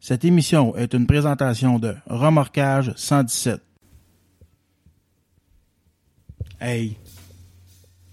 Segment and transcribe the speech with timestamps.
[0.00, 3.60] Cette émission est une présentation de Remorquage 117.
[6.60, 6.96] Hey,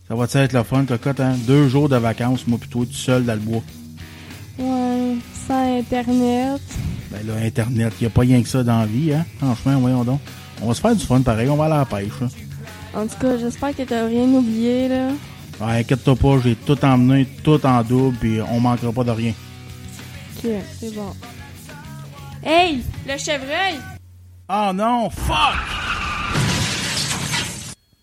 [0.07, 1.35] ça va être le fun, cocotte, hein?
[1.45, 3.63] Deux jours de vacances, moi plutôt tout seul dans le bois.
[4.57, 5.15] Ouais,
[5.47, 6.61] sans Internet.
[7.11, 9.25] Ben là, Internet, y a pas rien que ça dans la vie, hein?
[9.37, 10.21] Franchement, voyons donc.
[10.61, 12.27] On va se faire du fun pareil, on va aller à la pêche, là.
[12.95, 15.09] En tout cas, j'espère que t'as rien oublié, là.
[15.61, 19.33] Ouais, inquiète-toi pas, j'ai tout emmené, tout en double, puis on manquera pas de rien.
[20.37, 21.13] Ok, c'est bon.
[22.47, 23.79] Hey, le chevreuil!
[24.47, 25.55] Oh non, fuck!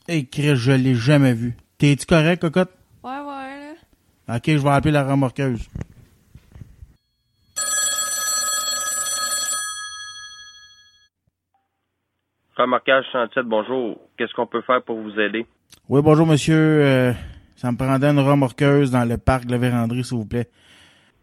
[0.09, 1.55] Hey, Chris, je l'ai jamais vu.
[1.79, 2.73] T'es-tu correct, cocotte?
[3.05, 3.75] Ouais, ouais,
[4.27, 4.35] là.
[4.37, 5.69] Ok, je vais appeler la remorqueuse.
[12.57, 13.97] Remorquage 107, bonjour.
[14.19, 15.47] Qu'est-ce qu'on peut faire pour vous aider?
[15.89, 16.57] Oui, bonjour, monsieur.
[16.57, 17.13] Euh,
[17.55, 20.49] ça me prendrait une remorqueuse dans le parc de la Vérandrie, s'il vous plaît.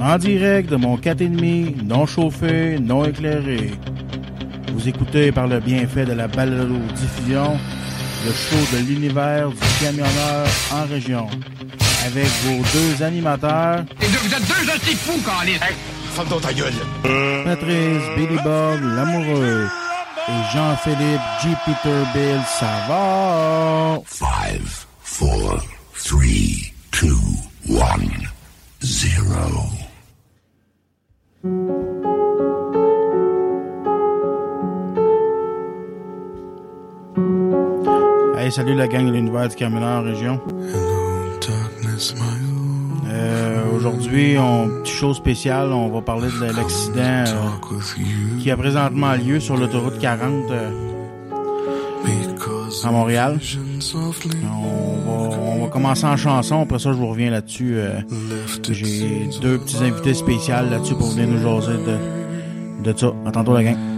[0.00, 3.70] En direct de mon 4,5, non chauffé, non éclairé.
[4.72, 7.58] Vous écoutez par le bienfait de la balado-diffusion
[8.26, 11.26] le show de l'univers du camionneur en région.
[12.06, 15.58] Avec vos deux animateurs, Et deux, vous êtes deux hosties fous, Calis!
[16.12, 16.72] Ferme donc ta gueule.
[17.44, 19.68] Patrice Billy Bob l'amoureux
[20.28, 21.48] et Jean-Philippe G.
[21.64, 24.02] Peter Bill Savard.
[24.06, 25.62] Five, four,
[25.94, 27.18] three, two,
[27.68, 28.10] one,
[28.82, 29.70] zero.
[38.40, 40.40] Hey, salut la gang de l'univers du camionneur région.
[43.06, 49.12] Euh, Aujourd'hui, on petite chose spéciale, on va parler de l'accident euh, qui a présentement
[49.12, 50.70] lieu sur l'autoroute 40 euh,
[52.82, 53.38] à Montréal.
[54.64, 57.76] On va, commencer en chanson, après ça je vous reviens là-dessus.
[58.70, 63.12] J'ai deux petits invités spéciaux là-dessus pour venir nous jaser de, de ça.
[63.26, 63.89] À tantôt la gang.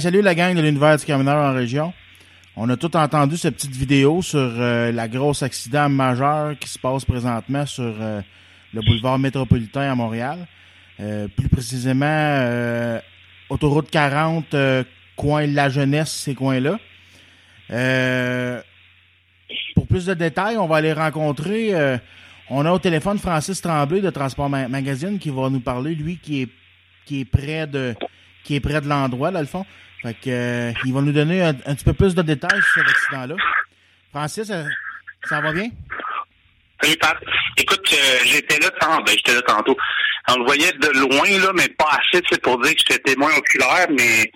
[0.00, 1.92] Salut la gang de l'univers du camionneur en région.
[2.56, 6.78] On a tout entendu cette petite vidéo sur euh, la grosse accident majeur qui se
[6.78, 8.22] passe présentement sur euh,
[8.72, 10.46] le boulevard métropolitain à Montréal.
[10.98, 12.48] Euh, plus précisément,
[13.50, 14.56] autoroute 40,
[15.14, 16.78] coin La Jeunesse, ces coins-là.
[19.74, 21.72] pour plus de détails, on va aller rencontrer.
[22.48, 26.42] on a au téléphone Francis Tremblay de Transport Magazine qui va nous parler, lui, qui
[26.42, 26.48] est
[27.04, 27.94] qui est près de
[28.44, 29.64] qui est près de l'endroit, là, le fond.
[30.02, 32.88] Fait que, euh, il va nous donner un, petit peu plus de détails sur cet
[32.88, 33.36] accident-là.
[34.10, 34.64] Francis, euh,
[35.24, 35.68] ça, va bien?
[36.80, 37.16] Salut, Pat.
[37.56, 39.76] Écoute, euh, j'étais là, ben, j'étais là tantôt.
[40.28, 43.30] On le voyait de loin, là, mais pas assez, c'est pour dire que j'étais témoin
[43.36, 44.32] oculaire, mais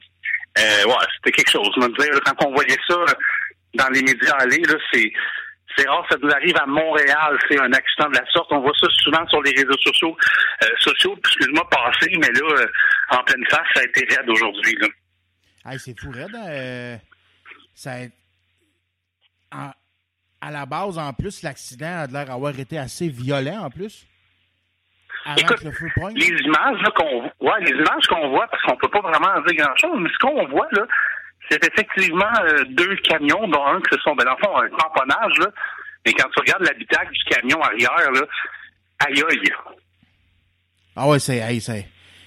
[0.56, 1.68] ouais, c'était quelque chose.
[1.76, 2.96] Je me dire, quand on voyait ça
[3.74, 5.12] dans les médias aller, là, c'est
[5.76, 8.50] c'est rare, ça nous arrive à Montréal, c'est un accident de la sorte.
[8.52, 10.16] On voit ça souvent sur les réseaux sociaux,
[10.62, 12.66] euh, sociaux, excuse-moi, passé, mais là, euh,
[13.10, 14.78] en pleine face, ça a été raide aujourd'hui.
[15.64, 16.34] Hey, c'est fou raide.
[16.34, 16.96] Euh,
[17.74, 17.94] ça
[19.50, 19.74] a...
[20.40, 24.06] à la base, en plus, l'accident a l'air d'avoir été assez violent, en plus.
[25.36, 25.60] Écoute,
[26.14, 29.98] les images qu'on ouais, les images qu'on voit, parce qu'on peut pas vraiment dire grand-chose,
[29.98, 30.86] mais ce qu'on voit, là,
[31.50, 34.68] c'est effectivement euh, deux camions, dont un qui se sont, ben, dans le fond, un
[34.76, 35.50] tamponnage, là.
[36.04, 38.20] Mais quand tu regardes l'habitacle du camion arrière, là,
[39.06, 39.52] aïe aïe.
[40.94, 41.42] Ah ouais, c'est,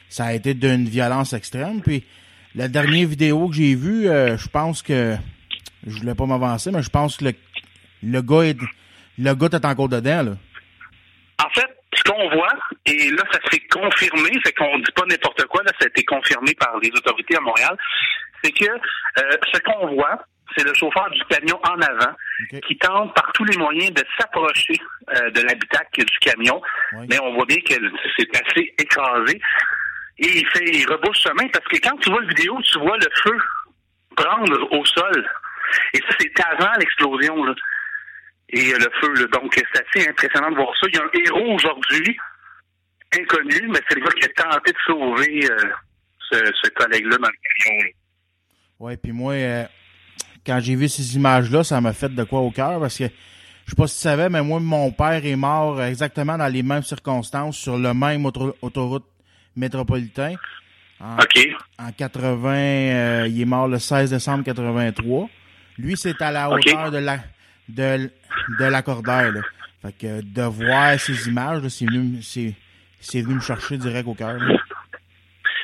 [0.09, 1.81] ça a été d'une violence extrême.
[1.81, 2.03] Puis,
[2.55, 5.15] la dernière vidéo que j'ai vue, euh, je pense que,
[5.85, 7.33] je voulais pas m'avancer, mais je pense que le,
[8.03, 8.57] le gars est,
[9.17, 10.31] le gars est encore dedans, là.
[11.43, 12.53] En fait, ce qu'on voit,
[12.85, 16.03] et là, ça s'est confirmé, c'est qu'on dit pas n'importe quoi, là, ça a été
[16.03, 17.77] confirmé par les autorités à Montréal,
[18.43, 20.23] c'est que euh, ce qu'on voit,
[20.55, 22.13] c'est le chauffeur du camion en avant
[22.67, 24.79] qui tente par tous les moyens de s'approcher
[25.15, 26.61] euh, de l'habitacle du camion,
[27.09, 27.75] mais on voit bien que
[28.17, 29.39] c'est assez écrasé.
[30.17, 32.97] Et il fait, il rebouche chemin parce que quand tu vois la vidéo, tu vois
[32.97, 33.37] le feu
[34.15, 35.29] prendre au sol.
[35.93, 37.43] Et ça, c'est avant l'explosion.
[37.43, 37.55] Là.
[38.49, 40.87] Et le feu, donc c'est assez impressionnant de voir ça.
[40.87, 42.17] Il y a un héros aujourd'hui,
[43.17, 45.69] inconnu, mais c'est le gars qui a tenté de sauver euh,
[46.31, 47.89] ce, ce collègue-là dans le camion.
[48.79, 49.65] Oui, puis moi, euh,
[50.45, 53.71] quand j'ai vu ces images-là, ça m'a fait de quoi au cœur parce que je
[53.71, 56.81] sais pas si tu savais, mais moi, mon père est mort exactement dans les mêmes
[56.83, 59.05] circonstances sur le même autoroute
[59.55, 60.35] métropolitain.
[61.01, 61.17] En,
[61.77, 65.29] En 80, euh, il est mort le 16 décembre 83.
[65.77, 67.19] Lui, c'est à la hauteur de la
[67.69, 68.09] de,
[68.59, 69.33] de l'accordaire.
[69.81, 74.39] Fait que de voir ces images, c'est venu, c'est venu me chercher direct au cœur.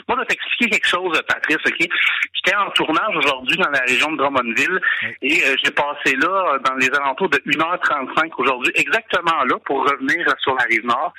[0.08, 1.90] Moi, je vais t'expliquer quelque chose, Patrice, OK?
[2.34, 4.80] J'étais en tournage aujourd'hui dans la région de Drummondville
[5.22, 9.84] et euh, j'ai passé là euh, dans les alentours de 1h35 aujourd'hui, exactement là, pour
[9.84, 11.14] revenir sur la rive nord.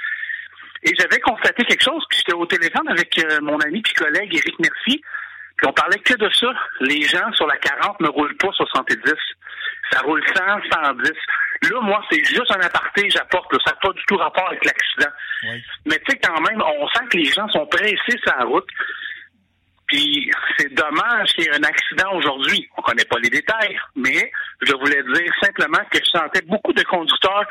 [0.84, 4.32] Et j'avais constaté quelque chose, puis j'étais au téléphone avec euh, mon ami puis collègue
[4.32, 5.02] Éric Mercier,
[5.56, 6.52] puis on parlait que de ça.
[6.80, 9.00] Les gens sur la 40 ne roulent pas 70.
[9.90, 11.12] Ça roule 100, 110.
[11.62, 13.50] Là, moi, c'est juste un aparté, j'apporte.
[13.64, 15.12] Ça n'a pas du tout rapport avec l'accident.
[15.86, 18.68] Mais tu sais, quand même, on sent que les gens sont pressés sur la route.
[19.86, 22.68] Puis c'est dommage qu'il y ait un accident aujourd'hui.
[22.76, 26.82] On connaît pas les détails, mais je voulais dire simplement que je sentais beaucoup de
[26.82, 27.46] conducteurs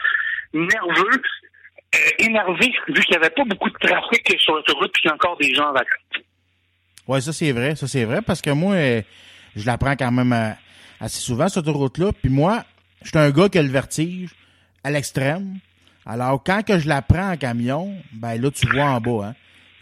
[0.53, 1.21] nerveux,
[1.95, 5.11] euh, énervés, vu qu'il n'y avait pas beaucoup de trafic sur l'autoroute, puis qu'il y
[5.11, 6.25] a encore des gens en vacances.
[7.07, 9.01] Oui, ça c'est vrai, ça c'est vrai, parce que moi, euh,
[9.55, 10.51] je la prends quand même euh,
[10.99, 12.11] assez souvent, cette autoroute-là.
[12.21, 12.63] Puis moi,
[13.05, 14.31] je suis un gars qui a le vertige
[14.83, 15.59] à l'extrême.
[16.05, 19.35] Alors, quand que je la prends en camion, ben là, tu vois en bas, hein.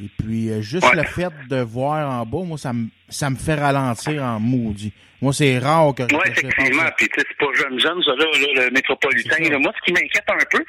[0.03, 3.35] Et puis, euh, juste le fait de voir en bas, moi, ça me, ça me
[3.35, 4.91] fait ralentir en maudit.
[5.21, 6.03] Moi, c'est rare que...
[6.03, 6.89] Oui, effectivement.
[6.97, 8.25] Puis, tu sais, c'est pas jeune, jeune, ça, là,
[8.65, 9.37] le métropolitain.
[9.59, 10.65] moi, ce qui m'inquiète un peu,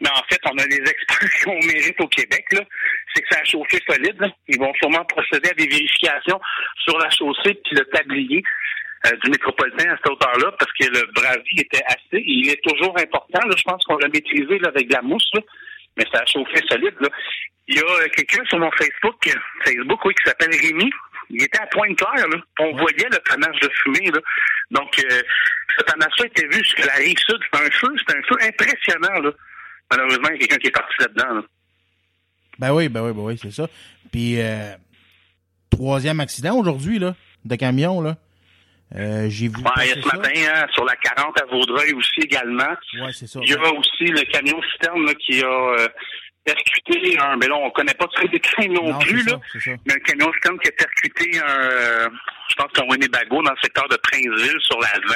[0.00, 2.60] mais en fait, on a les experts qu'on mérite au Québec, là,
[3.14, 4.20] c'est que ça a chauffé solide.
[4.48, 6.40] Ils vont sûrement procéder à des vérifications
[6.84, 8.42] sur la chaussée puis le tablier.
[9.06, 12.22] Euh, du métropolitain à cette hauteur-là parce que le brasier était assez.
[12.24, 13.40] Il est toujours important.
[13.54, 15.30] je pense qu'on l'a maîtrisé là, avec de la mousse,
[15.98, 16.94] mais ça a chauffé solide.
[17.00, 17.08] Là.
[17.68, 19.30] Il y a euh, quelqu'un sur mon Facebook,
[19.62, 20.90] Facebook, oui, qui s'appelle Rémi.
[21.28, 22.38] Il était à Pointe-Claire, là.
[22.60, 24.20] On voyait le panache de fumée, là.
[24.70, 25.22] Donc, euh,
[25.78, 27.38] ce panache-là était vu sur la rive sud.
[27.42, 29.30] C'était un feu, c'était un feu impressionnant, là.
[29.90, 31.42] Malheureusement, il y a quelqu'un qui est parti là-dedans, là.
[32.58, 33.68] Ben oui, ben oui, ben oui, c'est ça.
[34.10, 34.72] Puis, euh,
[35.70, 38.16] troisième accident aujourd'hui, là, de camion, là.
[38.96, 39.56] Euh, j'ai vu.
[39.56, 42.76] Ouais, ce matin, hein, sur la 40 à Vaudreuil aussi également.
[43.00, 43.40] Ouais, c'est ça.
[43.42, 45.88] Il y a aussi le camion citerne là, qui a euh,
[46.44, 47.36] percuté un.
[47.36, 49.38] Mais là, on connaît pas très détails non, non plus, là.
[49.52, 52.08] Ça, mais un camion citerne qui a percuté un.
[52.48, 55.14] Je pense qu'un Winnebago dans le secteur de Princeville sur la 20.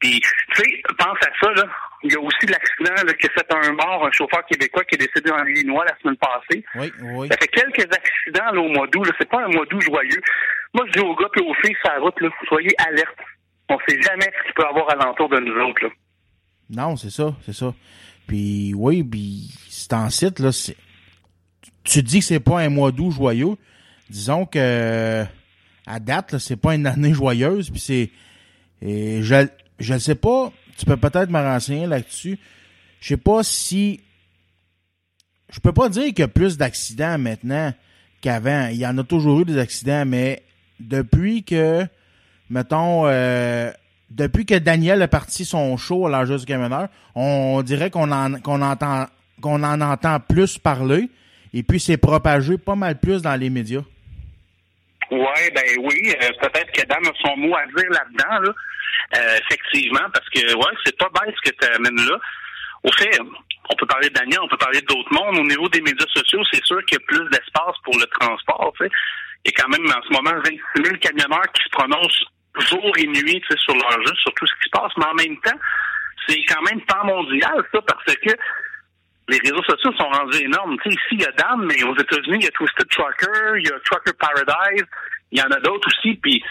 [0.00, 1.64] Puis, tu sais, pense à ça, là.
[2.02, 4.98] Il y a aussi l'accident qui a fait un mort, un chauffeur québécois qui est
[4.98, 6.62] décédé en Illinois la semaine passée.
[6.74, 7.28] Oui, oui.
[7.28, 9.10] Ça fait quelques accidents là, au mois d'août.
[9.18, 10.20] C'est pas un mois d'août joyeux.
[10.76, 13.18] Moi, je dis aux gars et aux filles sur la route, là, soyez alertes.
[13.70, 15.84] On sait jamais ce qu'il peut y avoir alentour de nous autres.
[15.84, 15.88] Là.
[16.68, 17.74] Non, c'est ça, c'est ça.
[18.26, 20.76] Puis oui, puis c'est en site, là, c'est.
[21.82, 23.56] Tu dis que c'est pas un mois d'août joyeux.
[24.10, 25.24] Disons que
[25.86, 28.10] à date, c'est pas une année joyeuse, puis c'est.
[28.82, 29.46] Je
[29.78, 32.38] je ne sais pas, tu peux peut-être me renseigner là-dessus.
[33.00, 34.00] Je sais pas si.
[35.50, 37.72] Je peux pas dire qu'il y a plus d'accidents maintenant
[38.20, 38.68] qu'avant.
[38.68, 40.42] Il y en a toujours eu des accidents, mais
[40.80, 41.84] depuis que,
[42.50, 43.70] mettons, euh,
[44.10, 48.40] depuis que Daniel a parti son show à l'âge du camionneur, on dirait qu'on en,
[48.40, 49.06] qu'on entend,
[49.40, 51.08] qu'on en entend plus parler,
[51.54, 53.82] et puis c'est propagé pas mal plus dans les médias.
[55.10, 58.54] Ouais, ben oui, euh, peut-être que Dan a son mot à dire là-dedans, là.
[59.16, 62.18] Euh, effectivement, parce que ouais, c'est pas bête ce que tu amènes là.
[62.82, 63.18] Au fait,
[63.70, 65.38] on peut parler de Daniel, on peut parler d'autres mondes.
[65.38, 68.72] Au niveau des médias sociaux, c'est sûr qu'il y a plus d'espace pour le transport.
[68.78, 68.90] Tu sais.
[69.46, 72.24] Il y a quand même en ce moment 26 000 camionneurs qui se prononcent
[72.58, 75.36] jour et nuit sur leur jeu, sur tout ce qui se passe, mais en même
[75.40, 75.58] temps,
[76.26, 78.30] c'est quand même pas mondial, ça, parce que
[79.28, 80.76] les réseaux sociaux sont rendus énormes.
[80.84, 83.72] Ici, il y a Dan, mais aux États-Unis, il y a Twisted Trucker, il y
[83.72, 84.86] a Trucker Paradise,
[85.30, 86.42] il y en a d'autres aussi, puis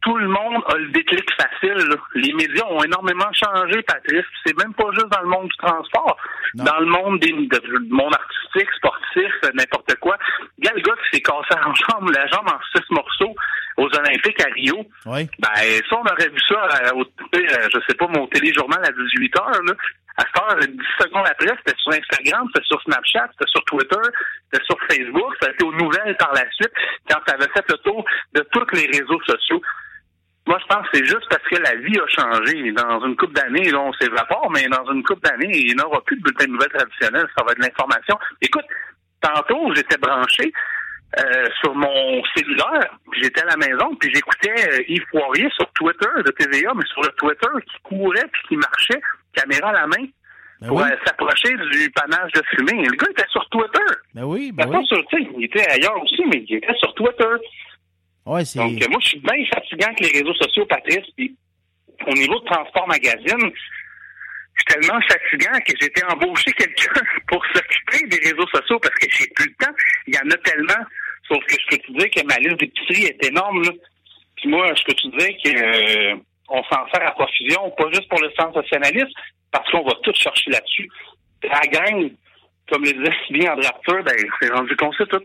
[0.00, 1.96] tout le monde a le déclic facile.
[2.14, 4.24] Les médias ont énormément changé, Patrice.
[4.44, 6.16] C'est même pas juste dans le monde du transport.
[6.54, 10.14] Dans le monde des monde artistique, sportif, n'importe quoi.
[10.14, 13.34] A le gars qui s'est cassé en jambe, la jambe en six morceaux
[13.76, 14.84] aux Olympiques à Rio.
[15.06, 15.28] Oui.
[15.38, 15.48] Ben,
[15.88, 19.36] ça, on aurait vu ça, euh, au, euh, je sais pas, mon téléjournal à 18
[19.38, 19.74] heures, là.
[20.16, 24.02] À cette heure, 10 secondes après, c'était sur Instagram, c'était sur Snapchat, c'était sur Twitter,
[24.50, 26.72] c'était sur Facebook, ça a été aux nouvelles par la suite,
[27.08, 29.62] quand ça avait fait le tour de tous les réseaux sociaux.
[30.48, 32.72] Moi, je pense que c'est juste parce que la vie a changé.
[32.72, 36.16] Dans une couple d'années, on s'évapore, mais dans une couple d'années, il n'y aura plus
[36.16, 38.18] de bulletin de nouvelles traditionnel, ça va être de l'information.
[38.40, 38.64] Écoute,
[39.20, 40.50] tantôt, j'étais branché
[41.20, 45.70] euh, sur mon cellulaire, puis j'étais à la maison, puis j'écoutais euh, Yves Poirier sur
[45.72, 49.00] Twitter de TVA, mais sur le Twitter qui courait puis qui marchait,
[49.34, 50.04] caméra à la main,
[50.62, 50.84] Ben pour oui.
[50.90, 52.84] euh, s'approcher du panache de fumée.
[52.86, 53.92] Le gars était sur Twitter.
[54.14, 54.86] Ben oui, ben Pas oui.
[54.86, 57.34] sur, il était ailleurs aussi, mais il était sur Twitter.
[58.44, 58.58] C'est.
[58.58, 61.06] Donc, moi, je suis bien fatigant que les réseaux sociaux, Patrice.
[61.16, 61.34] Puis,
[62.06, 67.44] au niveau de Transport Magazine, je suis tellement fatigant que j'ai été embauché quelqu'un pour
[67.46, 69.72] s'occuper des réseaux sociaux parce que j'ai plus le temps.
[70.06, 70.84] Il y en a tellement.
[71.26, 73.62] Sauf que je peux te dire que ma liste d'épicerie est énorme.
[73.62, 73.70] Là.
[74.36, 76.16] Puis moi, je peux te dire que euh,
[76.48, 79.12] on s'en sert à profusion, pas juste pour le sensationnalisme,
[79.50, 80.88] parce qu'on va tout chercher là-dessus.
[81.42, 82.10] La gang,
[82.70, 85.22] comme le disait si bien André ben, c'est rendu qu'on sait tout.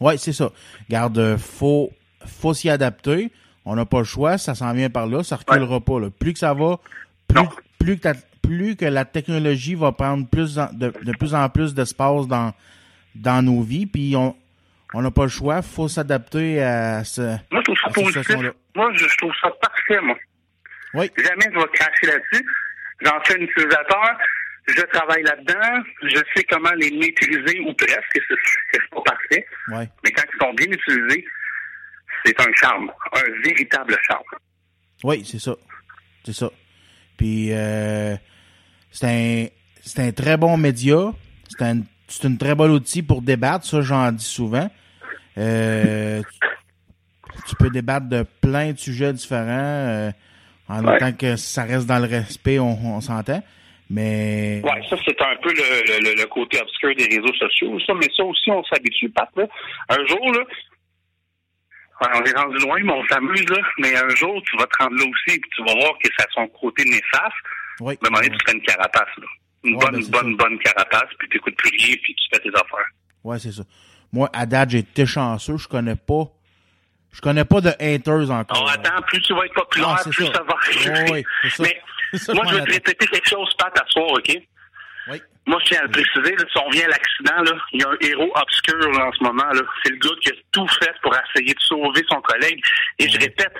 [0.00, 0.50] Ouais, c'est ça.
[0.90, 1.90] Garde, euh, faut,
[2.26, 3.30] faut s'y adapter.
[3.64, 4.38] On n'a pas le choix.
[4.38, 5.22] Ça s'en vient par là.
[5.22, 6.08] Ça reculera pas, là.
[6.10, 6.78] Plus que ça va,
[7.78, 8.08] plus, que,
[8.42, 12.52] plus que la technologie va prendre plus en- de, de plus en plus d'espace dans,
[13.14, 13.86] dans nos vies.
[13.86, 14.36] Puis on,
[14.92, 15.62] on n'a pas le choix.
[15.62, 18.36] Faut s'adapter à ce, Moi, je trouve ça positif.
[18.74, 20.16] Moi, je, je trouve ça parfait, moi.
[20.94, 21.10] Oui.
[21.16, 22.46] Jamais je vais cracher là-dessus.
[23.00, 24.18] J'en suis un utilisateur.
[24.66, 25.82] Je travaille là-dedans.
[26.02, 28.20] Je sais comment les maîtriser ou presque.
[28.72, 29.46] C'est pas parfait.
[29.68, 29.88] Ouais.
[30.04, 31.24] Mais quand ils sont bien utilisés,
[32.24, 32.90] c'est un charme.
[33.12, 34.22] Un véritable charme.
[35.02, 35.54] Oui, c'est ça.
[36.24, 36.50] C'est ça.
[37.18, 38.16] Puis euh,
[38.90, 39.46] c'est un
[39.82, 41.12] c'est un très bon média.
[41.48, 44.70] C'est un c'est une très bonne outil pour débattre, ça j'en dis souvent.
[45.36, 46.22] Euh,
[47.48, 50.10] tu peux débattre de plein de sujets différents euh,
[50.68, 50.96] en Ouais.
[50.96, 53.42] autant que ça reste dans le respect, on, on s'entend.
[53.94, 57.78] Mais Ouais, ça, c'est un peu le, le, le côté obscur des réseaux sociaux.
[57.86, 59.28] Ça, mais ça aussi, on s'habitue, Pat.
[59.36, 59.44] Là.
[59.90, 60.40] Un jour, là,
[62.00, 63.58] on est rendu loin, mais on s'amuse, là.
[63.78, 66.24] Mais un jour, tu vas te rendre là aussi, puis tu vas voir que ça
[66.24, 67.32] a son côté néfaste.
[67.80, 69.26] oui, À un moment donné, tu fais une carapace, là.
[69.62, 70.44] Une Ouais, bonne, ben, bonne, ça.
[70.44, 72.88] bonne carapace, puis tu écoutes plus rien, puis tu fais tes affaires.
[73.22, 73.62] ouais, c'est ça.
[74.12, 76.24] Moi, à date, j'ai été chanceux, je connais pas
[77.12, 78.60] je connais pas de haters encore.
[78.60, 80.32] On attend, plus tu vas être populaire, Ah, plus ça.
[80.32, 81.12] ça, va arriver.
[81.12, 81.62] ouais, c'est ça.
[81.62, 81.80] Mais
[82.14, 84.36] ça, moi, je m'en te répéter quelque chose, Pat, à soir, OK?
[85.08, 85.20] Oui.
[85.46, 87.84] Moi, je tiens à le préciser, là, si on vient à l'accident, là, il y
[87.84, 89.44] a un héros obscur là, en ce moment.
[89.52, 89.60] Là.
[89.82, 92.60] C'est le gars qui a tout fait pour essayer de sauver son collègue.
[92.98, 93.52] Et je répète,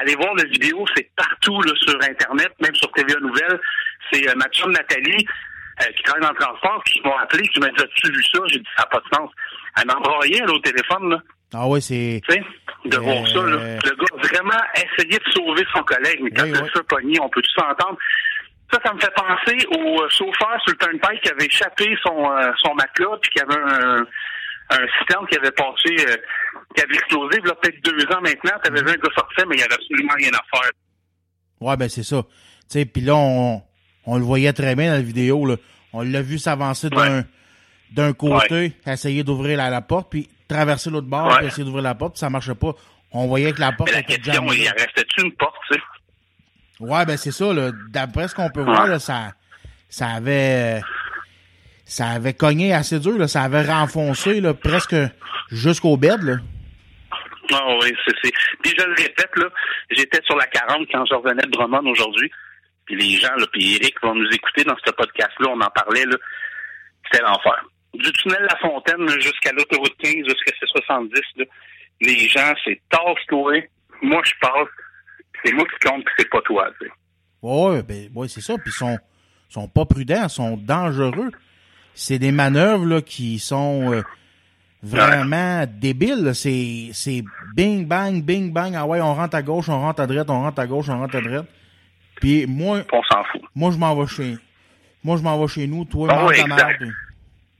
[0.00, 3.60] allez voir la vidéo, c'est partout là, sur Internet, même sur TVA Nouvelles.
[4.10, 5.26] C'est euh, ma chum Nathalie,
[5.82, 8.40] euh, qui travaille dans le transport, qui m'a appelé, qui m'a dit As-tu vu ça?
[8.46, 9.30] J'ai dit Ça n'a pas de sens.
[9.76, 11.10] Elle m'embraillait là, au téléphone.
[11.10, 11.18] Là.
[11.54, 12.42] Ah ouais, c'est Tu sais,
[12.84, 13.76] de Euh, voir ça, là.
[13.84, 16.68] Le gars vraiment essayé de sauver son collègue, mais quand Oui, oui.
[16.74, 17.96] feu pogné, on peut tout s'entendre?
[18.72, 22.30] Ça, ça me fait penser au euh, chauffeur sur le turnpike qui avait échappé son,
[22.32, 24.04] euh, son matelas, puis qui avait un,
[24.70, 26.16] un citerne qui avait passé, euh,
[26.74, 28.58] qui avait explosé, il y a peut-être deux ans maintenant.
[28.64, 30.70] T'avais vu un gars sortir, mais il n'y avait absolument rien à faire.
[31.60, 32.22] Ouais, ben c'est ça.
[32.24, 32.28] Tu
[32.80, 33.62] sais, puis là, on,
[34.04, 35.46] on le voyait très bien dans la vidéo.
[35.46, 35.56] Là.
[35.92, 37.22] On l'a vu s'avancer d'un
[37.92, 41.38] d'un côté, essayer d'ouvrir la, la porte, puis traverser l'autre bord, Ouais.
[41.38, 42.72] puis essayer d'ouvrir la porte, puis ça marchait pas.
[43.12, 45.78] On voyait que la porte Mais la était question, il en restait-tu une porte, tu
[45.78, 45.82] sais?
[46.80, 47.70] Ouais, ben c'est ça, là.
[47.90, 49.32] D'après ce qu'on peut voir, là, ça,
[49.88, 50.82] ça avait,
[51.84, 53.28] ça avait cogné assez dur, là.
[53.28, 54.96] Ça avait renfoncé, là, presque
[55.50, 56.36] jusqu'au bed, là.
[57.52, 58.32] Ah oui, c'est, c'est.
[58.62, 59.46] Puis je le répète, là,
[59.90, 62.30] j'étais sur la 40 quand je revenais de Drummond aujourd'hui.
[62.84, 66.04] Puis les gens, là, puis Eric vont nous écouter dans ce podcast-là, on en parlait,
[66.04, 66.16] là.
[67.10, 67.64] C'était l'enfer.
[67.98, 71.44] Du tunnel La Fontaine jusqu'à l'autoroute 15, jusqu'à C70, là,
[72.00, 73.62] les gens, c'est tasse-toi.
[74.02, 74.68] Moi, je passe.
[75.44, 76.68] C'est moi qui compte, c'est pas toi.
[77.42, 78.54] Ouais, ben, ouais, c'est ça.
[78.54, 78.98] Puis ils sont,
[79.48, 81.30] sont pas prudents, ils sont dangereux.
[81.94, 84.02] C'est des manœuvres, là, qui sont euh,
[84.82, 86.34] vraiment débiles.
[86.34, 87.22] C'est, c'est
[87.54, 88.74] bing, bang, bing, bang.
[88.76, 90.98] Ah ouais, on rentre à gauche, on rentre à droite, on rentre à gauche, on
[90.98, 91.46] rentre à droite.
[92.20, 93.42] Puis moi, On s'en fout.
[93.54, 94.36] moi, je m'en vais chez,
[95.04, 96.56] moi, je m'en vais chez nous, toi, oui, ta exact.
[96.56, 96.90] merde, puis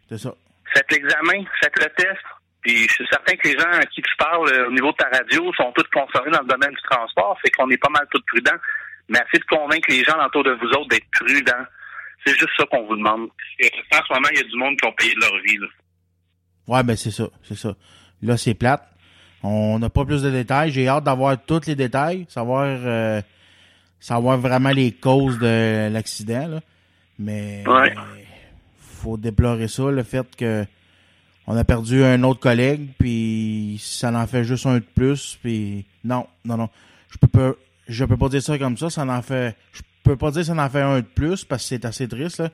[0.08, 0.34] C'est ça.
[0.74, 2.22] Faites l'examen, faites le test.
[2.62, 4.96] Puis je suis certain que les gens à qui tu parles euh, au niveau de
[4.96, 8.06] ta radio sont tous concernés dans le domaine du transport, fait qu'on est pas mal
[8.10, 8.58] tous prudents.
[9.08, 11.64] Mais assez de convaincre les gens autour de vous autres d'être prudents.
[12.24, 13.28] C'est juste ça qu'on vous demande.
[13.60, 15.58] Et en ce moment, il y a du monde qui ont payé de leur vie.
[15.58, 15.66] Là.
[16.66, 17.76] Ouais, ben c'est ça, c'est ça.
[18.22, 18.82] Là, c'est plate.
[19.44, 20.72] On n'a pas plus de détails.
[20.72, 23.20] J'ai hâte d'avoir tous les détails, savoir euh,
[24.00, 26.48] savoir vraiment les causes de l'accident.
[26.48, 26.60] là.
[27.20, 27.94] Mais Ouais.
[28.96, 30.64] Faut déplorer ça, le fait que
[31.46, 35.86] on a perdu un autre collègue, puis ça en fait juste un de plus, puis
[36.04, 36.68] non, non, non.
[37.10, 37.52] Je peux pas
[37.88, 40.54] je peux pas dire ça comme ça, ça en fait je peux pas dire ça
[40.54, 42.50] en fait un de plus parce que c'est assez triste là.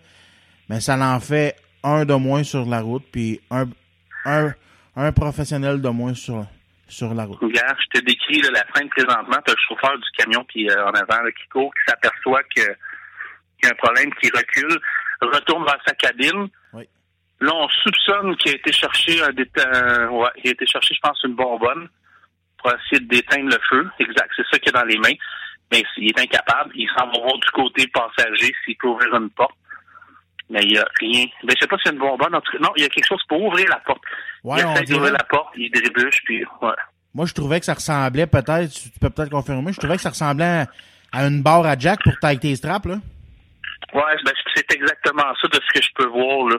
[0.68, 3.66] Mais ça en fait un de moins sur la route, puis un
[4.24, 4.52] un,
[4.94, 6.46] un professionnel de moins sur,
[6.86, 7.40] sur la route.
[7.40, 9.38] Regarde, je te décris là, la scène présentement.
[9.44, 12.60] Tu le chauffeur du camion qui est en avant, là, qui court, qui s'aperçoit que-
[12.60, 14.78] qu'il y a un problème, qui recule,
[15.26, 16.48] retourne vers sa cabine.
[16.72, 16.88] Oui.
[17.40, 21.20] Là, on soupçonne qu'il a été chercher un ouais, il a été chercher, je pense,
[21.24, 21.88] une bonbonne
[22.58, 23.90] pour essayer d'éteindre le feu.
[23.98, 25.16] Exact, c'est ça qu'il a dans les mains.
[25.72, 26.70] Mais il est incapable.
[26.74, 29.56] Il s'en va voir du côté passager s'il peut ouvrir une porte.
[30.50, 31.24] Mais il n'y a rien.
[31.44, 32.34] Ben, je sais pas si c'est une bonbonne.
[32.34, 34.02] En tout cas, non, il y a quelque chose pour ouvrir la porte.
[34.44, 36.74] Ouais, il essaie d'ouvrir la porte, il trébuche, puis ouais.
[37.14, 40.10] Moi, je trouvais que ça ressemblait peut-être, tu peux peut-être confirmer, je trouvais que ça
[40.10, 40.66] ressemblait à,
[41.12, 42.96] à une barre à jack pour tailler tes straps, là.
[43.92, 46.56] Ouais, ben, c'est exactement ça de ce que je peux voir, là.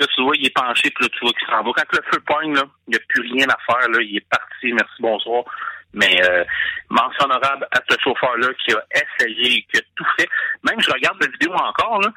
[0.00, 1.70] Là, tu vois, il est penché, puis là, tu vois qu'il s'en va.
[1.74, 3.98] Quand le feu pogne, là, il n'y a plus rien à faire, là.
[4.00, 5.44] Il est parti, merci, bonsoir.
[5.92, 6.44] Mais, euh,
[6.90, 10.28] mention honorable à ce chauffeur-là qui a essayé, qui a tout fait.
[10.62, 12.12] Même, je regarde la vidéo encore, là.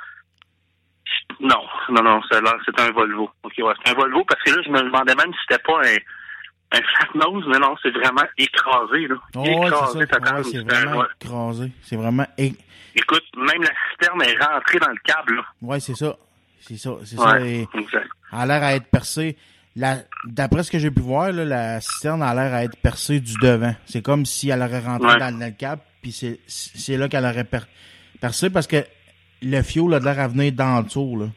[1.39, 3.32] Non, non, non, c'est un Volvo.
[3.43, 5.80] OK, ouais, c'est un Volvo, parce que là, je me demandais même si c'était pas
[5.80, 9.15] un, un flat nose, mais non, c'est vraiment écrasé, là.
[9.36, 10.06] Oh, écrasé,
[10.43, 10.60] c'est.
[10.60, 11.06] Ouais, vraiment ouais.
[11.19, 11.71] écrasé.
[11.84, 12.54] C'est vraiment, é-
[12.96, 15.44] Écoute, même la citerne est rentrée dans le câble, là.
[15.62, 16.16] ouais, c'est ça.
[16.60, 17.40] C'est ça, c'est ça.
[17.42, 18.08] Et exact.
[18.32, 19.38] a l'air à être percée.
[20.26, 23.34] D'après ce que j'ai pu voir, là, la citerne a l'air à être percée du
[23.42, 23.74] devant.
[23.86, 25.18] C'est comme si elle aurait rentré Ouais.
[25.20, 27.66] dans, dans le câble, puis c'est, c'est là qu'elle aurait per-
[28.20, 28.84] percé parce que
[29.42, 31.28] le fioul a l'air à venir d'en dessous, là.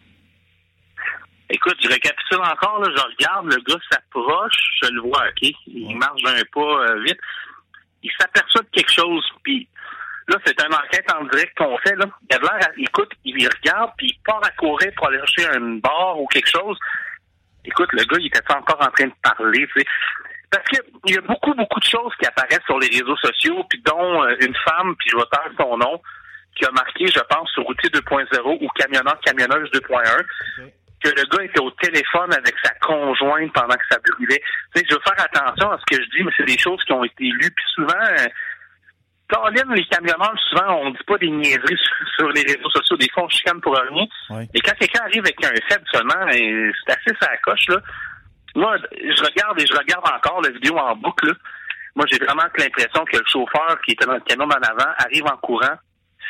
[1.51, 5.51] Écoute, je récapitule encore, là, je regarde, le gars s'approche, je le vois, OK?
[5.69, 7.19] Il marche d'un pas euh, vite.
[8.03, 9.69] Il s'aperçoit de quelque chose, puis
[10.29, 12.07] là, c'est une enquête en direct qu'on fait, là.
[12.31, 15.57] Il a l'air, à- écoute, il regarde, puis il part à courir pour aller chercher
[15.59, 16.79] une barre ou quelque chose.
[17.65, 19.87] Écoute, le gars, il était encore en train de parler, tu sais.
[20.51, 23.65] Parce que il y a beaucoup, beaucoup de choses qui apparaissent sur les réseaux sociaux,
[23.69, 26.01] puis dont euh, une femme, puis je vais taire son nom,
[26.55, 30.25] qui a marqué, je pense, sur routier 2.0 ou camionneur, camionneuse 2.1
[31.03, 34.41] que le gars était au téléphone avec sa conjointe pendant que ça brûlait.
[34.75, 36.83] Tu sais, je veux faire attention à ce que je dis, mais c'est des choses
[36.85, 37.51] qui ont été lues.
[37.51, 38.27] Puis souvent, euh,
[39.29, 41.79] Colin, les camionneurs, souvent, on dit pas des niaiseries
[42.17, 42.97] sur, les réseaux sociaux.
[42.97, 44.07] Des fois, on chicane pour rien.
[44.31, 44.49] Ouais.
[44.55, 47.79] Et quand quelqu'un arrive avec un fait seulement, c'est assez ça coche, là.
[48.57, 51.35] Moi, je regarde et je regarde encore la vidéo en boucle, là.
[51.97, 55.25] Moi, j'ai vraiment l'impression que le chauffeur qui était dans le camion en avant arrive
[55.27, 55.77] en courant,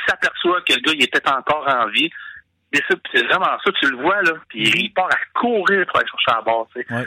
[0.06, 2.10] s'aperçoit que le gars, il était encore en vie,
[2.72, 6.38] c'est vraiment ça, tu le vois, là, puis il part à courir pour aller chercher
[6.38, 7.06] à bord, tu sais.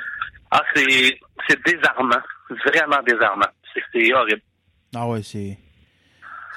[0.51, 2.21] Ah, c'est, c'est désarmant.
[2.49, 3.49] Vraiment désarmant.
[3.73, 4.41] C'est, c'est horrible.
[4.95, 5.57] Ah ouais, c'est.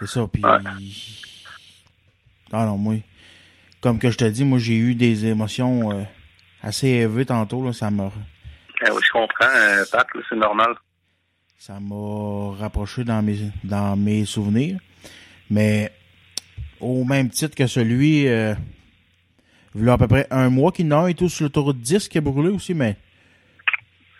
[0.00, 0.26] C'est ça.
[0.32, 0.42] Puis.
[2.52, 2.96] Ah non, moi.
[3.80, 6.02] Comme que je te dis, moi, j'ai eu des émotions euh,
[6.62, 7.64] assez élevées tantôt.
[7.64, 8.10] Là, ça m'a.
[8.82, 10.74] Ah oui, je comprends, euh, Pat, c'est normal.
[11.58, 14.78] Ça m'a rapproché dans mes, dans mes souvenirs.
[15.48, 15.92] Mais.
[16.80, 18.26] Au même titre que celui.
[18.26, 18.54] Euh,
[19.74, 21.28] il y a à peu près un mois qu'il y en a un et tout
[21.28, 22.96] sur l'autoroute 10 qui a brûlé aussi, mais.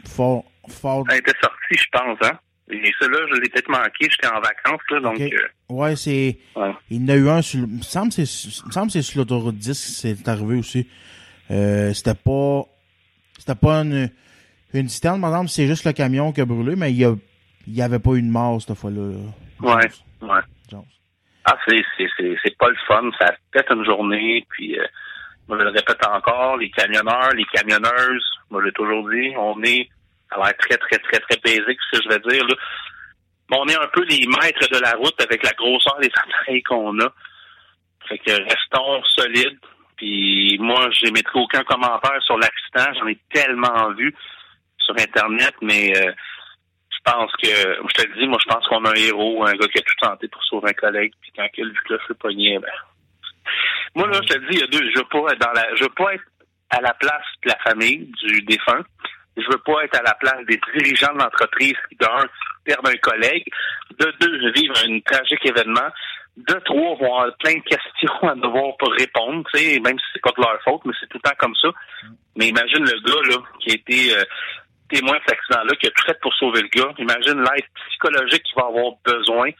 [0.06, 0.44] Fort.
[0.68, 1.04] Fort.
[1.10, 2.38] Elle était sortie, je pense, hein?
[2.72, 5.20] Et celui-là, je l'ai peut-être manqué, j'étais en vacances, là, donc, Ok.
[5.20, 6.38] euh, Ouais, c'est.
[6.56, 6.72] ouais.
[6.90, 7.60] Il y en a eu un sur.
[7.60, 10.88] Il me semble que c'est sur l'autoroute 10 que c'est arrivé aussi.
[11.50, 12.62] Euh, c'était pas.
[13.38, 14.10] C'était pas une.
[14.72, 17.12] Une citerne, par exemple, c'est juste le camion qui a brûlé, mais il y a
[17.66, 19.16] il n'y avait pas eu de mort cette fois-là.
[19.60, 19.90] Ouais,
[20.22, 20.40] ouais.
[21.44, 23.10] Ah, c'est, c'est, c'est, c'est pas le fun.
[23.18, 24.84] Ça fait une journée, puis euh,
[25.48, 29.88] moi, je le répète encore, les camionneurs, les camionneuses, moi, j'ai toujours dit, on est,
[30.30, 32.54] ça a l'air très, très, très, très basique, ce que je vais dire, là.
[33.50, 36.62] Mais on est un peu les maîtres de la route avec la grosseur des appareils
[36.62, 37.12] qu'on a.
[38.08, 39.58] Fait que restons solides.
[39.96, 42.94] Puis moi, j'émettrai aucun commentaire sur l'accident.
[42.98, 44.14] J'en ai tellement vu
[44.78, 46.12] sur Internet, mais euh,
[46.90, 49.52] je pense que, je te le dis, moi, je pense qu'on a un héros, un
[49.52, 51.94] gars qui a tout tenté pour sauver un collègue, puis quand il a vu que
[52.08, 52.70] le pogné, ben...
[53.94, 55.52] Moi, là, je te le dis, il y a deux, je veux pas être dans
[55.52, 56.24] la, je veux pas être
[56.70, 58.84] à la place de la famille du défunt.
[59.36, 62.26] Je veux pas être à la place des dirigeants de l'entreprise qui, d'un,
[62.64, 63.44] perdent un collègue,
[63.98, 65.88] de deux, vivre un tragique événement,
[66.36, 70.04] de trois, vont avoir plein de questions à devoir pour répondre, tu sais, même si
[70.12, 71.68] c'est pas de leur faute, mais c'est tout le temps comme ça.
[72.36, 74.24] Mais imagine le gars, là, qui a été euh,
[74.88, 76.92] témoin de cet accident-là, qui a tout fait pour sauver le gars.
[76.98, 79.50] Imagine l'aide psychologique qu'il va avoir besoin.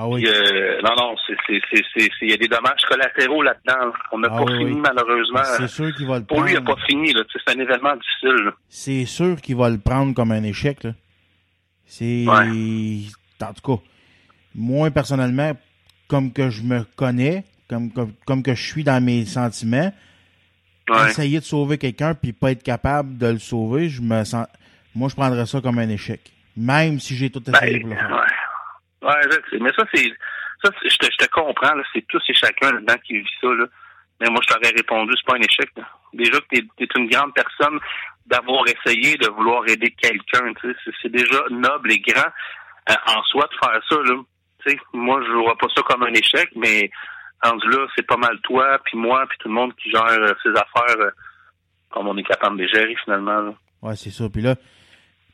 [0.00, 0.24] Ah oui.
[0.26, 3.90] Euh, non, non, c'est, c'est, c'est, c'est, il y a des dommages collatéraux là-dedans.
[4.12, 4.80] On n'a Ah pas oui, fini, oui.
[4.80, 5.42] malheureusement.
[5.56, 6.78] C'est sûr qu'il va le Pour lui, il n'a prendre.
[6.78, 8.52] pas fini, C'est un événement difficile, là.
[8.68, 10.86] C'est sûr qu'il va le prendre comme un échec.
[11.84, 12.26] C'est.
[12.28, 13.82] En tout cas,
[14.54, 15.52] moi, personnellement,
[16.06, 19.92] comme que je me connais, comme, comme, comme que je suis dans mes sentiments,
[20.90, 21.10] Ouais.
[21.10, 24.46] essayer de sauver quelqu'un puis pas être capable de le sauver, je me sens.
[24.94, 26.20] Moi, je prendrais ça comme un échec.
[26.56, 28.10] Même si j'ai tout essayé Ben, pour le faire.
[28.10, 28.34] ouais.
[29.02, 29.58] Ouais, je sais.
[29.60, 30.08] Mais ça, c'est.
[30.64, 31.82] Ça, je te, je te comprends, là.
[31.92, 33.66] C'est tous et chacun là-dedans qui vit ça, là.
[34.20, 35.84] Mais moi, je t'aurais répondu, c'est pas un échec, là.
[36.12, 37.78] Déjà que t'es es une grande personne
[38.26, 40.90] d'avoir essayé de vouloir aider quelqu'un, tu sais.
[41.02, 42.26] C'est- déjà noble et grand
[42.90, 44.20] euh, en soi de faire ça, là.
[44.64, 46.90] Tu sais, moi, je vois pas ça comme un échec, mais
[47.44, 50.32] rendu là, c'est pas mal toi, puis moi, puis tout le monde qui gère euh,
[50.42, 51.10] ses affaires euh,
[51.90, 53.54] comme on est capable de les gérer, finalement, là.
[53.82, 54.24] Ouais, c'est ça.
[54.28, 54.56] Puis là,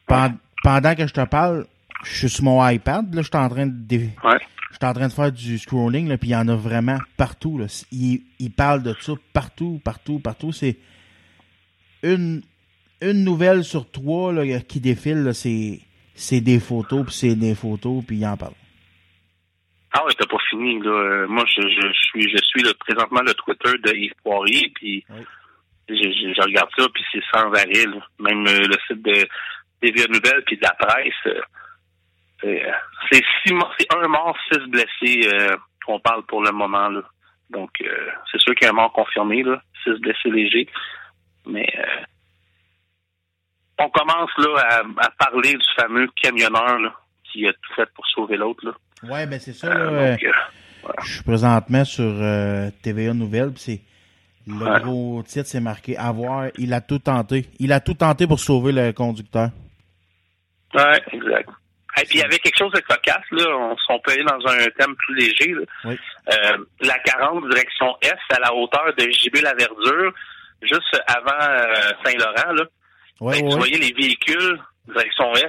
[0.06, 1.64] pen- pendant que je te parle,
[2.02, 4.38] je suis sur mon iPad, là, je suis en train de dé- Ouais.
[4.70, 6.98] je suis en train de faire du scrolling, là, puis il y en a vraiment
[7.16, 7.58] partout.
[7.58, 7.66] Là.
[7.92, 10.52] Il, il parle de ça partout, partout, partout.
[10.52, 10.76] C'est
[12.02, 12.42] une,
[13.00, 15.80] une nouvelle sur trois là, qui défile, là, c'est,
[16.14, 18.54] c'est des photos, puis c'est des photos, puis il en parle.
[19.96, 20.90] Ah ouais, t'as pas fini, là.
[20.90, 25.22] Euh, Moi, je, je suis je suis présentement le Twitter de Yves Poirier, puis Oui.
[25.88, 27.86] je, regarde ça, puis c'est sans arrêt.
[28.18, 29.26] Même euh, le site de
[29.82, 31.12] des Vieux Nouvelles puis de la presse.
[31.26, 31.40] euh,
[32.44, 32.72] c'est euh,
[33.10, 37.02] c'est six morts- c'est un mort, six blessés euh, qu'on parle pour le moment, là.
[37.50, 39.60] Donc, euh, c'est sûr qu'il y a un mort confirmé, là.
[39.82, 40.68] Six blessés légers.
[41.46, 42.02] Mais euh,
[43.78, 48.06] on commence là à, à parler du fameux camionneur là, qui a tout fait pour
[48.06, 48.72] sauver l'autre, là.
[49.10, 49.68] Ouais, ben c'est ça.
[49.74, 50.24] Là, donc,
[51.04, 52.12] je suis présentement sur
[52.82, 53.80] TVA Nouvelles, puis c'est
[54.46, 54.80] le Ouais.
[54.80, 56.48] gros titre, c'est marqué avoir.
[56.58, 57.46] Il a tout tenté.
[57.58, 59.48] Il a tout tenté pour sauver le conducteur.
[60.74, 61.48] Ouais, exact.
[62.00, 63.44] Et puis il y avait quelque chose de cocasse, là.
[63.56, 65.52] On, on peut aller dans un thème plus léger.
[65.54, 65.62] Là.
[65.84, 65.98] Oui.
[66.32, 70.12] Euh, la 40 direction Est à la hauteur de JB La Verdure,
[70.62, 72.64] juste avant euh, Saint-Laurent, là.
[73.20, 75.48] Ouais, Ben, ouais, Tu voyais les véhicules direction Est,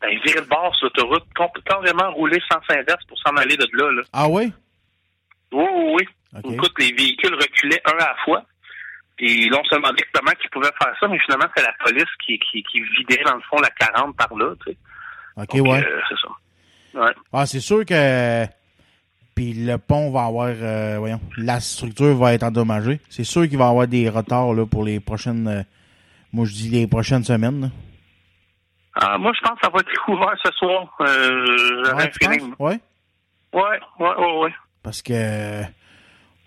[0.00, 3.56] ben, ils viraient de bord sur l'autoroute, compl- carrément rouler sans inverse pour s'en aller
[3.56, 4.02] de là, là.
[4.12, 4.28] Ah?
[5.52, 6.08] Oui, oui, oui.
[6.44, 6.52] Ok.
[6.54, 8.44] Écoute, les véhicules reculaient un à la fois.
[9.16, 12.04] Puis là, on se demandait comment ils pouvaient faire ça, mais finalement, c'est la police
[12.24, 14.78] qui, qui, qui vidait, dans le fond, la 40 par là, tu sais.
[15.36, 15.84] Ok, Donc, ouais.
[15.84, 17.00] euh, c'est ça.
[17.04, 17.12] Ouais.
[17.32, 18.46] Ah, c'est sûr que.
[19.34, 20.48] Puis le pont va avoir.
[20.50, 21.20] euh, voyons.
[21.36, 23.00] La structure va être endommagée.
[23.08, 25.46] C'est sûr qu'il va y avoir des retards là, pour les prochaines.
[25.48, 25.62] euh,
[26.32, 27.60] moi, je dis les prochaines semaines.
[27.62, 27.68] là.
[28.94, 30.94] Ah, moi, je pense que ça va être ouvert ce soir.
[31.00, 31.84] Euh,
[32.58, 32.80] Ouais.
[33.52, 34.54] Ouais, ouais, ouais, ouais.
[34.82, 35.12] Parce que.
[35.14, 35.62] euh,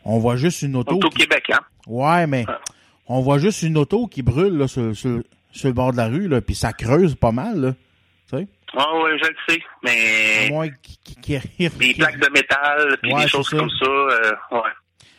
[0.05, 0.95] On voit juste une auto.
[0.95, 1.61] On est au qui- Québec, hein?
[1.87, 2.45] Ouais, mais.
[3.07, 6.07] On voit juste une auto qui brûle là, sur, sur, sur le bord de la
[6.07, 7.59] rue, là, puis ça creuse pas mal.
[7.59, 7.73] Là.
[8.29, 8.47] Tu sais?
[8.75, 9.61] Ah, ouais, je le sais.
[9.83, 11.77] Mais moins qu'il qu'il arrive.
[11.77, 14.59] des plaques de métal, puis Ouais, des choses comme ça, euh, ouais.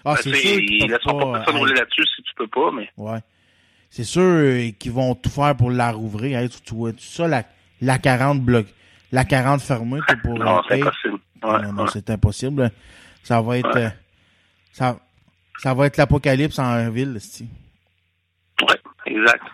[0.06, 2.70] Ah, Ben, c'est sûr ils laisseront pas personne pas, rouler là-dessus si tu peux pas,
[2.72, 2.90] mais.
[2.96, 3.18] Ouais.
[3.90, 6.38] C'est sûr euh, qu'ils vont tout faire pour la rouvrir.
[6.40, 7.44] Hey, tu, tu vois tout ça, la,
[7.80, 8.66] la 40 bloc,
[9.12, 11.18] la 40 fermée, t'es pour Non, c'est impossible.
[11.42, 11.90] Non, Ouais, non, non, ouais.
[11.92, 12.70] c'est impossible.
[13.22, 13.84] Ça va être, Ouais.
[13.84, 13.90] euh,
[14.72, 14.98] ça,
[15.58, 17.18] ça va être l'apocalypse en ville.
[18.62, 19.44] Ouais, exact.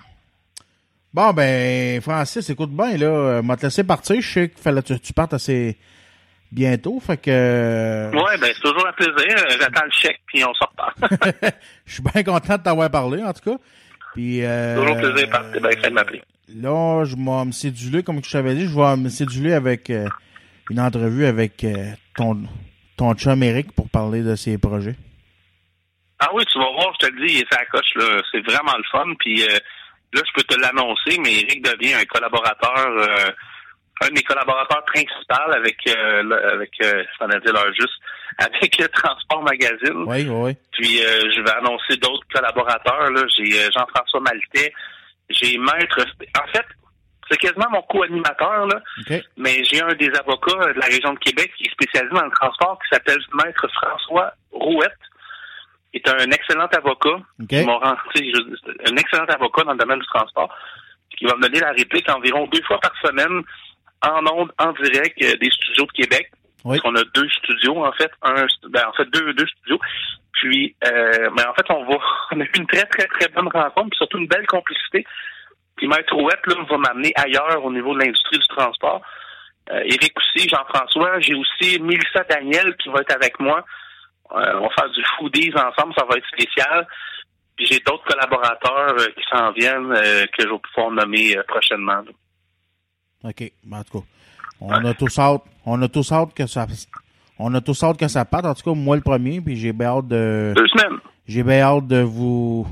[1.13, 4.21] Bon, ben, Francis, écoute bien, là, euh, m'a te laissé partir.
[4.21, 5.77] Je sais qu'il fallait que tu, partes assez
[6.53, 9.35] bientôt, fait que, euh, Ouais, ben, c'est toujours un plaisir.
[9.37, 10.95] Euh, J'attends le chèque, puis on sort pas.
[11.87, 13.59] je suis bien content de t'avoir parlé, en tout cas.
[14.15, 15.53] Puis, euh, toujours un plaisir, Pat.
[15.53, 16.23] T'es bien fait de m'appeler.
[16.57, 20.09] Là, je vais me céduler, comme je t'avais dit, je vais me céduler avec euh,
[20.69, 22.43] une entrevue avec euh, ton,
[22.97, 24.97] ton chum Eric pour parler de ses projets.
[26.19, 28.21] Ah oui, tu vas voir, je te le dis, il est à la coche, là.
[28.31, 29.15] C'est vraiment le fun.
[29.19, 29.59] Puis euh,
[30.13, 33.31] là, je peux te l'annoncer, mais Eric devient un collaborateur euh,
[34.01, 37.03] un de mes collaborateurs principaux avec, euh, avec euh,
[37.41, 38.01] dire leur juste,
[38.39, 40.05] avec le Transport Magazine.
[40.07, 40.57] Oui, oui.
[40.73, 43.11] Puis euh, je vais annoncer d'autres collaborateurs.
[43.11, 43.23] Là.
[43.37, 44.73] J'ai euh, Jean-François Maltais,
[45.29, 46.01] j'ai Maître.
[46.43, 46.65] En fait,
[47.31, 48.81] c'est quasiment mon co-animateur, là.
[49.01, 49.23] OK.
[49.37, 52.33] Mais j'ai un des avocats de la région de Québec qui est spécialisé dans le
[52.33, 54.93] transport qui s'appelle Maître François Rouette.
[55.93, 57.17] Est un excellent avocat.
[57.41, 57.49] OK.
[57.49, 60.55] qui m'a rendu- je- un excellent avocat dans le domaine du transport.
[61.17, 63.43] Qui va me donner la réplique environ deux fois par semaine
[64.03, 66.31] en ondes, en direct euh, des studios de Québec.
[66.65, 66.79] Oui.
[66.85, 68.11] On a deux studios, en fait.
[68.23, 69.81] Un, ben, en fait, deux, deux studios.
[70.35, 71.99] Puis, euh, mais en fait, on va,
[72.33, 75.05] on a eu une très, très, très bonne rencontre, puis surtout une belle complicité.
[75.77, 79.01] Puis Maître Ouette, là, va m'amener ailleurs au niveau de l'industrie du transport.
[79.73, 81.19] Euh, Éric aussi, Jean-François.
[81.21, 83.65] J'ai aussi Mélissa Daniel qui va être avec moi.
[84.33, 86.87] Euh, on va faire du foodies ensemble, ça va être spécial.
[87.57, 92.03] Puis j'ai d'autres collaborateurs euh, qui s'en viennent euh, que je vais pouvoir nommer prochainement.
[93.25, 93.53] OK.
[93.65, 94.07] Ben, en tout cas,
[94.61, 96.67] on a tous hâte, on a tous hâte que ça,
[97.39, 98.47] on a tous hâte que ça parte.
[98.47, 101.01] En tout cas, moi le premier, puis j'ai bien hâte de, Deux semaines.
[101.27, 102.67] j'ai bien hâte de vous,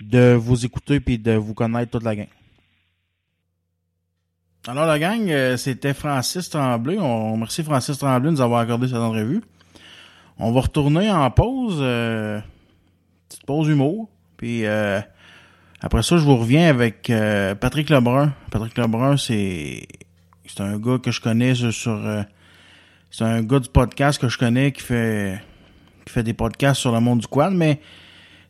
[0.00, 2.28] de vous écouter puis de vous connaître toute la gang.
[4.68, 6.98] Alors la gang, c'était Francis Tremblay.
[6.98, 9.40] On remercie Francis Tremblay de nous avoir accordé cette entrevue.
[10.42, 12.40] On va retourner en pause, euh,
[13.28, 14.98] petite pause humour, puis euh,
[15.82, 18.32] après ça, je vous reviens avec euh, Patrick Lebrun.
[18.50, 19.86] Patrick Lebrun, c'est
[20.46, 22.22] c'est un gars que je connais sur, euh,
[23.10, 25.42] c'est un gars du podcast que je connais qui fait
[26.06, 27.78] qui fait des podcasts sur le monde du quad, mais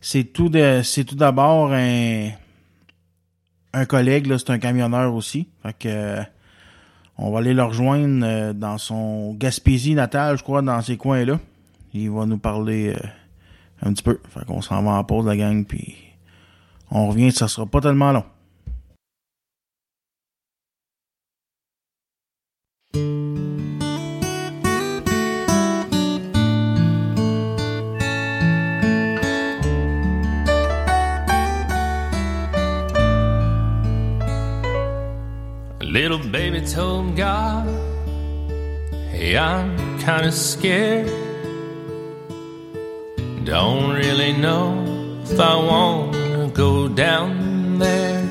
[0.00, 2.29] c'est tout de c'est tout d'abord un
[3.72, 5.48] un collègue là, c'est un camionneur aussi.
[5.64, 6.18] Fait que
[7.18, 11.40] on va aller le rejoindre dans son Gaspésie natal, je crois, dans ces coins-là.
[11.92, 13.07] Il va nous parler euh,
[13.83, 14.18] un petit peu.
[14.29, 15.96] Fait qu'on s'en va en pause la gang puis
[16.90, 18.24] on revient, ça sera pas tellement long.
[35.83, 37.66] Little baby told God,
[39.11, 41.19] Hey, I'm kinda scared.
[43.50, 44.78] Don't really know
[45.24, 48.22] if I wanna go down there.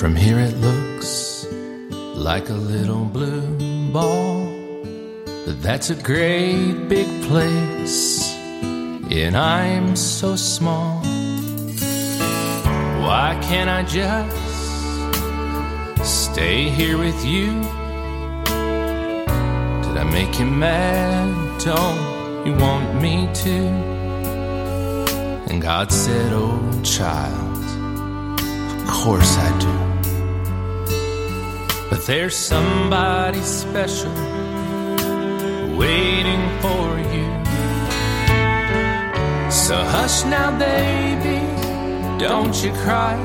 [0.00, 1.46] From here it looks
[2.16, 4.50] like a little blue ball,
[5.46, 8.34] but that's a great big place,
[9.12, 10.98] and I'm so small.
[13.06, 14.34] Why can't I just
[16.02, 17.62] stay here with you?
[19.84, 21.60] Did I make you mad?
[21.60, 22.17] Don't
[22.48, 23.58] you want me to?
[25.48, 27.64] And God said, Oh, child,
[28.82, 29.74] of course I do.
[31.90, 34.14] But there's somebody special
[35.82, 37.28] waiting for you.
[39.50, 41.40] So hush now, baby,
[42.18, 43.16] don't you cry.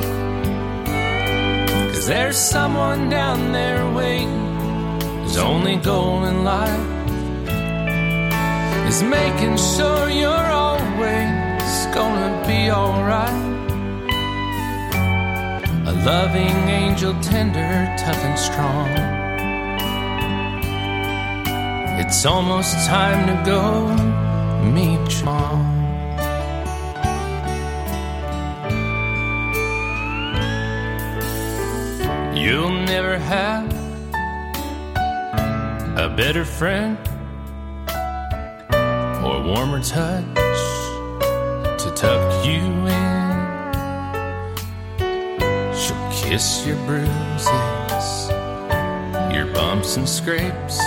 [1.93, 4.43] Cause there's someone down there waiting.
[5.23, 5.77] His only
[6.25, 6.92] in life
[8.88, 13.52] is making sure you're always gonna be alright.
[15.91, 18.89] A loving angel, tender, tough and strong.
[22.02, 23.63] It's almost time to go
[24.78, 25.62] meet mom.
[32.36, 33.72] You'll never have
[35.98, 36.98] a better friend
[39.23, 40.25] or warmer touch
[41.79, 43.43] to tuck you in.
[45.73, 48.29] She'll kiss your bruises,
[49.33, 50.79] your bumps and scrapes,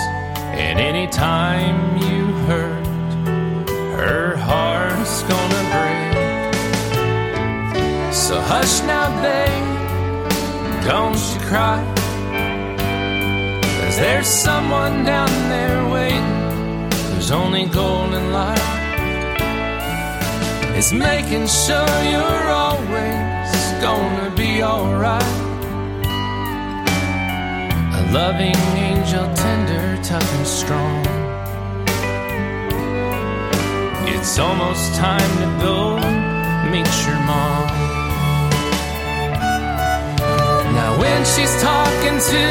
[0.53, 2.85] and any time you hurt,
[3.97, 6.53] her heart's gonna break.
[8.13, 9.67] So hush now, babe,
[10.85, 11.81] don't you cry.
[13.81, 16.16] Cause there's someone down there waiting
[17.27, 18.61] whose only golden light.
[20.77, 25.35] It's making sure you're always gonna be alright.
[27.99, 31.05] A loving angel, tender, tough and strong.
[34.07, 35.97] It's almost time to go
[36.71, 37.67] meet your mom.
[40.77, 42.41] Now, when she's talking to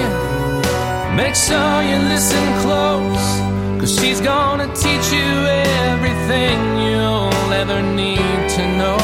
[0.00, 0.10] you,
[1.16, 3.45] make sure you listen close.
[3.86, 5.30] Cause she's gonna teach you
[5.92, 8.98] everything you'll ever need to know.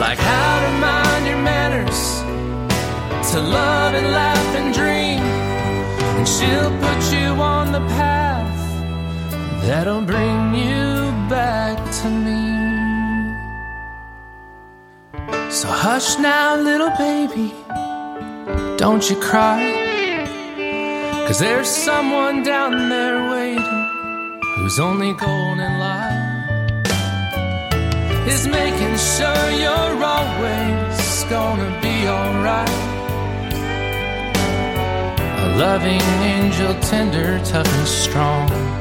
[0.00, 2.00] Like how to mind your manners,
[3.30, 5.20] to love and laugh and dream.
[6.18, 8.58] And she'll put you on the path
[9.62, 12.42] that'll bring you back to me.
[15.48, 17.54] So hush now, little baby,
[18.76, 19.87] don't you cry.
[21.28, 26.80] Cause there's someone down there waiting whose only goal in life
[28.26, 32.70] is making sure you're always gonna be alright.
[35.44, 38.77] A loving angel, tender, tough, and strong.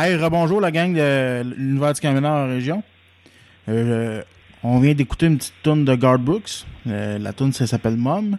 [0.00, 2.84] Hey, rebonjour la gang de l'univers du camionneur en région.
[3.68, 4.22] Euh,
[4.62, 6.66] on vient d'écouter une petite tune de Guard Brooks.
[6.86, 8.38] Euh, la tune, ça s'appelle Mom.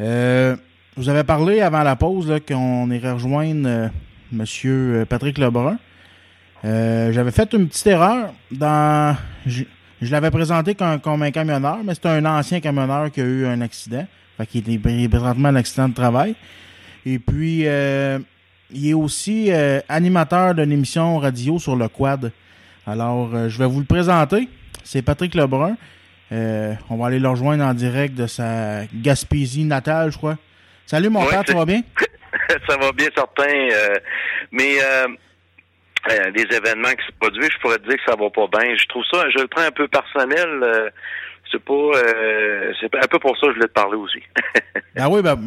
[0.00, 0.56] Euh,
[0.96, 3.88] vous avez parlé avant la pause qu'on irait rejoindre euh,
[4.32, 5.76] Monsieur Patrick Lebrun.
[6.64, 9.14] J'avais fait une petite erreur dans.
[9.44, 9.64] Je,
[10.00, 14.06] l'avais présenté comme, un camionneur, mais c'est un ancien camionneur qui a eu un accident.
[14.38, 16.34] Fait qu'il est présentement un accident de travail.
[17.04, 17.66] Et puis
[18.72, 22.32] il est aussi euh, animateur d'une émission radio sur le quad.
[22.86, 24.48] Alors, euh, je vais vous le présenter.
[24.84, 25.76] C'est Patrick Lebrun.
[26.32, 30.36] Euh, on va aller le rejoindre en direct de sa Gaspésie natale, je crois.
[30.86, 31.82] Salut mon Ouais, père, ça va bien?
[32.68, 33.52] ça va bien, certain.
[34.50, 34.72] mais
[36.34, 38.74] les événements qui se produisent, je pourrais te dire que ça va pas bien.
[38.76, 40.48] Je trouve ça, je le prends un peu personnel.
[41.50, 41.90] c'est pas,
[42.80, 44.22] c'est un peu pour ça que je voulais te parler aussi.
[44.98, 45.38] Ah oui, ben,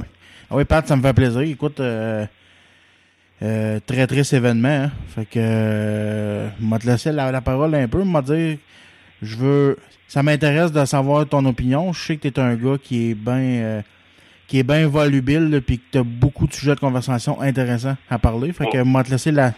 [0.49, 1.41] ah oui, Pat, ça me fait plaisir.
[1.41, 2.25] Écoute, euh,
[3.41, 4.67] euh, très triste événement.
[4.85, 4.91] Hein.
[5.13, 8.57] Fait que, euh, m'a te laisser la, la parole un peu, m'a dire,
[9.21, 11.91] je veux, ça m'intéresse de savoir ton opinion.
[11.93, 13.81] Je sais que t'es un gars qui est bien, euh,
[14.47, 18.53] qui est bien volubile, puis que t'as beaucoup de sujets de conversation intéressants à parler.
[18.53, 19.53] Fait que, m'a te laisser là,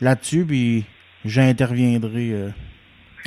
[0.00, 0.84] là-dessus, puis
[1.24, 2.48] j'interviendrai euh,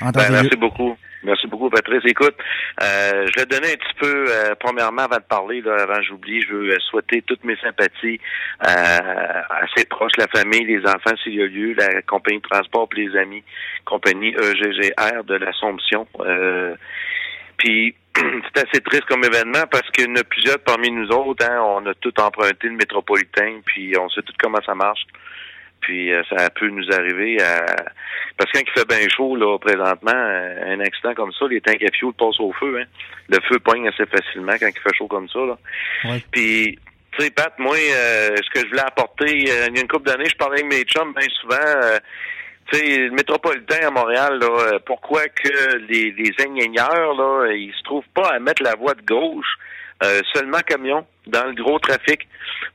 [0.01, 0.57] en temps Ben, merci lieu.
[0.57, 0.95] beaucoup.
[1.23, 2.01] Merci beaucoup, Patrice.
[2.05, 2.35] Écoute,
[2.81, 6.41] euh, je vais donner un petit peu, euh, premièrement, avant de parler, là, avant j'oublie,
[6.41, 8.19] je veux euh, souhaiter toutes mes sympathies
[8.65, 12.47] euh, à ses proches, la famille, les enfants, s'il y a lieu, la compagnie de
[12.47, 13.43] transport, puis les amis,
[13.85, 16.07] compagnie EGGR de l'Assomption.
[16.21, 16.75] Euh,
[17.57, 21.45] puis, c'est assez triste comme événement parce qu'il y en a plusieurs parmi nous autres,
[21.47, 25.05] hein, on a tout emprunté le métropolitain, puis on sait tout comment ça marche.
[25.81, 27.65] Puis euh, ça peut nous arriver à
[28.37, 31.61] parce que quand il fait bien chaud là présentement, euh, un accident comme ça, les
[31.61, 32.79] tanks à fioul passent au feu.
[32.79, 32.85] Hein.
[33.29, 35.39] Le feu pogne assez facilement quand il fait chaud comme ça.
[35.39, 35.57] Là.
[36.05, 36.23] Ouais.
[36.31, 36.79] Puis
[37.17, 39.87] tu sais, Pat, moi, euh, ce que je voulais apporter, euh, il y a une
[39.87, 41.55] couple d'années, je parlais avec mes chums bien souvent.
[41.59, 41.99] euh,
[42.71, 47.73] tu sais, le métropolitain à Montréal, là, euh, pourquoi que les, les ingénieurs, là, ils
[47.73, 49.57] se trouvent pas à mettre la voie de gauche
[50.03, 52.27] euh, seulement camions dans le gros trafic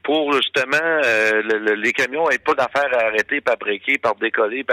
[0.02, 4.14] pour justement euh, le- le- les camions n'aient pas d'affaires à arrêter, par breaker, par
[4.16, 4.64] décoller.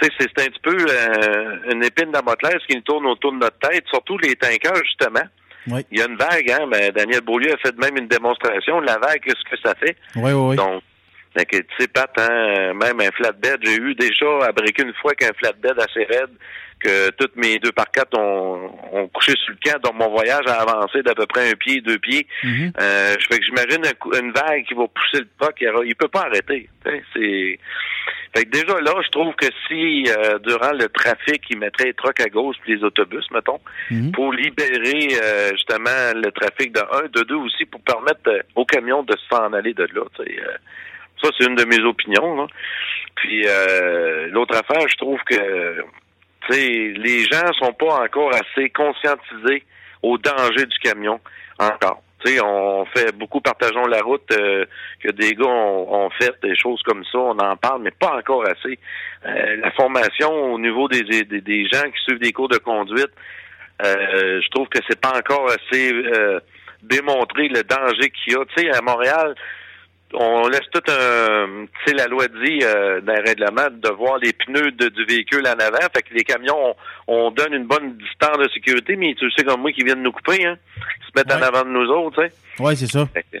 [0.00, 3.38] sais, c'est c'est un petit peu euh, une épine d'Amoclès qui nous tourne autour de
[3.38, 5.26] notre tête, surtout les tankers, justement.
[5.66, 5.84] Oui.
[5.90, 8.86] Il y a une vague, hein, ben, Daniel Beaulieu a fait même une démonstration de
[8.86, 9.96] la vague, ce que ça fait?
[10.16, 10.56] Oui, oui.
[10.56, 10.82] Donc,
[11.36, 15.32] tu sais, Pat, hein, même un flatbed, j'ai eu déjà à breaker une fois qu'un
[15.36, 16.30] flatbed assez raide,
[16.80, 20.44] que toutes mes deux par quatre ont, ont couché sur le camp, donc mon voyage
[20.46, 22.26] a avancé d'à peu près un pied, deux pieds.
[22.42, 22.72] Mhm.
[22.80, 25.94] Euh, je fais que j'imagine un une vague qui va pousser le truck, il, il
[25.94, 26.68] peut pas arrêter.
[27.14, 27.58] C'est.
[28.34, 31.94] Fait que déjà là, je trouve que si euh, durant le trafic, ils mettraient les
[31.94, 33.58] trucks à gauche puis les autobus, mettons,
[33.90, 34.12] Mhm.
[34.12, 38.64] pour libérer euh, justement le trafic de un, de deux aussi, pour permettre euh, aux
[38.64, 40.02] camions de s'en aller de là.
[40.20, 40.24] euh.
[41.22, 42.36] ça, c'est une de mes opinions.
[42.36, 42.46] Là.
[43.16, 45.84] Puis euh, l'autre affaire, je trouve que
[46.56, 49.64] les gens sont pas encore assez conscientisés
[50.02, 51.20] au danger du camion
[51.58, 52.02] encore.
[52.42, 54.66] On fait beaucoup partageons la route euh,
[55.02, 58.14] que des gars ont, ont fait des choses comme ça, on en parle, mais pas
[58.16, 58.78] encore assez.
[59.24, 63.10] Euh, la formation au niveau des, gens qui suivent des cours de conduite,
[63.82, 65.94] euh, je trouve que c'est pas encore assez
[66.82, 68.44] démontré le danger qu'il y a.
[68.56, 69.34] Tu sais, à Montréal,
[70.14, 74.18] on laisse tout un, tu sais, la loi dit euh, dans le règlement de voir
[74.18, 75.78] les pneus de- du véhicule en avant.
[75.94, 76.74] Fait que les camions,
[77.06, 80.02] on, on donne une bonne distance de sécurité, mais tu sais comme moi qui viennent
[80.02, 82.62] nous couper, hein, ils se mettent en avant de nous autres, tu sais.
[82.62, 83.06] Ouais, c'est ça.
[83.14, 83.38] Fait que,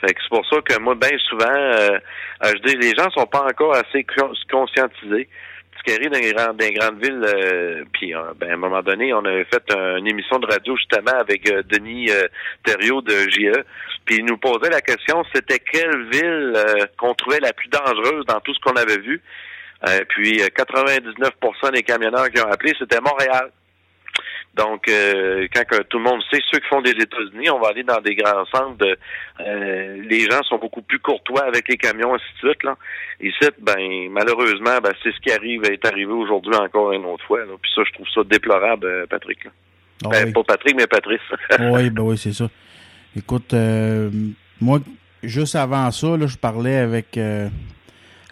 [0.00, 1.98] fait que c'est pour ça que moi, bien souvent, euh,
[2.44, 5.28] je dis, les gens sont pas encore assez con- conscientisés.
[5.88, 9.44] Arrive dans les, dans les euh, puis euh, ben, à un moment donné, on avait
[9.44, 12.10] fait un- une émission de radio justement avec euh, Denis
[12.64, 13.64] Thériault de JE,
[14.04, 16.54] puis il nous posait la question, c'était quelle ville
[16.96, 19.20] qu'on trouvait la plus dangereuse dans tout ce qu'on avait vu?
[20.10, 23.50] Puis 99% des camionneurs qui ont appelé, c'était Montréal.
[24.54, 27.84] Donc, euh, quand tout le monde sait, ceux qui font des États-Unis, on va aller
[27.84, 28.76] dans des grands centres.
[28.78, 28.98] De,
[29.40, 32.62] euh, les gens sont beaucoup plus courtois avec les camions, ainsi de suite.
[32.64, 32.76] Là.
[33.20, 37.40] Ici, ben, malheureusement, ben, c'est ce qui arrive, est arrivé aujourd'hui encore une autre fois.
[37.40, 37.52] Là.
[37.62, 39.44] Puis ça, je trouve ça déplorable, euh, Patrick.
[39.44, 39.50] Là.
[40.04, 40.32] Ah Ben, oui.
[40.32, 41.20] Pas Patrick, mais Patrice.
[41.60, 42.48] oui, ben oui, c'est ça.
[43.16, 44.10] Écoute, euh,
[44.60, 44.80] moi,
[45.22, 47.16] juste avant ça, là, je parlais avec...
[47.16, 47.48] euh,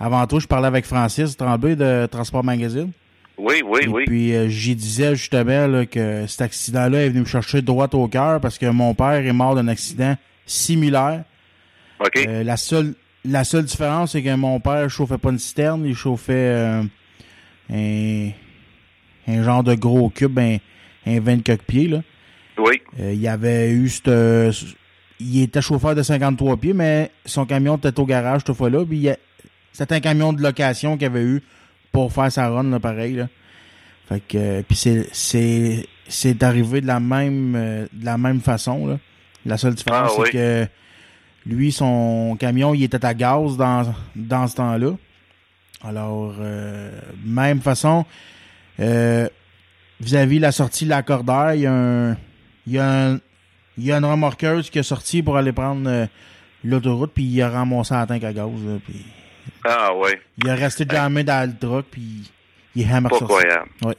[0.01, 2.91] avant tout, je parlais avec Francis Tremblay de Transport Magazine.
[3.39, 4.05] Oui, oui, Et oui.
[4.07, 8.09] puis, euh, j'y disais justement là, que cet accident-là est venu me chercher droit au
[8.09, 10.17] cœur parce que mon père est mort d'un accident
[10.47, 11.25] similaire.
[12.01, 12.17] OK.
[12.27, 15.95] Euh, la seule la seule différence, c'est que mon père chauffait pas une citerne, il
[15.95, 16.83] chauffait euh,
[17.73, 18.31] un,
[19.27, 20.57] un genre de gros cube, un,
[21.07, 21.89] un 20 quelques pieds.
[21.89, 22.03] Là.
[22.59, 22.81] oui.
[23.01, 24.75] Euh, il avait eu cette-
[25.21, 28.85] il était chauffeur de 53 pieds, mais son camion était au garage cette fois-là.
[28.85, 29.17] Puis il a-
[29.73, 31.43] c'était un camion de location qu'il avait eu
[31.93, 33.15] pour faire sa run, là, pareil.
[33.15, 33.29] Là.
[34.09, 38.41] Fait que euh, puis c'est c'est c'est arrivé de la même euh, de la même
[38.41, 38.87] façon.
[38.87, 38.99] Là.
[39.47, 40.31] La seule différence, Ah, c'est oui.
[40.31, 40.67] que
[41.47, 44.93] lui, son camion, il était à gaz dans, dans ce temps-là.
[45.83, 46.91] Alors, euh,
[47.25, 48.05] même façon,
[48.81, 49.29] euh,
[50.01, 52.13] vis-à-vis la sortie de l'accordaire, il y a un,
[52.67, 53.15] il y a un,
[53.79, 56.09] il y a une remorqueuse qui est sortie pour aller prendre
[56.65, 59.07] l'autoroute, puis il a ramassé la tank à gaz, là, puis
[59.69, 60.11] Ah, oui.
[60.39, 62.31] il est resté jamais dans le truck, puis
[62.75, 63.69] il est hammer Pas croyable.
[63.85, 63.95] Ouais.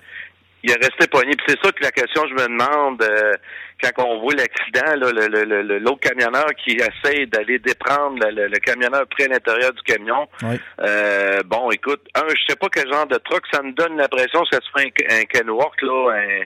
[0.63, 1.31] Il est resté pogné.
[1.35, 3.33] Puis c'est ça que la question je me demande euh,
[3.81, 9.05] quand on voit l'accident, là, le, le, l'autre camionneur qui essaie d'aller déprendre le, camionneur
[9.07, 10.27] pris à l'intérieur du camion.
[10.41, 10.59] Ouais.
[10.81, 14.41] Euh, bon, écoute, un, je sais pas quel genre de truck, ça me donne l'impression
[14.43, 15.45] que ça se fait un, un
[15.81, 16.41] là, un,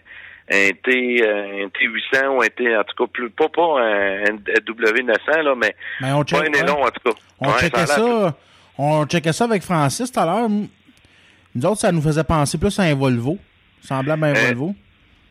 [0.52, 4.36] un T un T800 ou un T, en tout cas, plus pas, pas un, un
[4.36, 7.20] W900, là, mais Mais on pas un élan, en tout cas.
[7.40, 8.36] on Ouais, checkait ça,
[8.78, 10.50] on checkait ça avec Francis tout à l'heure.
[10.50, 13.38] Nous autres, ça nous faisait penser plus à un Volvo,
[13.82, 14.76] semblable à un Euh, Volvo.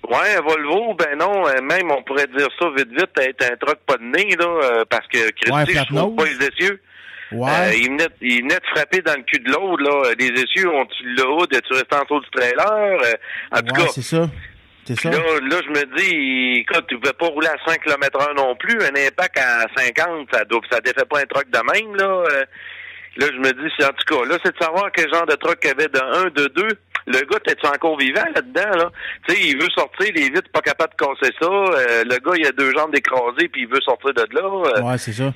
[0.09, 3.57] Ouais, un Volvo, ben non, euh, même on pourrait dire ça vite vite, être un
[3.57, 6.17] truck pas de nez, là, euh, parce que Ouais, Christy, je nose.
[6.17, 6.81] pas les essieux.
[7.33, 7.51] Ouais.
[7.51, 10.13] Euh, il, venait, il venait de frapper dans le cul de l'autre, là.
[10.19, 12.99] Les essieux ont-tu le haut, tu resté en dessous du trailer?
[13.53, 14.29] En tout ouais, cas, c'est ça.
[14.85, 15.11] C'est ça.
[15.11, 18.55] là, là, je me dis, écoute, tu pouvais pas rouler à 5 km heure non
[18.57, 18.77] plus.
[18.83, 22.25] Un impact à 50, ça doit, ça défait pas un truck de même, là.
[23.17, 25.35] Là, je me dis, c'est en tout cas, là, c'est de savoir quel genre de
[25.35, 26.69] truck qu'il y avait de 1, de 2.
[27.09, 28.91] Le gars, t'es-tu encore vivant là-dedans, là?
[29.29, 31.47] Tu sais, il veut sortir, les vitres, pas capable de casser ça.
[31.49, 34.43] Euh, le gars, il a deux jambes écrasées, puis il veut sortir de là.
[34.79, 35.33] Euh, Ouais, c'est ça.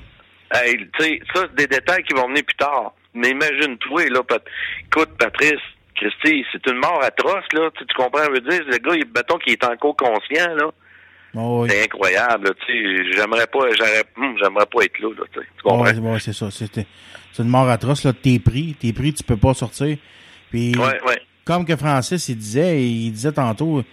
[0.53, 2.93] Hey, tu sais, ça, c'est des détails qui vont venir plus tard.
[3.13, 4.45] Mais imagine-toi, là, Pat-
[4.85, 5.59] écoute, Patrice,
[5.95, 7.69] Christy, c'est une mort atroce, là.
[7.77, 10.69] Tu, tu comprends, je veux dire, le gars, il, mettons qu'il est encore conscient, là.
[11.33, 11.67] Ouais.
[11.69, 13.11] C'est incroyable, tu sais.
[13.15, 15.83] J'aimerais pas, hum, j'aimerais pas être là, là, tu comprends?
[15.83, 16.49] Ouais, ouais, c'est ça.
[16.51, 16.87] C'est
[17.39, 18.13] une mort atroce, là.
[18.13, 18.75] T'es pris.
[18.79, 19.97] T'es pris, tu peux pas sortir.
[20.49, 21.21] Puis, Ouais, ouais.
[21.45, 23.83] comme que Francis, il disait, il disait tantôt,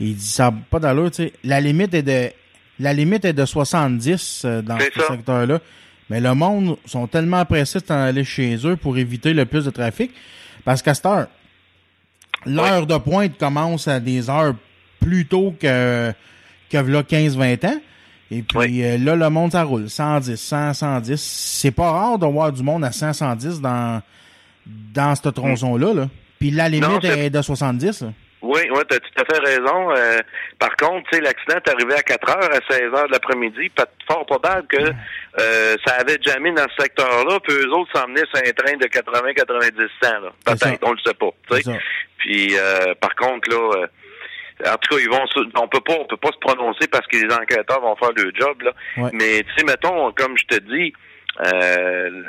[0.00, 1.32] il dit, ça n'a pas d'allure, tu sais.
[1.44, 2.30] La limite est de,
[2.78, 5.60] la limite est de 70 euh, dans ce secteur-là.
[6.08, 9.70] Mais le monde sont tellement pressés d'en aller chez eux pour éviter le plus de
[9.70, 10.12] trafic.
[10.64, 11.26] Parce qu'à cette heure,
[12.44, 14.54] l'heure de pointe commence à des heures
[15.00, 16.12] plus tôt que,
[16.70, 17.80] que là 15-20 ans.
[18.30, 19.88] Et puis euh, là, le monde, ça roule.
[19.88, 21.16] 110, 100, 110.
[21.20, 24.02] C'est pas rare de voir du monde à 100, 110 dans,
[24.66, 25.94] dans ce tronçon-là.
[25.94, 26.08] Là.
[26.40, 28.02] Puis la limite Non, est de 70.
[28.02, 28.08] là.
[28.42, 29.90] Oui, oui, t'as tout à fait raison.
[29.96, 30.18] Euh,
[30.58, 33.70] par contre, tu sais, l'accident est arrivé à 4 heures, à 16 heures de l'après-midi.
[34.06, 34.76] Fort probable que
[35.40, 38.86] euh, ça avait jamais dans ce secteur-là, puis eux autres s'emmenaient sur un train de
[38.86, 40.32] 80, 90 cents, là.
[40.46, 40.66] C'est ça.
[40.66, 41.30] Peut-être, on le sait pas.
[41.58, 41.70] tu.
[42.18, 43.86] Puis euh, par contre, là, euh,
[44.64, 47.06] en tout cas, ils vont se- on peut pas on peut pas se prononcer parce
[47.06, 48.72] que les enquêteurs vont faire le job, là.
[48.96, 49.10] Ouais.
[49.12, 50.92] Mais tu sais, mettons, comme je te dis,
[51.44, 52.22] euh,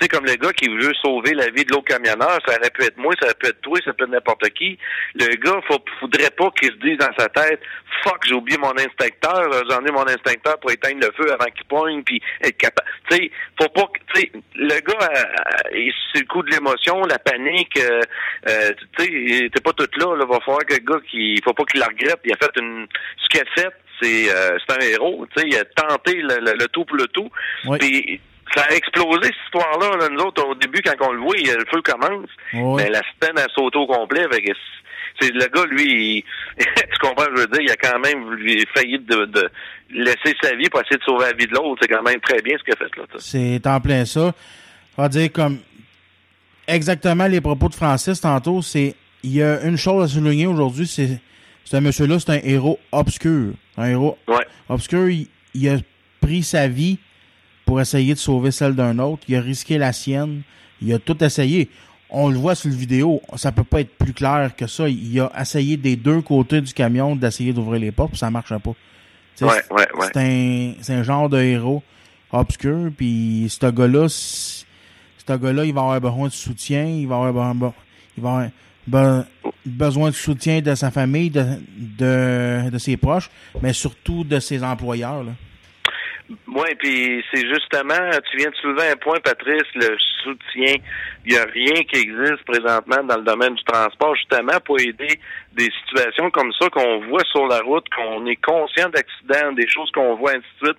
[0.00, 2.70] tu sais, comme le gars qui veut sauver la vie de l'autre camionneur, ça aurait
[2.70, 4.78] pu être moi, ça aurait pu être toi, ça peut être n'importe qui.
[5.14, 7.60] Le gars, faut, faudrait pas qu'il se dise dans sa tête,
[8.02, 11.64] fuck, j'ai oublié mon instincteur, j'en ai mon instincteur pour éteindre le feu avant qu'il
[11.64, 12.88] poigne, puis être capable.
[13.10, 13.30] Tu sais,
[13.60, 14.20] faut pas que,
[14.54, 18.00] le gars, euh, c'est le coup de l'émotion, la panique, euh,
[18.48, 21.54] euh, tu sais, t'es pas tout là, là, va falloir que le gars, qui, faut
[21.54, 22.86] pas qu'il la regrette, il a fait une,
[23.18, 26.66] ce qu'il a fait, c'est, euh, c'est un héros, il a tenté le, le- le
[26.68, 27.28] tout pour le tout,
[27.66, 27.78] Oui.
[27.78, 28.20] puis
[28.54, 29.96] ça a explosé cette histoire-là.
[29.96, 32.28] Là, nous autres, au début, quand on le voit, le feu commence.
[32.52, 34.26] Mais la scène a sauté au complet.
[35.20, 36.24] C'est le gars, lui, il-
[36.64, 39.48] tu comprends, ce que je veux dire, il a quand même lui, failli de, de
[39.90, 41.78] laisser sa vie pour essayer de sauver la vie de l'autre.
[41.82, 43.04] C'est quand même très bien ce qu'il a fait là.
[43.18, 44.32] C'est en plein ça.
[44.98, 45.58] On va dire comme
[46.66, 50.86] exactement les propos de Francis tantôt, c'est il y a une chose à souligner aujourd'hui,
[50.86, 51.20] c'est
[51.70, 53.52] ce monsieur-là, c'est un héros obscur.
[53.76, 54.44] Un héros Ouais.
[54.68, 55.78] obscur, il, il a
[56.20, 56.98] pris sa vie
[57.64, 59.22] pour essayer de sauver celle d'un autre.
[59.28, 60.42] Il a risqué la sienne.
[60.82, 61.68] Il a tout essayé.
[62.12, 64.88] on le voit sur le vidéo, ça peut pas être plus clair que ça.
[64.88, 68.48] Il a essayé des deux côtés du camion d'essayer d'ouvrir les portes, puis ça marche
[68.58, 68.70] pas.
[69.42, 70.08] ouais, ouais, ouais.
[70.82, 71.84] C'est un, un genre de héros
[72.32, 74.64] obscur, puis ce gars-là, ce
[75.28, 78.48] gars-là, il va avoir besoin de soutien, il va avoir, il va avoir
[79.64, 81.44] besoin de soutien de sa famille, de,
[81.76, 83.30] de, de ses proches,
[83.62, 85.22] mais surtout de ses employeurs.
[85.22, 85.32] Là.
[86.46, 90.76] Oui, puis c'est justement, tu viens de soulever un point, Patrice, le soutien.
[91.24, 95.18] Il n'y a rien qui existe présentement dans le domaine du transport, justement, pour aider
[95.52, 99.90] des situations comme ça qu'on voit sur la route, qu'on est conscient d'accidents, des choses
[99.90, 100.78] qu'on voit, ainsi de suite.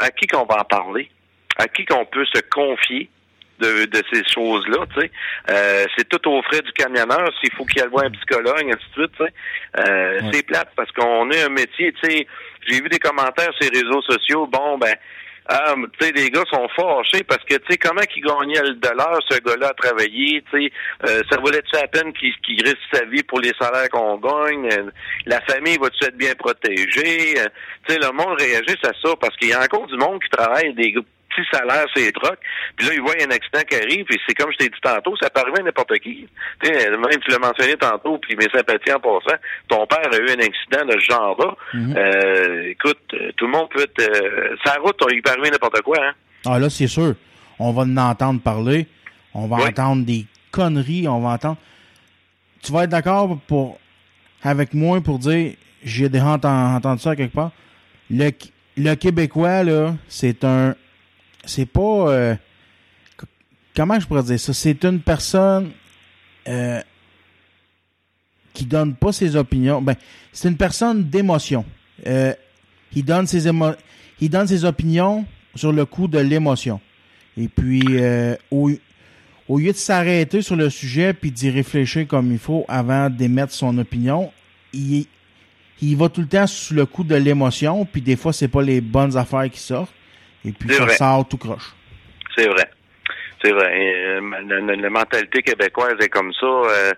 [0.00, 1.08] À qui qu'on va en parler?
[1.56, 3.08] À qui qu'on peut se confier?
[3.60, 5.10] De, de, ces choses-là, tu sais.
[5.48, 8.84] Euh, c'est tout au frais du camionneur, s'il faut qu'il aille voir un psychologue, ainsi
[8.96, 9.32] de suite, tu sais.
[9.78, 12.26] Euh, C'est plate parce qu'on est un métier, tu sais,
[12.66, 14.48] j'ai vu des commentaires sur les réseaux sociaux.
[14.48, 14.94] Bon, ben,
[15.46, 18.74] ah, tu sais, les gars sont fâchés parce que, tu sais, comment qu'il gagnait le
[18.76, 20.72] dollar, ce gars-là, à travailler, tu sais,
[21.06, 24.68] euh, ça valait-tu la peine qu'il risque sa vie pour les salaires qu'on gagne?
[24.72, 24.90] Euh,
[25.26, 27.38] la famille va-tu être bien protégée?
[27.38, 27.46] Euh,
[27.86, 30.30] tu sais, le monde réagit à ça parce qu'il y a encore du monde qui
[30.30, 30.94] travaille, des
[31.34, 32.38] petit salaire c'est trucks.
[32.76, 35.14] Puis là, il voit un accident qui arrive, puis c'est comme je t'ai dit tantôt,
[35.20, 36.26] ça peut arriver à n'importe qui.
[36.62, 39.36] Tu sais, même tu l'as mentionné tantôt, puis mes sympathies en passant,
[39.68, 41.56] ton père a eu un accident de ce genre-là.
[41.74, 41.94] Mhm.
[41.96, 44.00] euh, écoute, tout le monde peut être...
[44.00, 45.96] Euh, sa route, il peut arriver n'importe quoi.
[46.00, 46.12] Hein?
[46.46, 47.14] Ah là, c'est sûr.
[47.58, 48.86] On va en entendre parler.
[49.34, 49.62] On va Oui.
[49.68, 51.06] entendre des conneries.
[51.08, 51.56] On va entendre...
[52.62, 53.78] Tu vas être d'accord pour
[54.42, 57.50] avec moi pour dire, j'ai déjà enten- entendu ça quelque part.
[58.10, 58.30] Le,
[58.76, 60.74] le Québécois, là, c'est un...
[61.46, 61.80] C'est pas...
[61.80, 62.34] euh,
[63.74, 64.52] comment je pourrais dire ça?
[64.52, 65.70] C'est une personne
[66.48, 66.80] euh,
[68.52, 69.82] qui donne pas ses opinions.
[69.82, 69.96] Ben,
[70.32, 71.64] c'est une personne d'émotion.
[72.06, 72.32] Euh,
[72.94, 73.76] il donne ses émo-
[74.20, 75.24] il donne ses opinions
[75.54, 76.80] sur le coup de l'émotion.
[77.36, 78.70] Et puis, euh, au,
[79.48, 83.52] au lieu de s'arrêter sur le sujet puis d'y réfléchir comme il faut avant d'émettre
[83.52, 84.30] son opinion,
[84.72, 85.06] il,
[85.82, 88.62] il va tout le temps sous le coup de l'émotion, puis des fois, c'est pas
[88.62, 89.92] les bonnes affaires qui sortent.
[90.46, 90.96] Et puis, ça vrai.
[90.96, 91.72] sort tout croche.
[92.36, 92.70] C'est vrai.
[93.42, 93.72] C'est vrai.
[93.74, 96.46] Euh, la, la- la mentalité québécoise est comme ça.
[96.46, 96.92] Euh,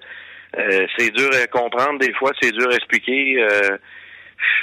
[0.58, 3.44] euh, c'est dur à comprendre des fois, c'est dur à expliquer.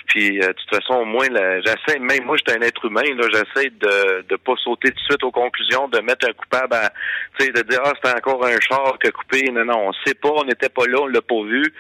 [0.08, 1.28] puis de toute façon, au moins,
[1.66, 4.96] j'essaie, même moi, je suis un être humain, là, j'essaie de de pas sauter tout
[4.96, 6.92] de suite aux conclusions, de mettre un coupable à
[7.38, 9.50] tu sais, de dire Ah, c'était encore un char qui a coupé.
[9.52, 11.74] Non, non, on sait pas, on n'était pas là, on l'a pas vu.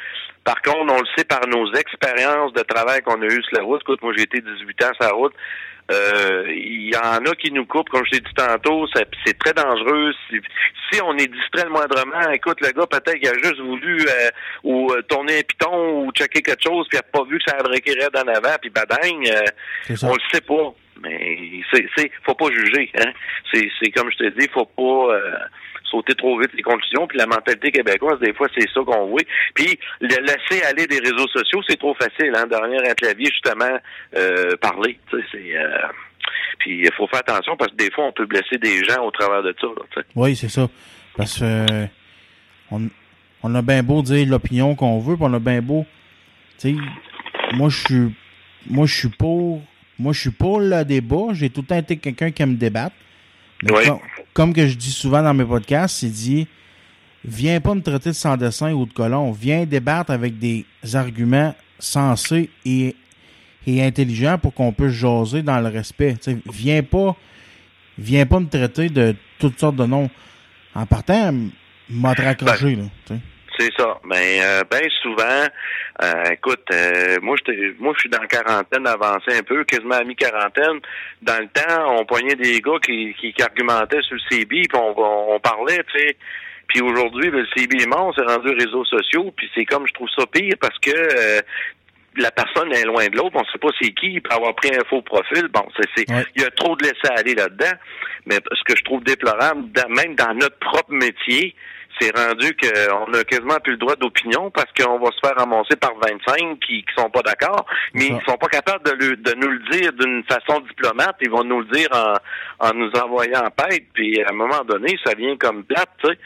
[0.43, 3.63] Par contre, on le sait par nos expériences de travail qu'on a eues sur la
[3.63, 3.81] route.
[3.81, 5.33] Écoute, moi j'ai été 18 ans sur la route.
[5.91, 9.53] Euh, Il y en a qui nous coupent, comme je t'ai dit tantôt, c'est très
[9.53, 10.13] dangereux.
[10.29, 10.37] Si,
[10.91, 14.29] si on est distrait le moindrement, écoute, le gars peut-être qu'il a juste voulu euh,
[14.63, 17.43] ou euh, tourner un piton ou checker quelque chose, puis il a pas vu que
[17.49, 20.73] ça adréquerait d'en avant, puis badang, euh, on le sait pas.
[21.01, 22.89] Mais c'est, c'est, faut pas juger.
[22.99, 23.11] Hein?
[23.51, 25.35] C'est, c'est comme je te dis, faut pas euh,
[25.93, 27.07] sauter trop vite les conclusions.
[27.07, 29.21] Puis la mentalité québécoise, des fois, c'est ça qu'on voit.
[29.53, 32.33] Puis le laisser aller des réseaux sociaux, c'est trop facile.
[32.35, 32.47] Hein?
[32.47, 33.77] Derrière un clavier, justement,
[34.15, 34.97] euh, parler.
[35.13, 35.77] Euh,
[36.59, 39.11] puis il faut faire attention parce que des fois, on peut blesser des gens au
[39.11, 39.67] travers de ça.
[40.15, 40.67] Oui, c'est ça.
[41.15, 41.87] Parce que
[43.43, 45.85] on, a bien beau dire l'opinion qu'on veut, puis on a bien beau.
[47.53, 48.15] Moi je suis
[48.67, 49.61] moi je suis pour
[49.99, 51.33] moi je suis pour le débat.
[51.33, 52.95] J'ai tout le temps été quelqu'un qui aime débattre.
[53.63, 53.85] Oui.
[53.85, 53.99] comme,
[54.33, 56.47] comme que je dis souvent dans mes podcasts, c'est dit
[57.23, 59.31] viens pas me traiter de sans dessin ou de colon.
[59.31, 62.95] Viens débattre avec des arguments sensés et,
[63.65, 66.15] et intelligents pour qu'on puisse jaser dans le respect.
[66.15, 67.15] Tu sais, viens pas
[67.97, 70.09] viens pas me traiter de toutes sortes de noms.
[70.75, 71.33] En partant,
[71.89, 72.83] m'a raccroché, là.
[73.05, 73.19] tu sais.
[73.57, 73.99] C'est ça.
[74.03, 75.45] Mais euh, bien souvent,
[76.01, 79.95] euh, écoute, euh, moi j'étais moi je suis dans la quarantaine avancée un peu, quasiment
[79.95, 80.79] à mi-quarantaine.
[81.21, 84.67] Dans le temps, on poignait des gars qui, qui, qui argumentaient sur le CB, puis
[84.79, 86.17] on, on, on parlait, tu sais.
[86.67, 89.85] Puis aujourd'hui, le CB est mort, on s'est rendu aux réseaux sociaux, puis c'est comme
[89.87, 91.41] je trouve ça pire parce que euh,
[92.17, 94.69] la personne est loin de l'autre, on sait pas c'est qui, il peut avoir pris
[94.69, 95.47] un faux profil.
[95.53, 96.23] Bon, c'est, c'est, Ouais.
[96.35, 97.75] il y a trop de laisser aller là-dedans.
[98.25, 101.53] Mais ce que je trouve déplorable, même dans notre propre métier,
[101.99, 105.75] c'est rendu qu'on a quasiment plus le droit d'opinion parce qu'on va se faire ramasser
[105.75, 109.33] par 25 qui, qui sont pas d'accord, mais ils sont pas capables de, le- de
[109.35, 111.15] nous le dire d'une façon diplomate.
[111.21, 113.85] Ils vont nous le dire en, en nous envoyant en paix.
[113.93, 116.17] Puis à un moment donné, ça vient comme plate, tu sais.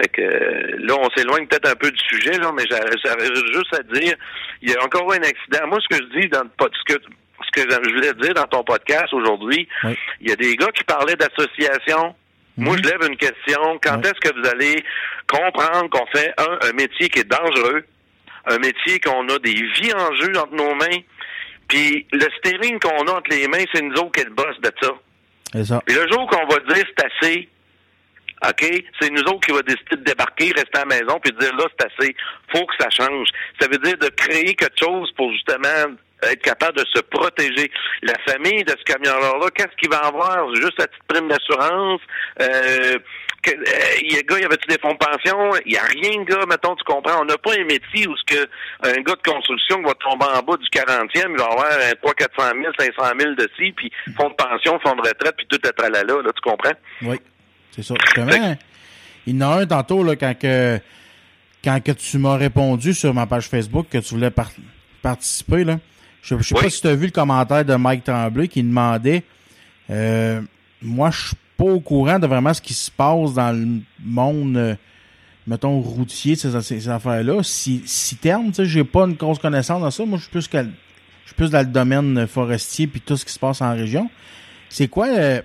[0.00, 3.72] Fait que là, on s'éloigne peut-être un peu du sujet, là, mais j'a- j'avais juste
[3.78, 4.14] à dire,
[4.62, 5.68] il y a encore un accident.
[5.68, 7.00] Moi, ce que je dis dans le ce que
[7.46, 9.96] ce que je voulais dire dans ton podcast aujourd'hui, Oui.
[10.20, 11.14] il y a des gars qui parlaient
[12.56, 12.84] Moi, Mhm.
[12.84, 13.78] je lève une question.
[13.82, 14.10] Quand Ouais.
[14.10, 14.84] est-ce que vous allez
[15.28, 17.84] comprendre qu'on fait un, un métier qui est dangereux,
[18.46, 20.98] un métier qu'on a des vies en jeu entre nos mains,
[21.68, 24.56] puis le steering qu'on a entre les mains, c'est nous autres qui est le boss
[24.60, 24.90] de ça.
[25.52, 25.82] C'est ça.
[25.86, 27.48] Puis le jour qu'on va dire c'est assez,
[28.46, 28.84] OK?
[29.00, 31.64] C'est nous autres qui va décider de débarquer, rester à la maison, puis dire là,
[31.78, 32.14] c'est assez,
[32.54, 33.28] faut que ça change.
[33.60, 37.70] Ça veut dire de créer quelque chose pour justement être capable de se protéger.
[38.02, 40.54] La famille de ce camionneur-là, qu'est-ce qu'il va avoir?
[40.54, 42.00] Juste la petite prime d'assurance?
[42.40, 42.98] Euh,
[43.42, 45.36] que, euh, il y a gars, y avait-tu des fonds de pension?
[45.66, 47.20] Il n'y a rien, gars, mettons, tu comprends.
[47.20, 48.48] On n'a pas un métier où ce que
[48.82, 52.14] un gars de construction va tomber en bas du 40e, il va avoir un 300
[52.16, 55.58] 400 000, 500 000 de ci, puis fonds de pension, fonds de retraite, puis tout
[55.66, 56.74] est tralala, là, tu comprends?
[57.02, 57.16] Oui,
[57.70, 57.94] c'est ça.
[59.26, 60.78] Il y en a un tantôt, là, quand que,
[61.62, 64.32] quand que tu m'as répondu sur ma page Facebook que tu voulais
[65.02, 65.78] participer, là.
[66.24, 69.24] Je, sais pas si tu as vu le commentaire de Mike Tremblay qui demandait
[69.90, 70.40] euh,
[70.80, 74.56] Moi, je suis pas au courant de vraiment ce qui se passe dans le monde,
[74.56, 74.74] euh,
[75.46, 77.42] mettons, routier, ces, ces affaires-là.
[77.42, 80.04] Si, si terme, tu sais, j'ai pas une grosse connaissance dans ça.
[80.06, 83.32] Moi, je suis plus, je suis plus dans le domaine forestier puis tout ce qui
[83.32, 84.10] se passe en région.
[84.70, 85.42] C'est quoi euh,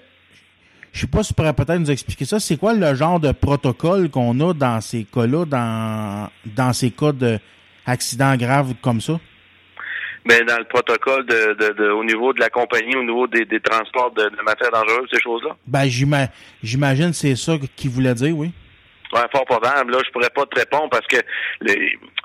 [0.92, 2.40] je sais pas si tu pourrais peut-être nous expliquer ça.
[2.40, 7.12] C'est quoi le genre de protocole qu'on a dans ces cas-là, dans, dans ces cas
[7.12, 9.20] d'accidents graves comme ça?
[10.26, 13.46] Mais dans le protocole de, de, de, au niveau de la compagnie, au niveau des,
[13.46, 15.56] des transports de, de matières dangereuses, ces choses-là?
[15.68, 15.86] Ben,
[16.64, 18.52] j'imagine c'est ça qu'il voulait dire, oui.
[19.12, 19.92] Ouais, fort probable.
[19.92, 21.18] Là, je pourrais pas te répondre parce que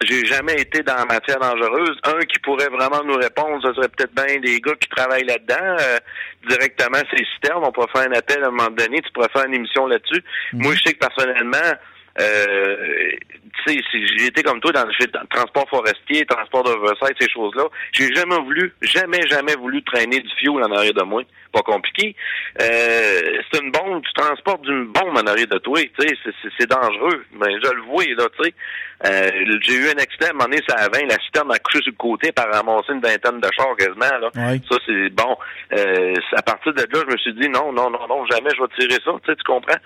[0.02, 1.98] j'ai jamais été dans la matière dangereuse.
[2.04, 5.76] Un qui pourrait vraiment nous répondre, ce serait peut-être bien des gars qui travaillent là-dedans,
[5.80, 5.98] euh,
[6.46, 7.64] directement ces citernes.
[7.64, 10.22] On pourrait faire un appel à un moment donné, tu pourrais faire une émission là-dessus.
[10.52, 10.62] Mhm.
[10.62, 11.72] Moi, je sais que personnellement,
[12.20, 13.10] euh,
[13.66, 17.64] j'ai été comme toi dans le transport forestier, transport d'oversight, ces choses-là.
[17.92, 21.22] J'ai jamais voulu, jamais, jamais voulu traîner du fioul en arrière de moi.
[21.52, 22.16] Pas compliqué.
[22.60, 23.20] Euh,
[23.52, 26.14] c'est une bombe, tu transportes d'une bombe en arrière de toi, tu sais,
[26.58, 27.24] c'est dangereux.
[27.32, 28.54] Mais je le vois, là, tu sais.
[29.06, 29.30] Euh,
[29.60, 31.82] j'ai eu un accident, à un moment donné, ça a 20, la citerne a couché
[31.82, 34.30] sur le côté par ramasser une vingtaine de chars quasiment, là.
[34.34, 35.36] Ça, c'est bon.
[35.72, 38.62] Euh, à partir de là, je me suis dit, non, non, non, non, jamais je
[38.62, 39.78] vais tirer ça, tu sais, tu comprends?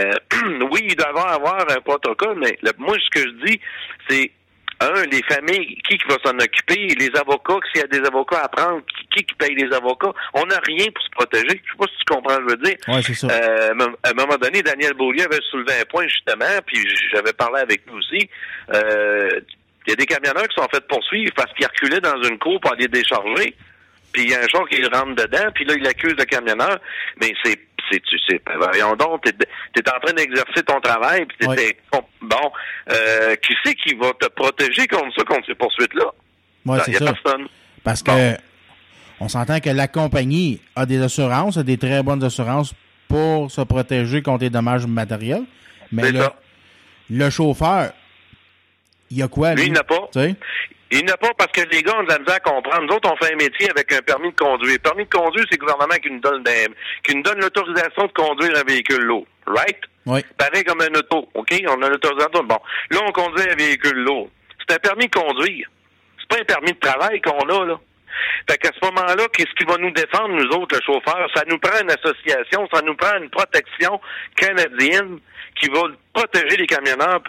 [0.00, 0.12] Euh,
[0.70, 3.60] oui, il doit y avoir un protocole, mais moi, ce que je dis,
[4.08, 4.30] c'est
[4.80, 6.94] un, les familles, qui, qui va s'en occuper?
[6.98, 8.80] Les avocats, s'il y a des avocats à prendre,
[9.10, 10.12] qui, qui paye les avocats?
[10.34, 11.60] On n'a rien pour se protéger.
[11.64, 12.76] Je sais pas si tu comprends ce que je veux dire.
[12.86, 13.26] Ouais, c'est ça.
[13.26, 16.78] Euh, à un moment donné, Daniel Beaulieu avait soulevé un point, justement, puis
[17.12, 18.30] j'avais parlé avec lui aussi.
[18.72, 19.40] Euh,
[19.86, 22.60] il y a des camionneurs qui sont fait poursuivre parce qu'ils reculaient dans une cour
[22.60, 23.54] pour aller décharger.
[24.12, 26.78] Puis il y a un jour qui rentre dedans, puis là, il accuse le camionneur.
[27.20, 27.58] Mais c'est
[27.90, 31.76] c'est tu sais ben, voyons donc t'es es en train d'exercer ton travail puis t'es
[32.28, 32.50] bon
[32.90, 36.06] euh, qui c'est qui va te protéger contre ça contre ces poursuites là
[36.66, 37.12] ouais, c'est ça.
[37.12, 37.46] personne.
[37.82, 38.36] parce que
[39.20, 42.74] on s'entend que la compagnie a des assurances a des très bonnes assurances
[43.08, 45.44] pour se protéger contre les dommages matériels
[45.90, 46.24] mais le,
[47.10, 47.92] le chauffeur
[49.10, 49.68] il y a quoi lui, lui?
[49.68, 50.08] il n'a pas
[50.90, 52.82] il n'a pas parce que les gars ont de la misère à comprendre.
[52.82, 54.78] Nous autres, on fait un métier avec un permis de conduire.
[54.80, 56.44] Permis de conduire, c'est le gouvernement qui nous donne
[57.02, 59.26] qui nous donne l'autorisation de conduire un véhicule lourd.
[59.46, 59.78] Right?
[60.06, 60.20] Oui.
[60.36, 61.28] Pareil comme un auto.
[61.34, 61.54] OK?
[61.68, 62.44] On a l'autorisation.
[62.44, 62.58] Bon.
[62.90, 64.30] Là, on conduit un véhicule lourd.
[64.60, 65.68] C'est un permis de conduire.
[66.18, 67.78] C'est pas un permis de travail qu'on a, là.
[68.50, 71.28] Fait qu'à ce moment-là, qu'est-ce qui va nous défendre, nous autres, le chauffeur?
[71.34, 74.00] Ça nous prend une association, ça nous prend une protection
[74.36, 75.18] canadienne
[75.60, 75.82] qui va
[76.12, 77.22] protéger les camionneurs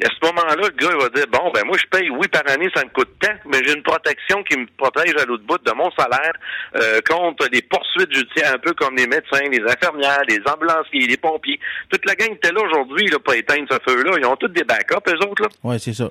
[0.00, 2.68] à ce moment-là, le gars va dire Bon, ben moi, je paye, oui, par année,
[2.74, 5.72] ça me coûte tant, mais j'ai une protection qui me protège à l'autre bout de
[5.72, 6.32] mon salaire
[6.76, 11.16] euh, contre les poursuites judiciaires, un peu comme les médecins, les infirmières, les ambulanciers, les
[11.16, 11.60] pompiers.
[11.90, 14.64] Toute la gang était là aujourd'hui là, pour éteindre ce feu-là, ils ont tous des
[14.64, 15.42] backups, eux autres.
[15.42, 15.48] là.
[15.62, 16.10] Oui, c'est ça.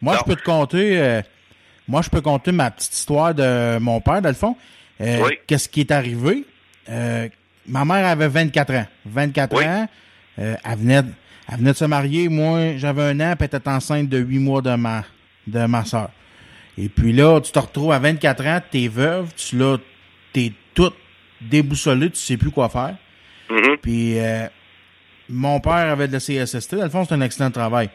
[0.00, 0.98] Moi, je peux te compter.
[0.98, 1.22] Euh,
[1.86, 4.56] moi, je peux compter ma petite histoire de mon père, dans le fond.
[5.00, 5.38] Euh, oui.
[5.46, 6.44] Qu'est-ce qui est arrivé?
[7.66, 8.86] ma mère avait 24 ans.
[9.04, 9.88] 24 ans.
[10.36, 11.02] elle venait
[11.50, 14.38] elle venait de se marier, moi j'avais un an, puis elle était enceinte de huit
[14.38, 15.04] mois de ma,
[15.46, 16.10] de ma soeur.
[16.78, 19.76] Et puis là, tu te retrouves à 24 ans, t'es veuve, tu là,
[20.32, 20.94] t'es toute
[21.40, 22.96] déboussolée, tu sais plus quoi faire.
[23.50, 23.76] Mm-hmm.
[23.78, 24.46] Puis euh,
[25.28, 27.90] mon père avait de la CSST, dans le fond, c'est un de travail.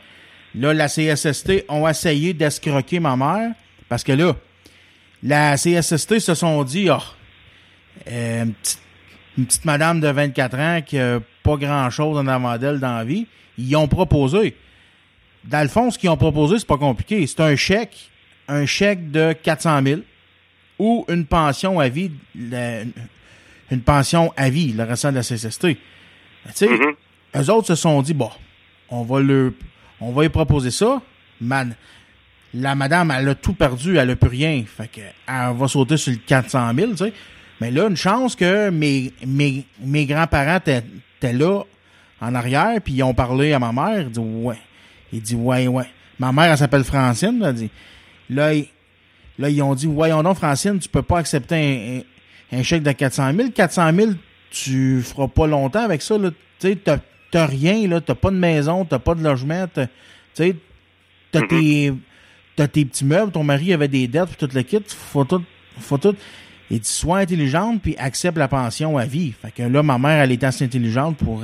[0.54, 3.52] Là, la CSST ont essayé d'escroquer ma mère,
[3.90, 4.36] parce que là,
[5.24, 6.98] la CSST se sont dit, oh,
[8.08, 13.04] une, petite, madame de 24 ans qui a pas grand-chose en avant d'elle dans la
[13.04, 13.28] vie,
[13.58, 14.56] ils ont proposé.
[15.44, 17.26] Dans le fond, ce qu'ils ont proposé, c'est pas compliqué.
[17.28, 18.10] C'est un chèque,
[18.48, 20.02] un chèque de 400 000
[20.80, 25.68] ou une pension à vie, une pension à vie, le restant de la CSST.
[25.68, 25.78] Tu
[26.54, 27.42] sais, mm-hmm.
[27.42, 28.30] eux autres se sont dit, bon,
[28.90, 29.54] on va le,
[30.02, 31.02] on va y proposer ça.
[31.40, 31.76] Man,
[32.54, 34.64] la madame, elle a tout perdu, elle a plus rien.
[34.66, 37.14] Fait que, elle va sauter sur le 400 000, tu sais.
[37.62, 40.84] Mais là, une chance que mes, mes, mes grands-parents étaient
[41.34, 41.64] là
[42.22, 44.02] en arrière, puis ils ont parlé à ma mère.
[44.02, 44.58] Il dit ouais.
[45.14, 45.86] Il dit ouais, ouais.
[46.20, 47.42] Ma mère, elle s'appelle Francine.
[47.46, 47.70] Elle dit
[48.30, 48.68] là, ils,
[49.38, 52.06] là, ils ont dit voyons donc, Francine, tu peux pas accepter
[52.52, 53.50] un, chèque de 400 000.
[53.50, 54.12] 400 000,
[54.52, 56.16] tu feras pas longtemps avec ça.
[56.18, 56.98] Tu sais, t'as
[57.32, 59.82] t'as rien, là, t'as pas de maison, t'as pas de logement, tu
[60.36, 60.56] sais,
[61.32, 61.48] t'as Mhm.
[61.50, 61.94] tes,
[62.56, 65.44] t'as tes petits meubles, ton mari avait des dettes, puis tout le kit, faut tout,
[65.78, 66.16] faut tout.
[66.72, 69.34] Et tu sois intelligente, puis accepte la pension à vie.
[69.34, 71.44] Fait que là, ma mère, elle est assez intelligente pour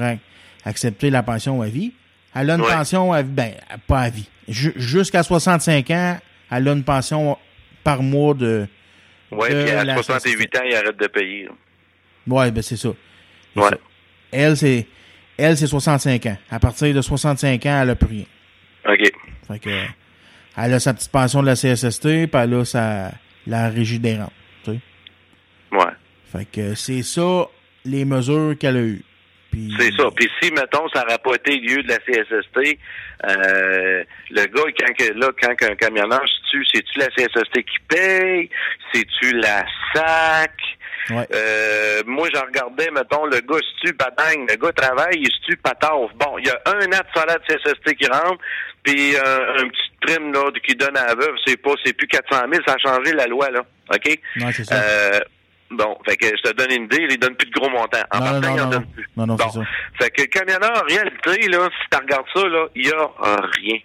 [0.65, 1.93] accepter la pension à vie.
[2.35, 2.71] Elle a une Ouais.
[2.71, 3.53] pension à vie, ben,
[3.87, 4.29] pas à vie.
[4.47, 6.17] Ju- Jusqu'à 65 ans,
[6.49, 7.37] elle a une pension
[7.83, 8.67] par mois de...
[9.31, 11.49] Ouais, de puis à la 68 ans, il arrête de payer.
[12.27, 12.89] Ouais, ben c'est ça.
[13.55, 13.69] Ouais.
[13.69, 13.77] ça.
[14.31, 14.87] Elle, c'est
[15.37, 16.37] elle, c'est 65 ans.
[16.49, 18.25] À partir de 65 ans, elle a plus rien.
[18.87, 19.11] OK.
[19.47, 19.69] Fait que
[20.57, 23.11] elle a sa petite pension de la CSST, puis elle a sa
[23.47, 24.31] la régie des rentes.
[24.63, 24.79] tu sais.
[25.71, 25.91] Ouais.
[26.31, 27.45] Fait que c'est ça
[27.85, 29.03] les mesures qu'elle a eues.
[29.51, 30.09] Puis C'est ça.
[30.15, 32.79] Puis si, mettons, ça n'aurait pas été lieu de la CSST,
[33.25, 37.79] euh, le gars, quand que, là, quand un camionneur se tue, c'est-tu la CSST qui
[37.87, 38.49] paye?
[38.93, 40.51] C'est-tu la SAC?
[41.09, 41.27] Ouais.
[41.33, 45.41] Euh, moi, j'en regardais, mettons, le gars se tue, badang, le gars travaille, il se
[45.45, 46.11] tue, pataf.
[46.15, 48.39] Bon, il y a un an de salaire de CSST qui rentre,
[48.83, 52.07] puis euh, un petit prime là, qui donne à la veuve, c'est pas, c'est plus
[52.07, 53.61] 400 000, ça a changé la loi, là.
[53.93, 54.05] OK?
[54.05, 54.75] Ouais, c'est ça.
[55.71, 57.99] Bon, fait que je te donne une idée, il donne plus de gros montants.
[58.11, 58.87] En Non, partant, non, il en non, donne non.
[58.93, 59.09] plus.
[59.17, 59.49] Non, non, Bon.
[59.49, 59.65] c'est ça.
[60.01, 63.09] Fait que le camionneur, en réalité, là, si tu regardes ça, là, il y a
[63.57, 63.77] rien.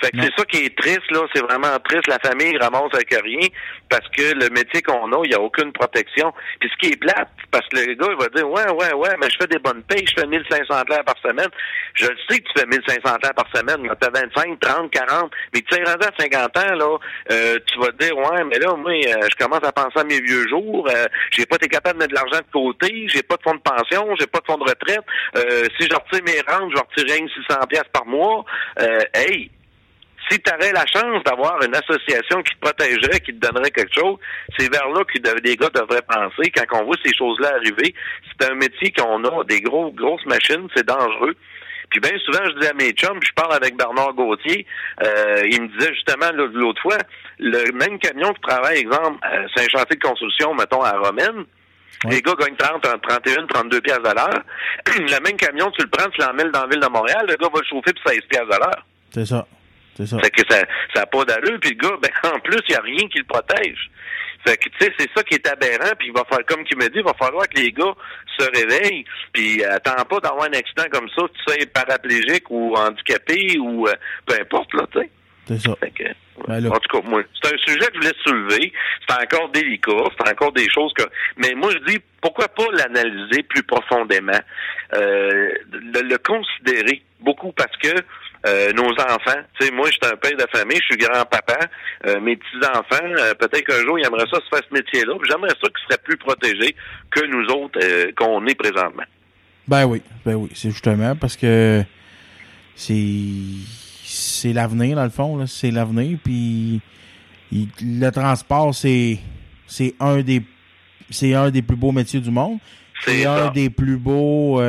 [0.00, 1.20] Fait que c'est ça qui est triste, là.
[1.34, 2.06] C'est vraiment triste.
[2.06, 3.48] La famille ramasse avec rien
[3.88, 6.32] parce que le métier qu'on a, il n'y a aucune protection.
[6.58, 9.16] Puis ce qui est plate, parce que le gars, il va dire, ouais, ouais, ouais,
[9.20, 11.48] mais je fais des bonnes payes, je fais 1500 heures par semaine.
[11.94, 13.82] Je le sais que tu fais 1500 heures par semaine.
[13.82, 15.32] Tu as 25, 30, 40.
[15.54, 16.98] Mais tu sais, rendu à 50 ans, là,
[17.32, 20.04] euh, tu vas te dire, ouais, mais là, moi, euh, je commence à penser à
[20.04, 20.88] mes vieux jours.
[20.88, 23.06] Euh, j'ai pas été capable de mettre de l'argent de côté.
[23.08, 24.06] J'ai pas de fonds de pension.
[24.18, 25.00] J'ai pas de fonds de retraite.
[25.36, 28.44] Euh, si je retire mes rentes, je vais retirer rien que 600 pièces par mois.
[28.80, 29.50] Euh, hey,
[30.30, 33.94] si tu avais la chance d'avoir une association qui te protégerait, qui te donnerait quelque
[33.94, 34.16] chose,
[34.58, 37.94] c'est vers là que les gars devraient penser quand on voit ces choses-là arriver.
[38.38, 41.34] C'est un métier qu'on a des gros grosses machines, c'est dangereux.
[41.90, 44.64] Puis bien souvent, je dis à mes chums, puis je parle avec Bernard Gauthier,
[45.04, 46.98] euh, il me disait justement l'autre fois,
[47.40, 49.18] le même camion qui travaille, exemple,
[49.54, 51.44] c'est un chantier de construction, mettons, à Romaine,
[52.04, 52.12] Ouais.
[52.14, 54.42] les gars gagnent 30, 31, 32 pièces à l'heure.
[54.96, 57.48] le même camion, tu le prends, tu l'emmènes dans la ville de Montréal, le gars
[57.52, 58.86] va le chauffer pour 16 pièces à l'heure.
[59.12, 59.46] C'est ça.
[59.96, 60.18] C'est ça.
[60.18, 60.62] Fait que ça
[60.94, 63.18] ça a pas d'allure, puis le gars, ben en plus, il n'y a rien qui
[63.18, 63.90] le protège.
[64.46, 66.78] Fait que tu sais, c'est ça qui est aberrant, puis il va faire comme qu'il
[66.78, 67.94] me dit, il va falloir que les gars
[68.38, 73.58] se réveillent, puis attends pas d'avoir un accident comme ça, tu sais, paraplégique ou handicapé
[73.58, 73.92] ou euh,
[74.24, 75.10] peu importe là, tu sais.
[75.46, 75.74] C'est ça.
[75.80, 76.04] Fait que,
[76.46, 78.72] Ben en tout cas, moi, c'est un sujet que je voulais soulever.
[79.08, 81.02] C'est encore délicat, c'est encore des choses que.
[81.38, 84.38] Mais moi, je dis, pourquoi pas l'analyser plus profondément,
[84.94, 87.88] euh, le, le considérer beaucoup parce que
[88.46, 91.58] euh, nos enfants, tu sais, moi, je suis un père de famille, je suis grand-papa,
[92.06, 95.48] euh, mes petits-enfants, euh, peut-être qu'un jour, ils aimeraient ça se faire ce métier-là, j'aimerais
[95.50, 96.74] ça qu'ils seraient plus protégés
[97.10, 97.78] que nous autres
[98.16, 99.04] qu'on est présentement.
[99.68, 101.82] Ben oui, ben oui, c'est justement parce que
[102.74, 102.94] c'est
[104.04, 106.80] c'est l'avenir dans le fond c'est l'avenir puis
[107.52, 109.18] il- le transport c'est
[109.66, 110.42] c'est un des
[111.10, 112.58] c'est un des plus beaux métiers du monde.
[113.04, 113.50] C'est un ça.
[113.50, 114.60] des plus beaux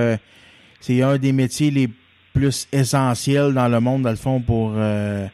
[0.79, 1.89] c'est un des métiers les
[2.33, 5.25] plus essentiels dans le monde dans le fond pour euh,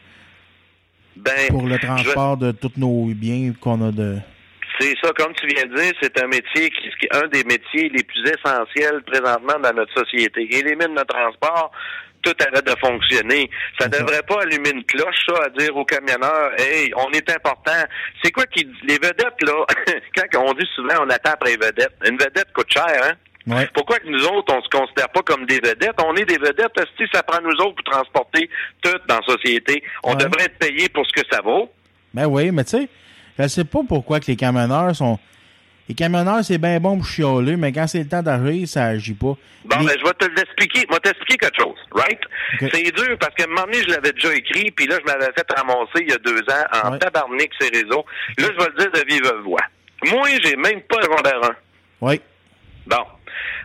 [1.16, 4.18] Ben, pour le je- transport de tous nos biens qu'on a de
[4.80, 7.42] C'est ça, comme tu viens de dire, c'est un métier qui, qui est un des
[7.44, 10.42] métiers les plus essentiels présentement dans notre société.
[10.54, 11.72] Élimine le transport,
[12.22, 13.48] tout arrête de fonctionner.
[13.80, 13.98] Ça ça.
[14.00, 17.80] devrait pas allumer une cloche, ça, à dire aux camionneurs, hey, on est important.
[18.22, 19.66] C'est quoi qui, les vedettes, là,
[20.32, 23.14] quand on dit souvent on attend après les vedettes, une vedette coûte cher, hein?
[23.48, 23.68] Ouais.
[23.74, 25.94] Pourquoi que nous autres, on se considère pas comme des vedettes?
[26.04, 28.48] On est des vedettes parce que ça prend nous autres pour transporter
[28.82, 29.82] tout dans la société.
[30.04, 30.16] On Ouais.
[30.16, 31.70] devrait être payé pour ce que ça vaut.
[32.14, 32.88] Ben oui, mais tu sais,
[33.38, 35.18] je sais pas pourquoi que les camionneurs sont.
[35.88, 39.14] Les camionneurs, c'est bien bon pour chialer, mais quand c'est le temps d'arriver, ça agit
[39.14, 39.34] pas.
[39.64, 40.80] Bon, Les- ben, je vais te l'expliquer.
[40.86, 42.20] Je vais t'expliquer quelque chose, right?
[42.60, 45.32] C'est dur parce qu'à un moment donné, je l'avais déjà écrit, puis là, je m'avais
[45.32, 46.98] fait ramasser il y a deux ans en Ouais.
[46.98, 48.04] tabarnak ces réseaux.
[48.36, 49.62] Là, je vais le dire de vive voix.
[50.04, 51.56] Moi, j'ai même pas le secondaire 1.
[52.02, 52.20] Oui.
[52.86, 53.04] Bon.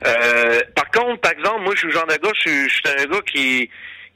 [0.06, 2.76] Euh, par contre, par exemple, moi, je suis le genre de gars, je suis, je
[2.76, 3.70] suis un gars qui,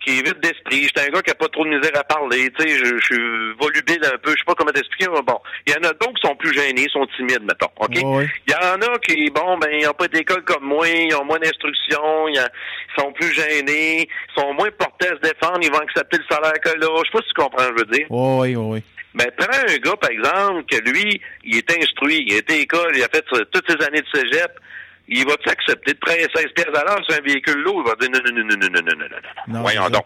[0.06, 0.84] qui est vite d'esprit.
[0.84, 2.50] Je suis un gars qui a pas trop de misère à parler.
[2.58, 4.32] Tu sais, je, je suis volubile un peu.
[4.32, 5.40] Je sais pas comment t'expliquer, mais bon.
[5.66, 7.72] Il y en a d'autres qui sont plus gênés, sont timides, mettons.
[7.80, 7.96] OK?
[8.04, 8.30] Ouais.
[8.48, 11.26] Il y en a qui, bon, ben, ils n'ont pas d'école comme moi, ils ont
[11.26, 12.40] moins d'instruction, ils,
[12.98, 16.60] sont plus gênés, ils sont moins portés à se défendre, ils vont accepter le salaire
[16.64, 16.88] que là.
[16.98, 18.08] Je sais pas si tu comprends ce que je veux dire.
[18.10, 18.84] Oui, oui, oui.
[19.16, 22.58] Ben, prends un gars, par exemple, que lui, il est instruit, il a été à
[22.58, 24.52] l'école, il a fait toutes ses années de cégep,
[25.08, 27.84] il va-tu accepter de prendre 16 pièces à l'heure sur un véhicule lourd?
[27.86, 29.54] Il va dire non, non, non, non, non, non, non, non, non, non.
[29.54, 30.06] Non, Voyons donc.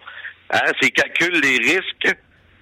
[0.51, 2.17] Hein, c'est calcule les risques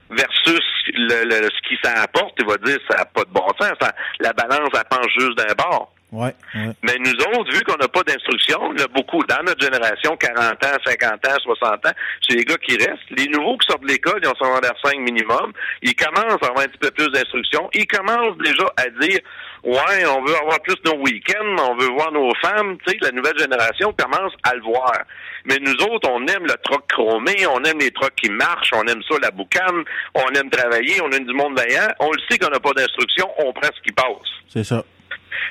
[0.10, 0.62] versus
[0.94, 2.34] le, le- ce qui ça apporte.
[2.40, 3.74] Il va dire ça n'a pas de bon sens.
[3.82, 5.94] Ça- la balance, elle penche juste d'un bord.
[6.12, 6.72] Ouais, ouais.
[6.82, 10.78] Mais nous autres, vu qu'on n'a pas d'instruction, là, beaucoup, dans notre génération, 40 ans,
[10.84, 11.92] 50 ans, 60 ans,
[12.28, 13.10] c'est les gars qui restent.
[13.12, 15.54] Les nouveaux qui sortent de l'école, ils ont secondaire 5 minimum.
[15.84, 17.70] Ils commencent à avoir un petit peu plus d'instruction.
[17.74, 19.20] Ils commencent déjà à dire,
[19.64, 22.78] ouais, on veut avoir plus nos week-ends, on veut voir nos femmes.
[22.88, 25.04] Tu sais, la nouvelle génération commence à le voir.
[25.46, 28.86] Mais nous autres, on aime le troc chromé, on aime les trocs qui marchent, on
[28.88, 29.84] aime ça, la boucane,
[30.16, 31.88] on aime travailler, on aime du monde vaillant.
[32.00, 34.08] On le sait qu'on n'a pas d'instruction, on prend ce qui passe.
[34.48, 34.84] C'est ça.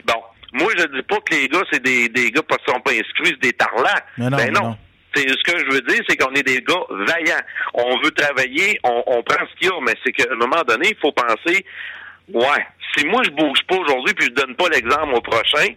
[0.05, 0.21] Bon.
[0.53, 3.37] Moi, je dis pas que les gars, c'est des, des gars qui sont pas inscrits,
[3.41, 4.05] c'est des tarlats.
[4.17, 4.79] Mais non, ben non.
[5.15, 7.43] C'est ce que je veux dire, c'est qu'on est des gars vaillants.
[7.75, 10.63] On veut travailler, on, on prend ce qu'il y a, mais c'est qu'à un moment
[10.67, 11.65] donné, il faut penser,
[12.33, 15.69] ouais, si moi je bouge pas aujourd'hui puis je donne pas l'exemple au prochain,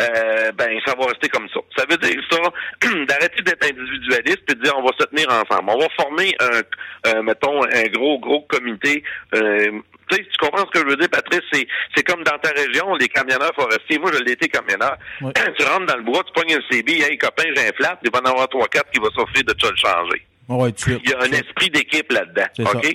[0.00, 1.60] euh, ben ça va rester comme ça.
[1.76, 2.38] Ça veut dire ça,
[3.06, 5.70] d'arrêter d'être individualiste et de dire on va se tenir ensemble.
[5.70, 9.04] On va former un, euh, mettons, un gros, gros comité.
[9.34, 9.80] Euh,
[10.14, 11.42] tu sais, tu comprends ce que je veux dire, Patrice?
[11.52, 13.98] C'est, c'est comme dans ta région, les camionneurs forestiers.
[13.98, 14.96] Moi, je l'ai été camionneur.
[15.56, 18.10] Tu rentres dans le bois, tu pognes un CB, hey copain, j'ai un flat, il
[18.10, 20.26] va en avoir trois, quatre qui va s'offrir de te le changer.
[20.48, 21.00] Ouais, suite.
[21.04, 22.46] Il y a un esprit d'équipe là-dedans.
[22.60, 22.84] OK?
[22.84, 22.90] ça.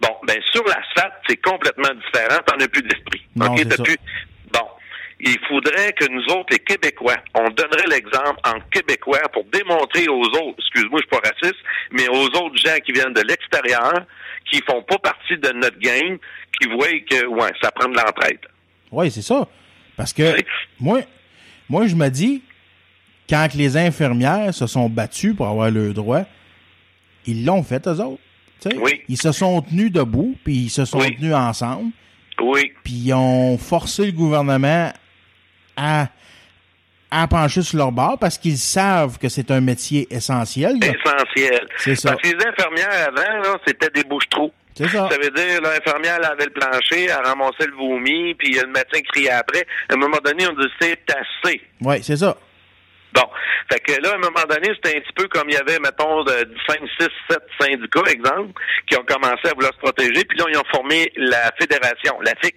[0.00, 2.40] Bon, ben sur l'asphalte, c'est complètement différent.
[2.46, 3.22] T'en as plus d'esprit.
[3.36, 3.68] Non, OK?
[3.68, 3.96] T'as plus.
[5.22, 10.22] Il faudrait que nous autres, les Québécois, on donnerait l'exemple en Québécois pour démontrer aux
[10.24, 11.60] autres, excuse-moi, je suis pas raciste,
[11.92, 14.06] mais aux autres gens qui viennent de l'extérieur,
[14.50, 16.16] qui font pas partie de notre game,
[16.60, 18.40] qui voient que, ouais, ça prend de l'entraide.
[18.90, 19.46] Oui, c'est ça.
[19.96, 20.44] Parce que Oui.
[20.80, 21.00] moi,
[21.68, 22.42] moi, je me dis,
[23.28, 26.22] quand les infirmières se sont battues pour avoir le droit,
[27.26, 28.22] ils l'ont fait, eux autres.
[28.76, 29.02] Oui.
[29.08, 31.14] Ils se sont tenus debout, puis ils se sont Oui.
[31.16, 31.90] tenus ensemble,
[32.42, 32.72] Oui.
[32.84, 34.92] puis ils ont forcé le gouvernement
[35.76, 36.08] à,
[37.10, 40.76] à pencher sur leur bord parce qu'ils savent que c'est un métier essentiel.
[40.76, 41.66] Essentiel.
[41.76, 42.12] C'est ça.
[42.12, 44.52] Parce que les infirmières avant, c'était des bouches-trous.
[44.74, 45.08] C'est ça.
[45.10, 49.30] Ça veut dire, l'infirmière lavait le plancher, elle ramassait le vomi, puis le médecin criait
[49.30, 49.66] après.
[49.88, 51.60] À un moment donné, on dit c'est assez.
[51.80, 52.36] Oui, c'est ça.
[53.12, 53.26] Bon.
[53.70, 55.78] Fait que là, à un moment donné, c'était un petit peu comme il y avait,
[55.78, 58.52] mettons, de 5, 6, 7 syndicats, exemple,
[58.86, 62.34] qui ont commencé à vouloir se protéger, puis là, ils ont formé la fédération, la
[62.42, 62.54] FIC.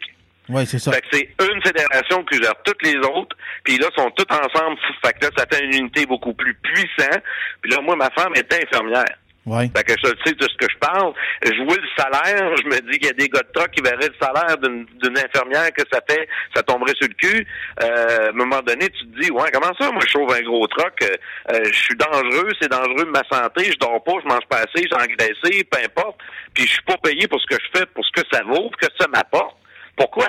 [0.50, 0.91] Oui, c'est ça.
[0.91, 4.78] Fait que c'est une fédération qui gère toutes les autres, puis là, sont toutes ensemble.
[5.04, 7.24] Fait que là, ça fait une unité beaucoup plus puissante.
[7.62, 9.18] Puis là, moi, ma femme était infirmière.
[9.46, 9.70] Oui.
[9.76, 11.14] Fait que je sais de ce que je parle.
[11.44, 13.82] Je vois le salaire, je me dis qu'il y a des gars de truck qui
[13.82, 17.46] verraient le salaire d'une d'une infirmière que ça fait, ça tomberait sur le cul.
[17.84, 20.41] Euh, à un moment donné, tu te dis, ouais, comment ça, moi je chauffe un
[20.44, 21.16] gros truck, euh,
[21.52, 24.60] euh, je suis dangereux, c'est dangereux de ma santé, je dors pas, je mange pas
[24.60, 26.20] assez, j'ai engraissé, peu importe.
[26.54, 28.70] Puis je suis pas payé pour ce que je fais, pour ce que ça vaut,
[28.70, 29.58] pour que ça m'apporte.
[29.96, 30.28] Pourquoi?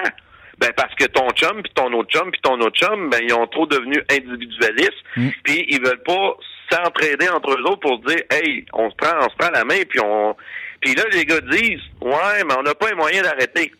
[0.58, 3.34] Ben parce que ton chum, puis ton autre chum, puis ton autre chum, ben ils
[3.34, 5.28] ont trop devenu individualistes, Mm.
[5.42, 6.36] puis ils veulent pas
[6.70, 9.82] s'entraider entre eux autres pour dire Hey, on se prend, on se prend la main,
[9.88, 10.36] puis on.
[10.80, 13.72] Puis là, les gars disent Ouais, mais on n'a pas les moyens d'arrêter.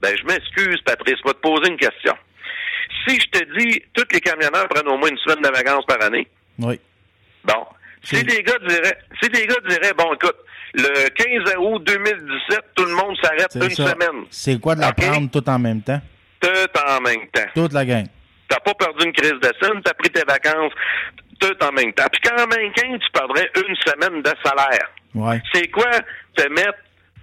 [0.00, 2.14] Ben, je m'excuse, Patrice, je vais te poser une question.
[3.06, 6.00] Si je te dis tous les camionneurs prennent au moins une semaine de vacances par
[6.02, 6.26] année,
[6.58, 6.78] Oui.
[7.44, 7.66] bon.
[8.04, 10.36] Si les gars diraient, si les gars diraient, bon, écoute,
[10.74, 13.90] le 15 août 2017, tout le monde s'arrête une ça.
[13.90, 14.24] semaine.
[14.30, 16.00] C'est quoi de la prendre tout en même temps?
[16.40, 16.48] Tout
[16.88, 17.48] en même temps.
[17.54, 18.06] Toute la gang.
[18.48, 20.72] T'as pas perdu une crise de scène, t'as pris tes vacances
[21.40, 22.04] tout en même temps.
[22.12, 25.36] Puis quand même, quand tu perdrais une semaine de salaire, Oui.
[25.52, 25.90] c'est quoi
[26.36, 26.78] te mettre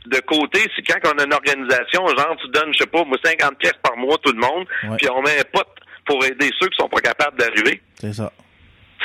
[0.05, 3.17] de côté, c'est quand on a une organisation, genre tu donnes, je sais pas, moi,
[3.23, 4.97] 50 pièces par mois tout le monde, Ouais.
[4.97, 5.67] puis on met un pote
[6.05, 7.81] pour aider ceux qui sont pas capables d'arriver?
[7.99, 8.31] C'est ça.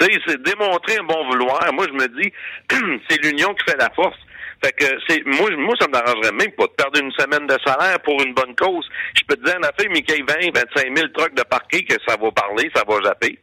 [0.00, 1.60] Tu sais, c'est démontrer un bon vouloir.
[1.72, 2.32] Moi, je me dis,
[3.08, 4.16] c'est l'union qui fait la force.
[4.64, 7.56] Fait que c'est moi, moi, ça me dérangerait même pas de perdre une semaine de
[7.66, 8.86] salaire pour une bonne cause.
[9.14, 10.34] Je peux te dire, en affaire, Mickey 20,
[10.74, 13.38] 25 000 trucks de parquet que ça va parler, ça va japper.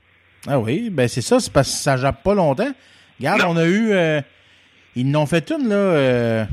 [0.47, 2.72] Ah oui, ben c'est ça, c'est parce que ça jappe pas longtemps.
[3.20, 3.49] Regarde, Non.
[3.49, 3.91] on a eu.
[3.91, 4.22] euh,
[4.95, 6.45] ils n'ont fait une, là, euh,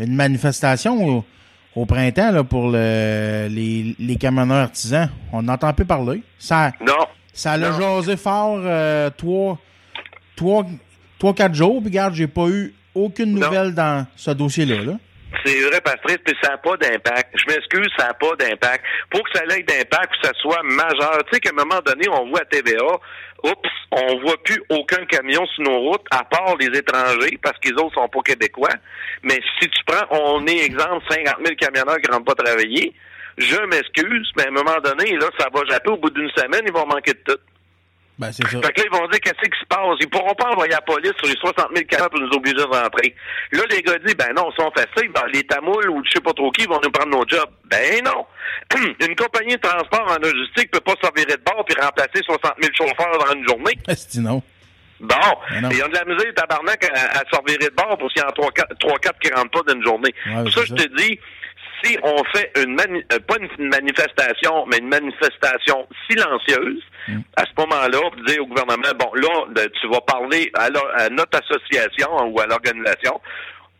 [0.00, 1.24] une manifestation au,
[1.74, 5.10] au printemps là, pour le, les, les camionneurs artisans.
[5.32, 6.22] On n'entend plus parler.
[6.38, 7.06] Ça, Non.
[7.36, 9.58] Ça l'a jasé fort euh, trois,
[10.34, 10.64] trois,
[11.18, 11.80] trois, quatre jours.
[11.80, 13.46] Puis regarde, j'ai pas eu aucune Non.
[13.46, 14.82] nouvelle dans ce dossier-là.
[14.82, 14.92] Là.
[15.44, 17.34] C'est vrai, Patrice, puis ça n'a pas d'impact.
[17.34, 18.84] Je m'excuse, ça n'a pas d'impact.
[19.10, 21.18] Pour que ça ait d'impact, que ça soit majeur.
[21.26, 22.82] Tu sais qu'à un moment donné, on voit à TVA,
[23.44, 27.74] oups, on voit plus aucun camion sur nos routes, à part les étrangers, parce qu'ils
[27.74, 28.70] autres sont pas québécois.
[29.24, 32.94] Mais si tu prends, on est exemple 50 000 camionneurs qui rentrent pas travailler,
[33.38, 35.90] je m'excuse, mais à un moment donné, là, ça va japper.
[35.90, 37.40] Au bout d'une semaine, ils vont manquer de tout.
[38.18, 38.60] Ben, c'est ça.
[38.62, 39.96] Fait que là, ils vont dire qu'est-ce qui se passe?
[40.00, 42.62] Ils pourront pas envoyer la police sur les 60 000 camions pour nous obliger de
[42.62, 43.14] rentrer.
[43.52, 45.10] Là, les gars disent, ben non, ils sont faciles.
[45.12, 47.50] Ben, les tamouls ou je sais pas trop qui vont nous prendre nos jobs.
[47.66, 48.24] Ben non.
[49.06, 52.54] une compagnie de transport en logistique peut pas se virer de bord puis remplacer 60
[52.62, 53.78] 000 chauffeurs dans une journée.
[53.88, 54.42] Esti, non.
[54.98, 55.14] Bon.
[55.60, 55.68] Non.
[55.70, 58.28] Ils ont de la misère, tabarnak, à, à se de bord pour qu'il y en
[58.28, 60.14] a 3-4 qui rentrent pas d'une journée.
[60.26, 61.20] Ouais, Pour ça, je te dis,
[61.82, 67.20] si on fait une mani euh, pas une manifestation, mais une manifestation silencieuse, mm.
[67.36, 70.68] à ce moment-là, dire au gouvernement, bon, là, tu vas parler à,
[70.98, 73.20] à notre association ou à l'organisation,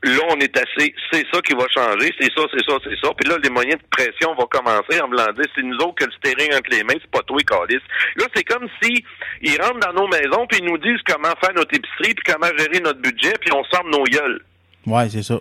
[0.03, 3.13] là, on est assez, c'est ça qui va changer, c'est ça, c'est ça, c'est ça.
[3.15, 6.05] Puis là, les moyens de pression vont commencer en voulant dire, c'est nous autres que
[6.05, 7.83] le steering entre les mains, c'est pas toi, Calis.
[8.17, 9.05] Là, c'est comme si
[9.43, 12.51] ils rentrent dans nos maisons puis ils nous disent comment faire notre épicerie puis comment
[12.57, 14.43] gérer notre budget puis on sort nos gueules.
[14.87, 15.41] Ouais, c'est ça.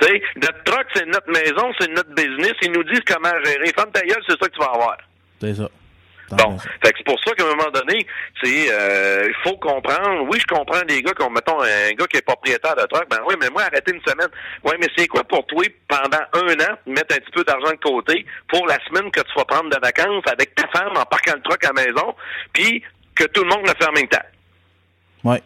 [0.00, 0.64] notre
[0.94, 2.52] c'est notre maison, c'est notre business.
[2.62, 3.72] Ils nous disent comment gérer.
[3.76, 4.96] Femme ta gueule, c'est ça que tu vas avoir.
[5.40, 5.68] C'est ça.
[6.36, 8.06] Bon, c'est pour ça qu'à un moment donné,
[8.42, 10.26] c'est euh, il faut comprendre.
[10.30, 13.06] Oui, je comprends les gars qui ont, mettons, un gars qui est propriétaire de truck,
[13.10, 14.28] ben oui, mais moi, arrêter une semaine.
[14.64, 17.76] Oui, mais c'est quoi pour toi pendant un an, mettre un petit peu d'argent de
[17.76, 21.34] côté pour la semaine que tu vas prendre de vacances avec ta femme en parquant
[21.34, 22.14] le truck à la maison,
[22.52, 22.82] puis
[23.14, 24.18] que tout le monde le fait en même temps?
[25.24, 25.36] Oui.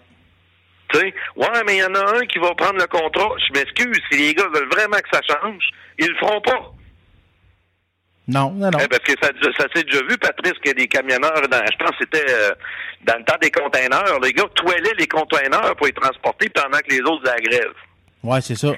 [0.89, 3.35] Tu sais, ouais, mais il y en a un qui va prendre le contrat.
[3.49, 5.65] Je m'excuse, si les gars veulent vraiment que ça change,
[5.99, 6.73] ils le feront pas.
[8.29, 8.79] Non, non, non.
[8.83, 11.91] Eh, parce que ça, ça s'est déjà vu, Patrice, que des camionneurs, dans, je pense
[11.91, 12.55] que c'était euh,
[13.05, 16.91] dans le temps des containers, les gars toilaient les containers pour les transporter pendant que
[16.91, 17.73] les autres la grève.
[18.25, 18.73] Ouais, c'est ça.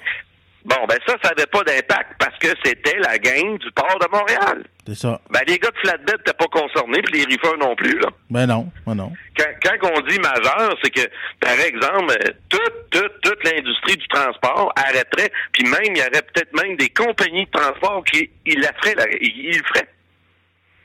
[0.65, 4.07] Bon, ben ça, ça n'avait pas d'impact parce que c'était la gang du port de
[4.11, 4.65] Montréal.
[4.87, 5.21] C'est ça.
[5.31, 8.09] Ben les gars de Flatbed n'étaient pas concernés, puis les riffeurs non plus, là.
[8.29, 9.13] Ben non, ben non.
[9.37, 11.09] Quand, quand on dit majeur, c'est que,
[11.41, 12.17] par exemple,
[12.49, 16.91] toute, toute, toute l'industrie du transport arrêterait, puis même, il y aurait peut-être même des
[16.91, 19.89] compagnies de transport qui ils la feraient, ils, le feraient.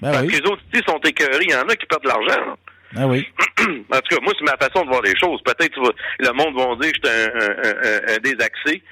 [0.01, 0.33] Ben Parce oui.
[0.33, 2.57] que les autres ici sont écœurés, il y en a qui perdent de l'argent.
[2.93, 3.27] Ben oui.
[3.59, 5.41] en tout cas, moi, c'est ma façon de voir les choses.
[5.43, 5.79] Peut-être que
[6.19, 8.83] le monde va dire que je suis un, un, un, un désaxé.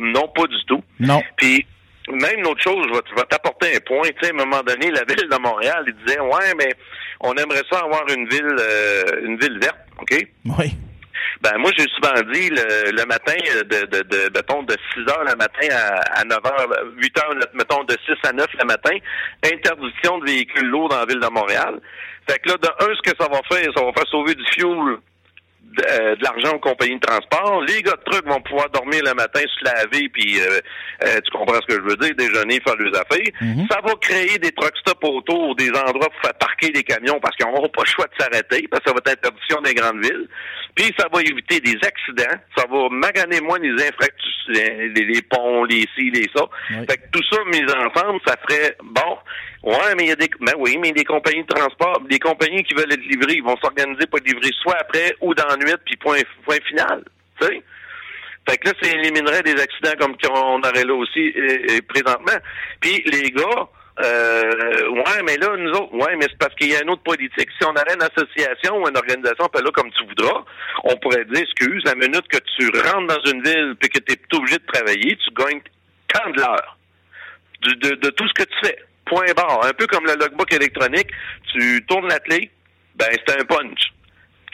[0.00, 0.82] Non, pas du tout.
[0.98, 1.22] Non.
[1.36, 1.66] Puis,
[2.08, 4.08] même une autre chose, je vais, t'apporter un point.
[4.08, 6.72] Tu sais, à un moment donné, la ville de Montréal, il disait, ouais, mais
[7.20, 10.26] on aimerait ça avoir une ville, euh, une ville verte, OK?
[10.58, 10.72] Oui.
[11.42, 15.24] Ben moi, j'ai souvent dit le, le matin de, de, de, mettons, de 6 heures
[15.24, 18.96] le matin à, à 9 heures, 8 heures, mettons, de 6 à 9 le matin,
[19.44, 21.80] interdiction de véhicules lourds dans la ville de Montréal.
[22.28, 24.44] Fait que là, de un, ce que ça va faire, ça va faire sauver du
[24.52, 24.98] fuel
[25.70, 27.62] de, euh, de l'argent aux compagnies de transport.
[27.62, 30.60] Les gars de truck vont pouvoir dormir le matin, se laver, puis euh,
[31.04, 33.32] euh, tu comprends ce que je veux dire, déjeuner, faire leurs affaires.
[33.40, 33.66] Mhm.
[33.70, 37.36] Ça va créer des truck stops autour, des endroits pour faire parquer des camions parce
[37.36, 40.02] qu'ils n'auront pas le choix de s'arrêter, parce que ça va être interdiction des grandes
[40.02, 40.28] villes.
[40.74, 45.64] Puis ça va éviter des accidents, ça va maganer moins les infrastructures, les, les ponts,
[45.64, 46.44] les ci, les ça.
[46.70, 46.86] Oui.
[46.88, 49.18] Fait que tout ça mis ensemble, ça ferait bon.
[49.62, 52.62] Ouais, mais il y a des ben oui, mais des compagnies de transport, des compagnies
[52.64, 55.56] qui veulent être livrées, ils vont s'organiser pour être livrés soit après ou dans la
[55.56, 57.04] nuit, puis point, point final.
[57.40, 57.62] Tu sais?
[58.48, 61.34] Fait que là, ça éliminerait des accidents comme qu'on aurait là aussi
[61.88, 62.38] présentement.
[62.80, 63.68] Puis les gars,
[64.02, 67.02] euh, ouais, mais là, nous autres, ouais, mais c'est parce qu'il y a une autre
[67.02, 67.48] politique.
[67.58, 70.42] Si on aurait une association ou une organisation, appelle là comme tu voudras,
[70.84, 74.14] on pourrait dire, excuse, la minute que tu rentres dans une ville puis que tu
[74.14, 75.60] es obligé de travailler, tu gagnes
[76.08, 76.76] tant de l'heure
[77.62, 78.78] de, de tout ce que tu fais.
[79.10, 79.66] Point barre.
[79.66, 81.08] Un peu comme le logbook électronique,
[81.52, 82.50] tu tournes la clé,
[82.94, 83.92] ben c'est un punch.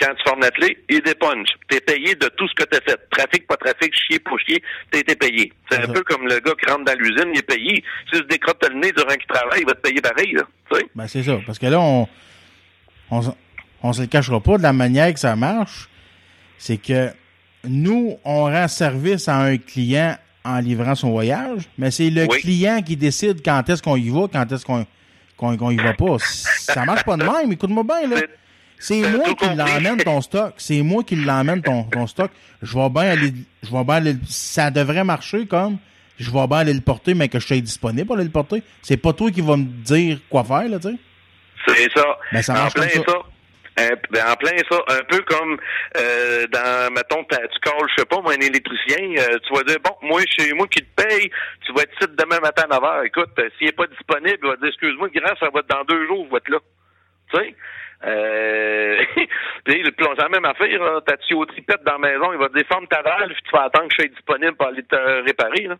[0.00, 1.48] Quand tu formes la clé, il dépunch.
[1.70, 2.98] Tu es payé de tout ce que tu as fait.
[3.10, 5.52] Trafic, pas trafic, chier, pas chier, tu été payé.
[5.70, 7.82] C'est un peu comme le gars qui rentre dans l'usine, il est payé.
[8.12, 10.32] Si tu décrottes le nez durant qu'il travaille, il va te payer pareil.
[10.32, 10.42] Là?
[10.94, 11.38] Ben c'est ça.
[11.46, 12.08] Parce que là, on,
[13.10, 13.20] on,
[13.82, 15.88] on se le cachera pas de la manière que ça marche.
[16.58, 17.10] C'est que
[17.64, 20.16] nous, on rend service à un client
[20.46, 22.40] en livrant son voyage, mais c'est le Oui.
[22.40, 26.16] client qui décide quand est-ce qu'on y va, quand est-ce qu'on y va pas.
[26.20, 27.52] Ça marche pas de même.
[27.52, 28.22] Écoute-moi bien, là.
[28.78, 30.54] C'est- moi qui l'emmène ton stock.
[30.58, 32.30] C'est moi qui l'emmène ton, ton stock.
[32.62, 33.32] Je vais bien aller,
[33.62, 35.78] je vais bien aller, ça devrait marcher comme
[36.18, 38.62] je vais bien aller le porter, mais que je sois disponible pour aller le porter.
[38.82, 40.94] C'est pas toi qui vas me dire quoi faire, là, tu sais.
[41.68, 42.04] C'est ça.
[42.32, 43.18] Ben, ça en marche plein comme ça.
[43.78, 45.58] En plein ça, un peu comme
[45.98, 49.62] euh, dans, mettons, t'as- tu calls, je sais pas, moi, un électricien, euh, tu vas
[49.64, 51.30] dire, bon, moi, c'est moi qui te paye,
[51.64, 53.04] tu vas être site demain matin à 9 heures.
[53.04, 55.84] Écoute, euh, s'il est pas disponible, il va dire, excuse-moi, grand, ça va être dans
[55.84, 56.58] deux jours, je vais être là.
[57.32, 57.54] Tu sais?
[58.04, 59.02] Euh,
[59.64, 62.48] puis, le plonge la même affaire, là, ta tuyauterie pète dans la maison, il va
[62.48, 64.82] te dire, ferme ta valve, puis tu vas attendre que je sois disponible pour aller
[64.82, 65.76] te réparer, là.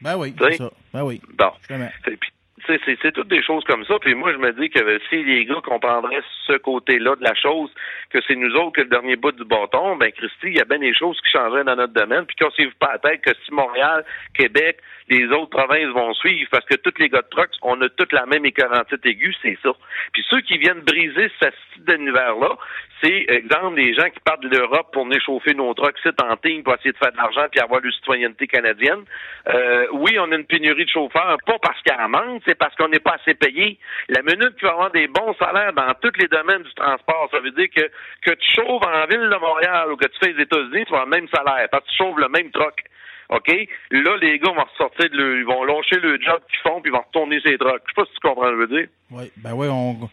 [0.00, 0.46] Ben oui, Oui.
[0.50, 0.70] c'est ça.
[0.92, 1.20] Ben oui.
[1.34, 1.52] Bon.
[1.68, 2.18] Puis,
[2.66, 3.98] C'est toutes des choses comme ça.
[4.00, 7.70] Puis moi, je me dis que si les gars comprendraient ce côté-là de la chose,
[8.10, 10.64] que c'est nous autres que le dernier bout du bâton, ben Christy, il y a
[10.64, 12.24] bien des choses qui changeraient dans notre domaine.
[12.26, 14.04] Puis qu'on ne pas à tête que si Montréal,
[14.34, 17.88] Québec, les autres provinces vont suivre, parce que tous les gars de trucks, on a
[17.90, 19.72] toutes la même écarantite aiguë, c'est ça.
[20.12, 22.56] Puis ceux qui viennent briser ce style d'univers-là,
[23.02, 26.36] c'est, exemple, des gens qui partent de l'Europe pour venir chauffer nos trucks c'est en
[26.36, 29.04] team pour essayer de faire de l'argent puis avoir leur citoyenneté canadienne.
[29.48, 32.74] Euh, oui, on a une pénurie de chauffeurs, pas parce qu'il en manque, c'est parce
[32.76, 33.78] qu'on n'est pas assez payé.
[34.08, 37.28] La minute qu'il va y avoir des bons salaires dans tous les domaines du transport,
[37.30, 37.80] ça veut dire que,
[38.22, 41.02] que tu chauffes en ville de Montréal ou que tu fais les États-Unis, tu vas
[41.02, 42.84] avoir le même salaire, parce que tu chauffes le même truck.
[43.30, 43.48] OK?
[43.90, 46.90] Là, les gars vont ressortir, de le, ils vont lâcher le job qu'ils font, puis
[46.90, 47.80] ils vont retourner ses drogues.
[47.86, 48.88] Je sais pas si tu comprends ce que je veux dire.
[49.10, 50.10] Oui, ben oui, on,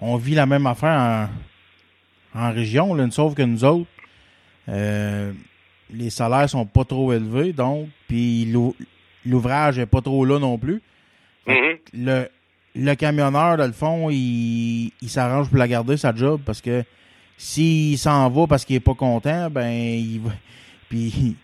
[0.00, 1.28] on vit la même affaire en,
[2.34, 3.88] en région, là, sauf que nous autres,
[4.68, 5.32] euh,
[5.90, 8.52] les salaires sont pas trop élevés, donc, puis
[9.24, 10.82] l'ouvrage est pas trop là non plus.
[11.48, 11.78] Mm-hmm.
[11.94, 12.28] Le,
[12.76, 16.84] le camionneur, dans le fond, il, il s'arrange pour la garder, sa job, parce que
[17.36, 20.30] s'il s'en va parce qu'il est pas content, ben, il va,
[20.88, 21.36] puis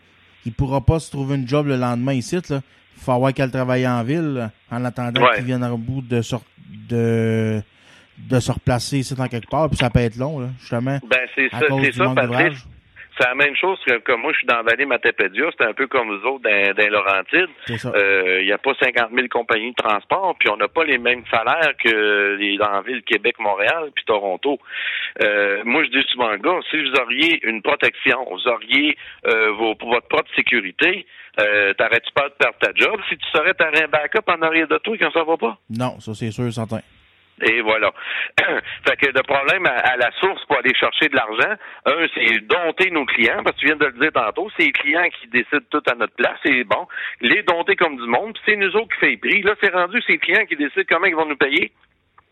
[0.46, 2.60] il pourra pas se trouver une job le lendemain ici, là.
[2.96, 6.44] Il faut avoir qu'elle travaille en ville, en attendant qu'il vienne au bout de, sort,
[6.88, 7.60] de,
[8.16, 11.00] de se replacer ici dans quelque part, puis ça peut être long, là, justement.
[11.10, 12.64] Ben, c'est ça, c'est ça, Patrice.
[13.16, 15.86] C'est la même chose que, moi, je suis dans la vallée Matapédia, c'est un peu
[15.86, 17.48] comme vous autres dans, dans Laurentides.
[17.94, 20.98] Euh, il n'y a pas 50 000 compagnies de transport, puis on n'a pas les
[20.98, 24.58] mêmes salaires que les, dans la ville Québec, Montréal, puis Toronto.
[25.22, 28.96] Euh, moi, je dis souvent, gars, si vous auriez une protection, vous auriez
[29.26, 31.06] euh, vos, votre propre sécurité,
[31.40, 33.00] euh, t'arrêtes pas de perdre ta job?
[33.08, 35.58] Si tu serais ta un backup en arrière de toi quand ça va pas?
[35.70, 36.80] Non, ça c'est sûr, certain.
[37.42, 37.92] Et voilà.
[38.86, 41.54] fait que le problème à, la source pour aller chercher de l'argent,
[41.86, 44.72] un, c'est dompter nos clients, parce que tu viens de le dire tantôt, c'est les
[44.72, 46.86] clients qui décident tout à notre place, et bon,
[47.20, 49.42] les dompter comme du monde, puis c'est nous autres qui fait les prix.
[49.42, 51.72] Là, c'est rendu, c'est les clients qui décident comment ils vont nous payer.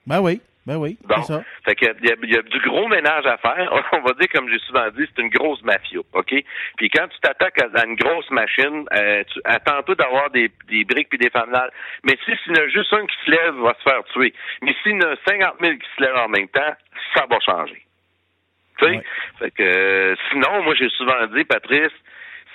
[0.06, 0.40] Ben oui.
[0.64, 1.42] Ben oui, c'est ça.
[1.64, 3.72] Fait qu'il y, y, a du gros ménage à faire.
[3.92, 6.34] On va dire, comme j'ai souvent dit, c'est une grosse mafia, OK?
[6.76, 11.08] Puis quand tu t'attaques à, une grosse machine, euh, tu attends-toi d'avoir des, des briques
[11.08, 11.72] puis des fanales.
[12.04, 14.32] Mais si s'il y en a juste un qui se lève, va se faire tuer.
[14.62, 16.74] Mais s'il y en a 50 000 qui se lèvent en même temps,
[17.14, 17.82] ça va changer.
[18.80, 19.02] Tu sais?
[19.40, 21.92] Fait que, euh, sinon, moi, j'ai souvent dit, Patrice,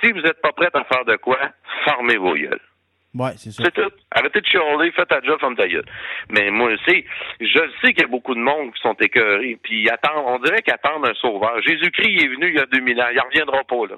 [0.02, 1.40] si vous n'êtes pas prêt à faire de quoi,
[1.84, 2.62] formez vos gueules.
[3.14, 3.64] Ouais, c'est ça.
[3.72, 3.82] Tout.
[4.12, 5.64] Arrêtez de chialer, faites ta job, comme ta.
[6.30, 7.06] Mais moi aussi,
[7.40, 10.62] je sais qu'il y a beaucoup de monde qui sont écœurés, puis attendent, on dirait
[10.62, 11.60] qu'ils attendent un sauveur.
[11.62, 13.96] Jésus-Christ est venu il y a 2000 ans, il reviendra pas, là.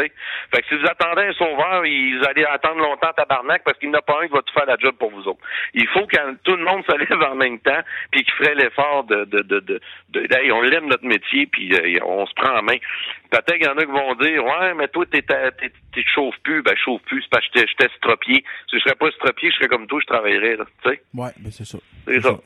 [0.00, 3.94] Fait que si vous attendez un sauveur, ils allaient attendre longtemps tabarnak parce qu'il n'y
[3.94, 5.40] en a pas un qui va tout faire la job pour vous autres.
[5.74, 7.80] Il faut que tout le monde se lève en même temps
[8.10, 9.80] puis qu'il ferait l'effort de, de, de, de,
[10.10, 12.76] de on l'aime notre métier puis euh, on se prend en main.
[13.30, 16.74] Peut-être qu'il y en a qui vont dire Ouais, mais toi, tu chauffes plus, ben
[16.76, 18.44] je chauffe plus, c'est parce que j'étais stropié.
[18.70, 20.64] Si je serais pas stropié, je serais comme toi, je travaillerais, là.
[20.82, 21.00] Tu sais?
[21.14, 21.78] Ouais, ben c'est ça.
[22.06, 22.36] C'est ça.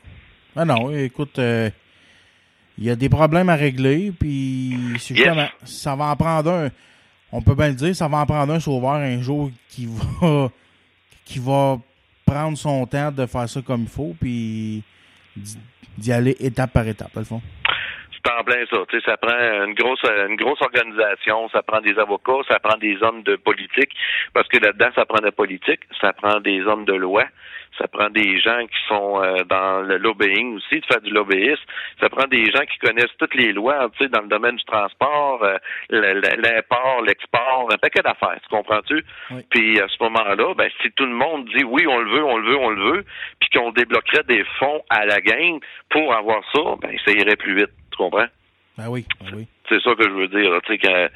[0.55, 1.69] Ah non, écoute, euh,
[2.77, 4.73] il y a des problèmes à régler, puis
[5.65, 6.69] ça va en prendre un
[7.31, 10.49] on peut bien le dire, ça va en prendre un sauveur un jour qui va
[11.25, 11.77] qui va
[12.25, 14.83] prendre son temps de faire ça comme il faut, puis
[15.97, 17.41] d'y aller étape par étape, dans le fond.
[18.11, 18.77] C'est en plein ça.
[18.89, 19.33] Tu sais, ça prend
[19.65, 23.91] une grosse une grosse organisation, ça prend des avocats, ça prend des hommes de politique,
[24.33, 27.25] parce que là-dedans, ça prend de politique, ça prend des hommes de loi,
[27.77, 31.61] ça prend des gens qui sont euh, dans le lobbying aussi, de faire du lobbyisme.
[31.99, 34.63] Ça prend des gens qui connaissent toutes les lois, tu sais, dans le domaine du
[34.65, 35.57] transport, euh,
[35.89, 39.03] l'import, l'export, un paquet d'affaires, tu comprends-tu?
[39.49, 42.37] Puis à ce moment-là, ben, si tout le monde dit oui, on le veut, on
[42.37, 43.05] le veut, on le veut,
[43.39, 45.59] puis qu'on débloquerait des fonds à la gang
[45.89, 48.27] pour avoir ça, ben, ça irait plus vite, tu comprends?
[48.77, 49.47] Ben oui, ben oui.
[49.67, 51.09] C'est ça que je veux dire, tu sais,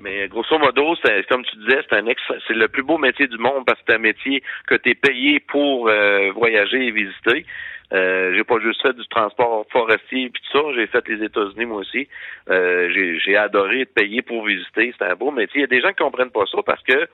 [0.00, 2.04] mais grosso modo, c'est comme tu disais, c'est un
[2.46, 4.94] c'est le plus beau métier du monde parce que c'est un métier que tu es
[4.94, 7.44] payé pour euh, voyager et visiter.
[7.92, 11.64] Euh, j'ai pas juste fait du transport forestier puis tout ça, j'ai fait les États-Unis
[11.64, 12.06] moi aussi.
[12.50, 15.60] Euh, j'ai adoré être payé pour visiter, c'est un beau métier.
[15.60, 17.08] Il y a des gens qui comprennent pas ça parce que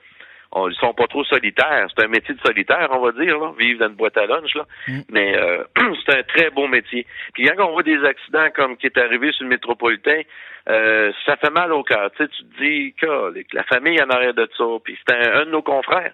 [0.51, 1.87] on, ils sont pas trop solitaires.
[1.95, 4.53] C'est un métier de solitaire, on va dire, là, vivre dans une boîte à lunch.
[4.55, 4.65] Là.
[4.87, 4.99] Mm.
[5.09, 5.63] Mais euh,
[6.05, 7.05] c'est un très beau métier.
[7.33, 10.21] Puis quand on voit des accidents comme qui est arrivé sur le métropolitain,
[10.69, 12.11] euh, ça fait mal au cœur.
[12.11, 14.63] Tu, sais, tu te dis que la famille en arrière de ça.
[14.83, 16.13] Puis c'est un, de nos confrères.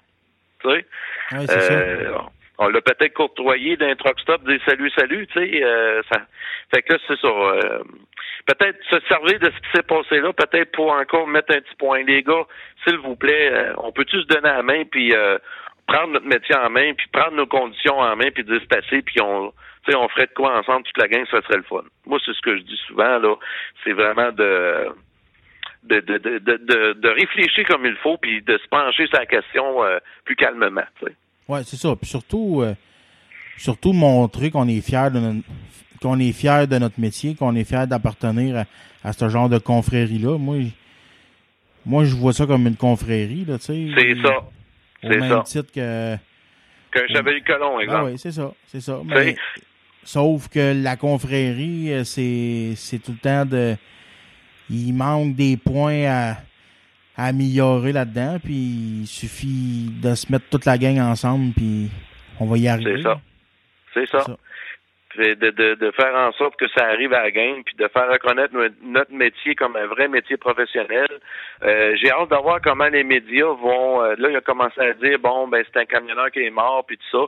[0.62, 0.86] Tu sais.
[1.50, 2.14] euh,
[2.58, 5.64] on l'a peut-être courtoyé d'un truck stop, dire salut, salut, tu sais.
[5.64, 6.22] Euh, ça...
[6.74, 7.28] Fait que là, c'est ça.
[7.28, 7.84] Euh,
[8.46, 11.76] peut-être se servir de ce qui s'est passé là, peut-être pour encore mettre un petit
[11.78, 12.04] point.
[12.04, 12.46] Les gars,
[12.86, 15.14] s'il vous plaît, euh, on peut-tu se donner la main, puis
[15.88, 19.20] prendre notre métier en main, puis prendre nos conditions en main, puis dire passer, puis
[19.22, 19.52] on,
[19.94, 21.84] on ferait de quoi ensemble, toute la gang, ça serait le fun.
[22.06, 23.36] Moi, c'est ce que je dis souvent, là.
[23.84, 24.88] C'est vraiment de
[25.84, 29.84] de, de, de, de, réfléchir comme il faut, puis de se pencher sur la question
[30.26, 30.84] plus calmement.
[31.00, 31.16] Tu sais.
[31.48, 31.96] Ouais, c'est ça.
[31.96, 32.74] Puis surtout, euh,
[33.58, 35.48] surtout montrer qu'on est fier de notre,
[36.02, 38.66] qu'on est fier de notre métier, qu'on est fier d'appartenir
[39.04, 40.38] à, ce genre de confrérie-là.
[40.38, 40.58] Moi,
[41.86, 43.88] moi, je vois ça comme une confrérie, là, tu sais.
[43.98, 44.34] C'est ça.
[45.04, 45.44] C'est ça.
[45.46, 46.16] titre que.
[46.92, 48.00] Qu'un chevalier colon, exemple.
[48.02, 48.54] Ah oui, c'est ça.
[48.68, 49.00] C'est ça.
[49.06, 49.36] Mais,
[50.04, 53.76] sauf que la confrérie, euh, c'est, c'est tout le temps de.
[54.70, 56.38] Il manque des points à
[57.18, 61.90] améliorer là-dedans, puis il suffit de se mettre toute la gang ensemble, puis
[62.40, 62.98] on va y arriver.
[62.98, 63.22] C'est ça.
[63.94, 64.26] C'est ça.
[65.18, 68.10] de, de, de, faire en sorte que ça arrive à la game, puis de faire
[68.10, 71.08] reconnaître notre métier comme un vrai métier professionnel.
[71.64, 74.02] Euh, j'ai hâte de voir comment les médias vont.
[74.02, 76.86] Euh, là, il a commencé à dire bon, ben c'est un camionneur qui est mort,
[76.88, 77.26] puis tout ça.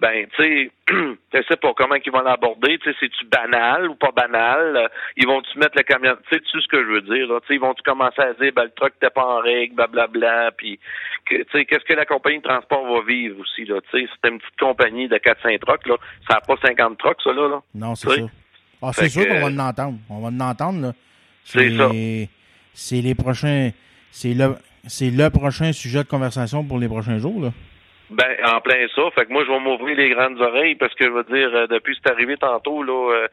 [0.00, 2.78] Ben, tu sais, je sais pas comment ils vont l'aborder.
[2.78, 4.90] Tu sais, c'est-tu banal ou pas banal?
[5.16, 7.46] Ils vont-tu mettre le camion Tu sais, tu ce que je veux dire là Tu
[7.46, 10.78] sais, ils vont-tu commencer à dire ben le truck n'était pas en règle, blablabla, puis
[11.26, 14.28] tu sais, qu'est-ce que la compagnie de transport va vivre aussi là Tu sais, c'est
[14.28, 15.96] une petite compagnie de 4-5 trucks là,
[16.28, 17.48] ça n'a pas 50 trucks ça là.
[17.48, 17.62] là.
[17.74, 18.26] Non, c'est ça.
[18.82, 19.98] Ah, c'est sûr qu'on va l'entendre.
[20.10, 20.92] On va l'entendre là.
[21.44, 21.88] C'est ça.
[22.74, 23.70] C'est les prochains.
[24.10, 24.56] C'est le,
[24.86, 27.52] c'est le prochain sujet de conversation pour les prochains jours là.
[28.10, 29.10] Ben, en plein ça.
[29.14, 31.66] Fait que moi, je vais m'ouvrir les grandes oreilles parce que je veux dire, euh,
[31.66, 33.28] depuis que c'est arrivé tantôt, là, euh,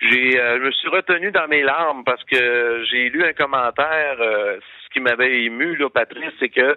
[0.00, 4.16] j'ai euh, je me suis retenu dans mes larmes parce que j'ai lu un commentaire.
[4.18, 6.76] ce qui m'avait ému, là, Patrice, c'est que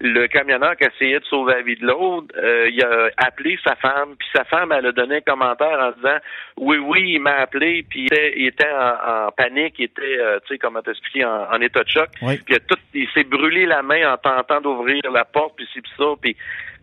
[0.00, 3.76] le camionneur qui essayait de sauver la vie de l'autre, euh, il a appelé sa
[3.76, 6.18] femme, puis sa femme, elle a donné un commentaire en disant
[6.56, 10.58] Oui, oui, il m'a appelé, puis il était, en, panique, il était, euh, tu sais,
[10.58, 12.08] comment t'expliquer, en, en état de choc.
[12.18, 15.92] Puis il, tout, il s'est brûlé la main en tentant d'ouvrir la porte, puis puis
[15.96, 16.36] ça, puis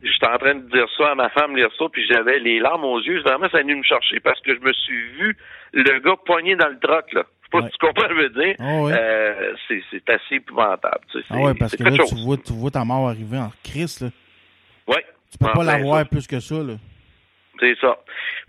[0.04, 2.86] j'étais en train de dire ça à ma femme, lire ça, puis j'avais les larmes
[2.86, 3.20] aux yeux.
[3.22, 5.38] Vraiment, ça a venu me chercher parce que je me suis vu
[5.74, 8.56] le gars poigné dans le troc, là pas tu comprends ce que je veux dire.
[8.60, 11.02] Oh, euh, c'est assez épouvantable.
[11.12, 13.52] Tu sais, ah oui, parce que là, tu vois, tu vois ta mort arriver en
[13.64, 14.02] crise.
[14.02, 14.10] Là.
[14.88, 14.98] Oui.
[15.32, 16.56] Tu peux pas l'avoir plus que ça.
[16.56, 16.74] Là.
[17.60, 17.98] C'est ça.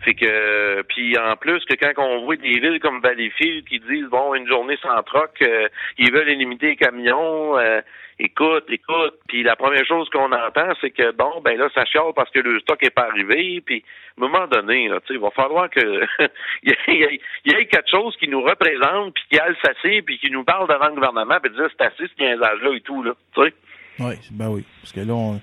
[0.01, 4.09] Fait que puis en plus que quand on voit des villes comme Valleyfield qui disent
[4.11, 5.69] bon une journée sans troc, euh,
[5.99, 7.81] ils veulent limiter les camions, euh,
[8.19, 12.13] écoute, écoute, puis la première chose qu'on entend c'est que bon ben là ça chiale
[12.15, 13.85] parce que le stock est pas arrivé, puis
[14.19, 15.81] à un moment donné là, il va falloir que
[16.63, 20.45] il y, ait quelque chose qui nous représente puis qui aille s'asseoir puis qui nous
[20.45, 23.43] parle devant le gouvernement puis dire c'est assez ce 15 là et tout là, tu
[23.43, 23.55] sais.
[23.99, 25.39] Oui, ben oui, parce que là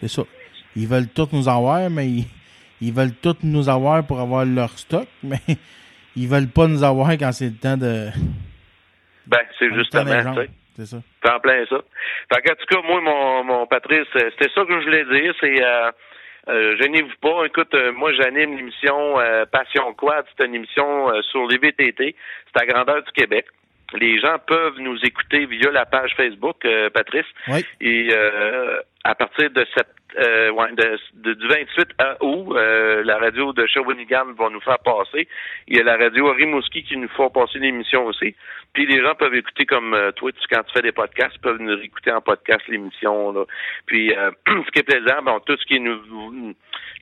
[0.00, 0.22] c'est ça.
[0.74, 2.26] Ils veulent tout nous avoir mais ils
[2.82, 5.38] ils veulent tous nous avoir pour avoir leur stock, mais
[6.16, 8.08] ils veulent pas nous avoir quand c'est le temps de.
[9.26, 10.34] Ben, c'est justement,
[10.74, 11.00] C'est ça.
[11.22, 11.80] C'est en plein ça.
[12.32, 15.34] Fait en tout cas, moi, mon, mon Patrice, c'était ça que je voulais dire.
[15.40, 15.90] C'est euh,
[16.48, 17.44] euh gênez-vous pas.
[17.46, 20.24] Écoute, euh, moi, j'anime l'émission euh, Passion Quad.
[20.36, 22.16] C'est une émission sur les VTT.
[22.52, 23.46] C'est à grandeur du Québec.
[23.94, 27.26] Les gens peuvent nous écouter via la page Facebook, Patrice.
[27.48, 27.64] Oui.
[27.82, 28.08] Et
[29.04, 29.88] à partir de cette
[30.18, 31.88] euh, ouais, de, du 28
[32.20, 35.26] août, euh, la radio de Shawinigan va nous faire passer.
[35.66, 38.34] Il y a la radio Rimouski qui nous fait passer l'émission aussi.
[38.74, 41.60] Puis les gens peuvent écouter comme euh, toi, quand tu fais des podcasts, ils peuvent
[41.60, 43.32] nous écouter en podcast l'émission.
[43.32, 43.44] Là.
[43.86, 46.54] Puis euh, ce qui est plaisant, bon, tout ce qui est nouveau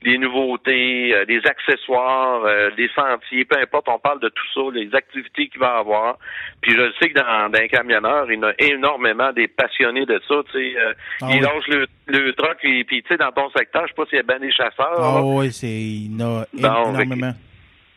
[0.03, 4.61] les nouveautés, euh, des accessoires, euh, des sentiers, peu importe, on parle de tout ça,
[4.73, 6.17] les activités qu'il va avoir.
[6.61, 10.19] Puis je sais que dans, dans un camionneur, il y a énormément des passionnés de
[10.27, 10.79] ça, tu sais.
[10.79, 13.87] Euh, ah ils lâchent le, le truck, et puis tu sais, dans ton secteur, je
[13.87, 14.99] sais pas s'il y a bien des chasseurs.
[14.99, 17.33] Ah oui, c'est il y en a énormément.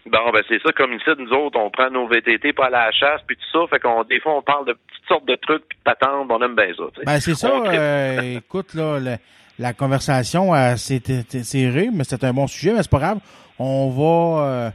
[0.07, 2.87] Bon, ben c'est ça, comme ici, nous autres, on prend nos VTT pour aller à
[2.87, 5.35] la chasse, puis tout ça, fait qu'on des fois, on parle de toutes sortes de
[5.37, 6.85] trucs, puis de patentes, on aime bien ça.
[7.07, 9.17] Ben c'est ça, écoute, là, le
[9.59, 11.03] la conversation s'est
[11.43, 13.19] serrée, mais c'est un bon sujet, mais c'est pas grave.
[13.59, 14.71] On va euh,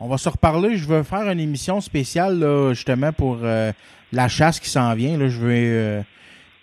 [0.00, 0.76] on va se reparler.
[0.76, 3.72] Je veux faire une émission spéciale là, justement pour euh,
[4.12, 5.16] la chasse qui s'en vient.
[5.16, 6.04] Là, je veux.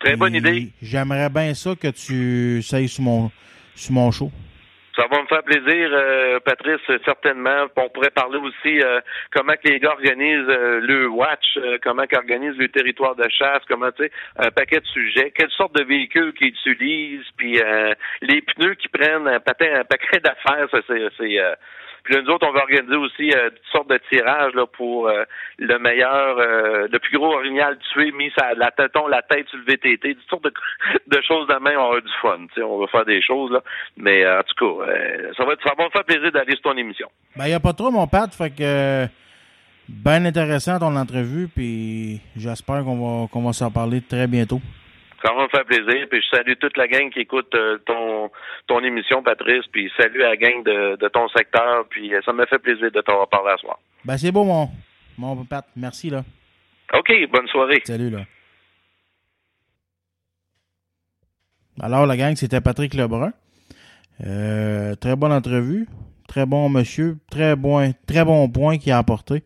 [0.04, 0.68] Euh, Très bonne idée.
[0.82, 3.30] J'aimerais bien ça que tu sailles sur mon
[3.74, 4.30] sur mon show.
[4.96, 7.66] Ça va me faire plaisir, euh, Patrice, certainement.
[7.76, 9.00] On pourrait parler aussi euh,
[9.32, 13.62] comment que les gars organisent euh, le watch, comment qu'ils organisent le territoire de chasse,
[13.68, 17.60] comment tu sais, un paquet de sujets, quelle sorte de véhicules qu'ils utilisent, puis
[18.22, 20.68] les pneus qui prennent un, un paquet d'affaires,
[21.18, 21.38] c'est
[22.04, 25.08] puis là, nous autres, on va organiser aussi euh, toutes sortes de tirages là, pour
[25.08, 25.24] euh,
[25.58, 28.70] le meilleur, euh, le plus gros orignal tué, mis sa, la
[29.08, 30.52] la tête sur le VTT, toutes sortes de,
[31.16, 32.62] de choses de main, on avoir du fun.
[32.62, 33.62] On va faire des choses, là.
[33.96, 34.86] Mais en tout cas,
[35.36, 37.08] ça, va ça va me faire plaisir d'aller sur ton émission.
[37.36, 39.06] Ben, il n'y a pas trop, mon Pat, fait que
[39.88, 44.60] bien intéressant ton entrevue, puis j'espère qu'on va, qu'on va s'en parler très bientôt.
[45.24, 46.06] Ça va me faire plaisir.
[46.10, 48.30] Puis je salue toute la gang qui écoute euh, ton
[48.66, 49.64] ton émission, Patrice.
[49.72, 51.86] Puis salut à la gang de, de ton secteur.
[51.88, 53.78] Puis euh, ça me fait plaisir de t'en parler à soir.
[54.04, 54.68] Ben c'est beau, mon,
[55.16, 55.64] mon Pat.
[55.76, 56.24] Merci, là.
[56.92, 57.80] OK, bonne soirée.
[57.84, 58.20] Salut, là.
[61.80, 63.32] Alors, la gang, c'était Patrick Lebrun.
[64.26, 65.88] Euh, très bonne entrevue.
[66.28, 67.16] Très bon monsieur.
[67.30, 69.42] Très bon, très bon point qu'il a apporté.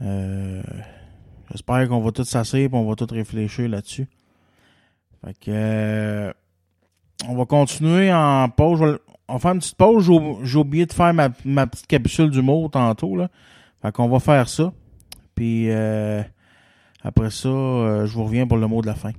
[0.00, 4.06] J'espère qu'on va tout s'asseoir et on va tout réfléchir là-dessus.
[5.24, 6.32] Fait que, euh,
[7.28, 8.98] on va continuer en pause.
[9.28, 10.10] On va faire une petite pause.
[10.42, 11.30] J'ai oublié de faire ma,
[11.66, 13.16] petite capsule d'humour tantôt.
[13.16, 13.28] Là.
[13.82, 14.72] Fait qu'on va faire ça.
[15.34, 16.22] Puis euh,
[17.02, 19.12] après ça, euh, je vous reviens pour le mot de la fin.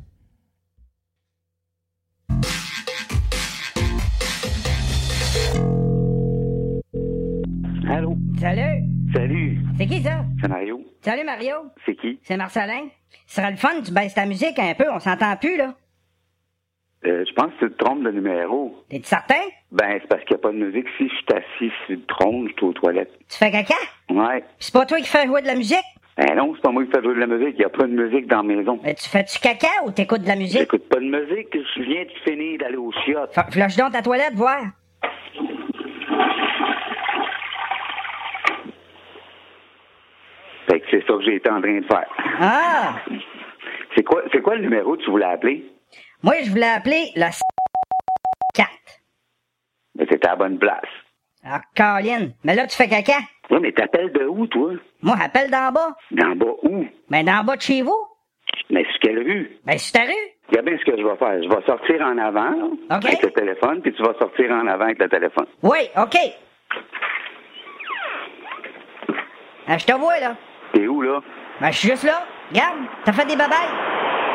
[7.90, 8.18] Allô?
[8.40, 8.84] Salut.
[9.14, 9.62] Salut.
[9.78, 10.26] C'est qui ça?
[10.42, 10.82] C'est Mario.
[11.02, 11.56] Salut Mario.
[11.86, 12.20] C'est qui?
[12.24, 12.88] C'est Marcelin.
[13.26, 15.76] Ce serait le fun, tu baisses ta musique un peu, on s'entend plus là.
[17.06, 18.84] Euh, je pense que tu te trompes de numéro.
[18.90, 19.36] T'es certain?
[19.72, 20.88] Ben, c'est parce qu'il n'y a pas de musique.
[20.98, 23.12] Si je suis assis sur le trône, je suis aux toilettes.
[23.30, 23.76] Tu fais caca?
[24.10, 24.44] Ouais.
[24.60, 25.78] C'est pas toi qui fais jouer de la musique?
[26.18, 27.54] Ben non, c'est pas moi qui fais jouer de la musique.
[27.54, 28.80] Il n'y a pas de musique dans la maison.
[28.84, 30.62] Mais tu fais-tu caca ou t'écoutes de la musique?
[30.62, 31.56] J'écoute pas de musique.
[31.76, 33.36] Je viens de finir d'aller au chiottes.
[33.52, 34.62] Flush donc ta toilette, voir.
[40.70, 42.08] Fait que c'est ça que j'ai été en train de faire.
[42.42, 42.96] Ah!
[43.96, 45.66] C'est quoi, c'est quoi le numéro que tu voulais appeler?
[46.24, 47.26] Moi, je voulais appeler le
[48.56, 48.70] 4.
[49.96, 50.82] Ben, c'était à la bonne place.
[51.46, 52.30] Ah, Colin.
[52.44, 53.20] Mais là, tu fais caca.
[53.50, 54.72] Oui, mais t'appelles de où, toi?
[55.02, 55.96] Moi, appelle d'en bas.
[56.12, 56.86] D'en bas où?
[57.10, 57.98] Ben, d'en bas de chez vous.
[58.70, 59.58] Mais sur quelle rue?
[59.66, 60.14] Ben, sur ta rue.
[60.50, 61.44] Regarde bien ce que je vais faire.
[61.44, 62.66] Je vais sortir en avant là,
[62.98, 63.06] OK.
[63.06, 65.46] avec le téléphone, puis tu vas sortir en avant avec le téléphone.
[65.64, 66.18] Oui, OK.
[69.68, 70.36] Ah, je te vois, là.
[70.74, 71.22] T'es où, là?
[71.62, 72.24] Ben, je suis juste là.
[72.52, 73.56] Regarde, t'as fait des babayes.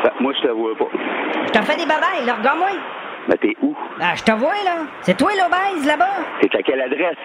[0.03, 0.85] Ben, moi, je te vois pas.
[1.47, 2.69] Je t'ai fait des babayes, là, regarde-moi.
[3.27, 3.75] Ben, t'es où?
[4.01, 4.85] Ah, je te vois, là.
[5.01, 6.09] C'est toi, l'obèse, là-bas?
[6.41, 7.15] C'est à quelle adresse?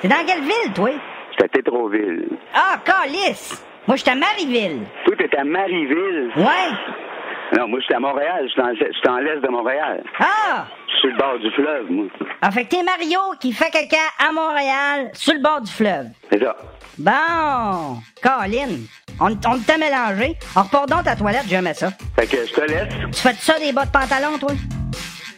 [0.00, 0.90] C'est dans quelle ville, toi?
[1.36, 2.28] C'est à Tétroville.
[2.54, 3.64] Ah, Calice.
[3.86, 4.82] Moi, je suis à Marieville.
[5.04, 6.30] Toi, t'es à Marieville?
[6.36, 7.56] Ouais.
[7.58, 8.40] Non, moi, je suis à Montréal.
[8.46, 10.02] Je suis en, je suis en l'est de Montréal.
[10.18, 10.64] Ah!
[11.04, 12.06] Sur le bord du fleuve, moi.
[12.40, 16.06] Ah, fait t'es Mario qui fait caca à Montréal, sur le bord du fleuve.
[16.32, 16.56] C'est ça.
[16.96, 18.78] Bon, Colin,
[19.20, 20.38] on, on t'a mélangé.
[20.56, 21.90] On repart donc ta toilette, j'aimais ça.
[22.16, 22.88] Fait que je te laisse.
[23.12, 24.52] Tu fais de ça des bas de pantalon, toi?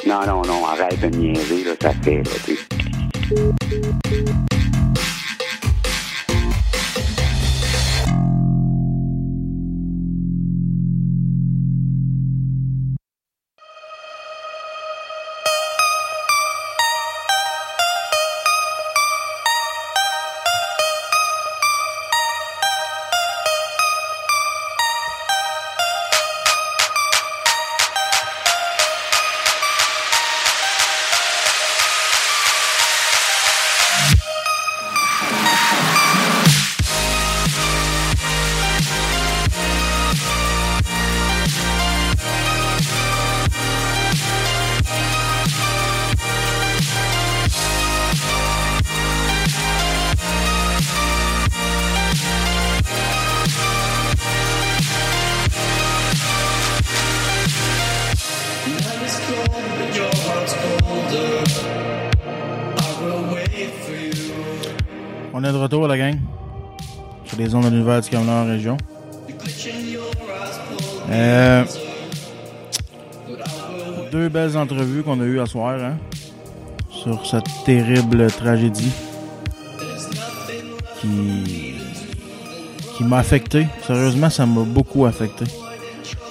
[0.06, 2.56] Non, non, non, arrête de niaiser, là, ça fait, là, tu
[68.10, 68.76] Cameroun en région.
[71.10, 71.64] Euh,
[74.10, 75.96] deux belles entrevues qu'on a eues à soir, hein,
[76.90, 78.92] sur cette terrible tragédie
[81.00, 81.74] qui,
[82.96, 83.66] qui m'a affecté.
[83.86, 85.44] Sérieusement, ça m'a beaucoup affecté.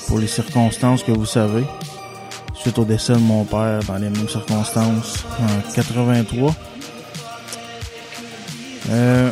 [0.07, 1.63] Pour les circonstances que vous savez.
[2.53, 6.55] Suite au décès de mon père dans les mêmes circonstances en 83.
[8.89, 9.31] Euh,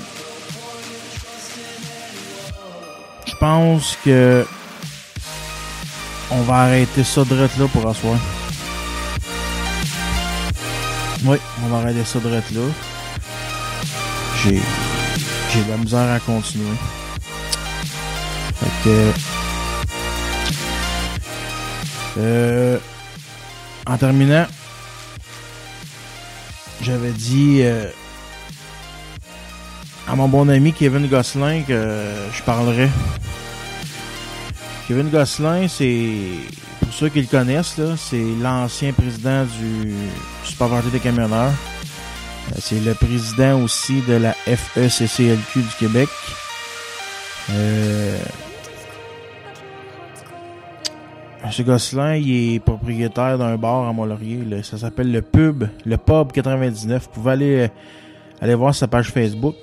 [3.43, 4.45] pense que
[6.31, 8.17] on va arrêter ça direct là pour asseoir.
[11.25, 12.61] Oui, on va arrêter ça direct là.
[14.41, 14.61] J'ai
[15.51, 16.77] j'ai de la misère à continuer.
[18.59, 19.11] Fait que
[22.19, 22.77] euh,
[23.85, 24.47] en terminant,
[26.81, 27.89] j'avais dit euh,
[30.07, 32.89] à mon bon ami Kevin Gosselin que je parlerai.
[34.87, 36.11] Kevin Gosselin, c'est
[36.81, 39.93] pour ceux qui le connaissent, c'est l'ancien président du
[40.43, 41.51] Super Party des camionneurs.
[42.51, 46.09] Euh, C'est le président aussi de la FECCLQ du Québec.
[47.51, 48.17] Euh,
[51.61, 54.63] Gosselin, il est propriétaire d'un bar à Mont-Laurier.
[54.63, 57.03] Ça s'appelle le Pub, le Pub 99.
[57.03, 57.67] Vous pouvez aller, euh,
[58.41, 59.55] aller voir sa page Facebook.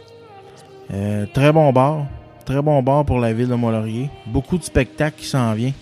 [0.92, 2.06] Euh, très bon bar.
[2.44, 4.10] Très bon bar pour la ville de Mont-Laurier.
[4.26, 5.72] Beaucoup de spectacles qui s'en viennent.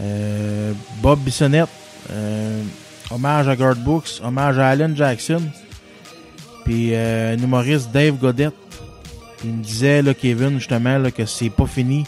[0.00, 1.68] Euh, Bob Bissonnette.
[2.10, 2.62] euh,
[3.10, 4.20] hommage à Guard Books.
[4.24, 5.42] Hommage à Alan Jackson.
[6.64, 8.54] Puis euh, un humoriste Dave Godette.
[9.44, 12.04] Il me disait, là, Kevin, justement, là, que c'est pas fini.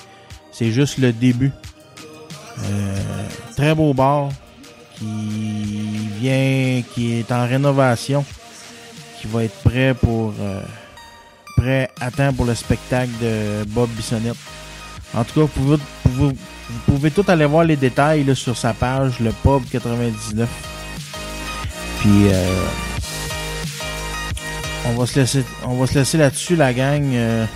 [0.52, 1.52] C'est juste le début.
[2.64, 2.96] Euh,
[3.56, 4.28] très beau bar
[4.96, 8.24] qui vient, qui est en rénovation,
[9.20, 10.32] qui va être prêt pour
[11.56, 14.36] prêt à temps pour le spectacle de Bob Bissonnette.
[15.14, 18.56] En tout cas, vous pouvez, vous, vous pouvez tout aller voir les détails là, sur
[18.56, 20.48] sa page, le pub 99.
[22.00, 22.66] Puis euh,
[24.86, 27.02] on va se laisser, on va se laisser là-dessus, la gang.
[27.14, 27.46] Euh,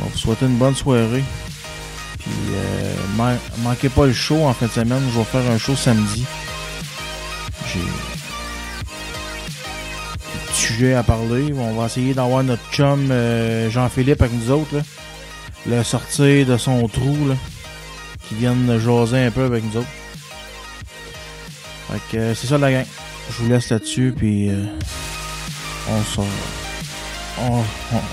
[0.00, 1.24] on va vous souhaiter une bonne soirée.
[2.18, 2.94] Puis, euh,
[3.58, 5.02] manquez pas le show en fin de semaine.
[5.12, 6.26] Je vais faire un show samedi.
[7.72, 7.80] J'ai
[10.58, 11.52] sujets à parler.
[11.56, 14.82] On va essayer d'avoir notre chum euh, Jean-Philippe avec nous autres.
[15.66, 17.16] Le sortir de son trou.
[17.28, 17.34] Là,
[18.28, 19.88] qui vienne jaser un peu avec nous autres.
[21.88, 22.84] Fait euh, c'est ça la gang.
[23.30, 24.64] Je vous laisse là-dessus, puis euh,
[25.90, 26.20] on, se,
[27.40, 27.62] on,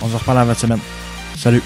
[0.02, 0.80] on, reparle la semaine.
[1.38, 1.64] Salut!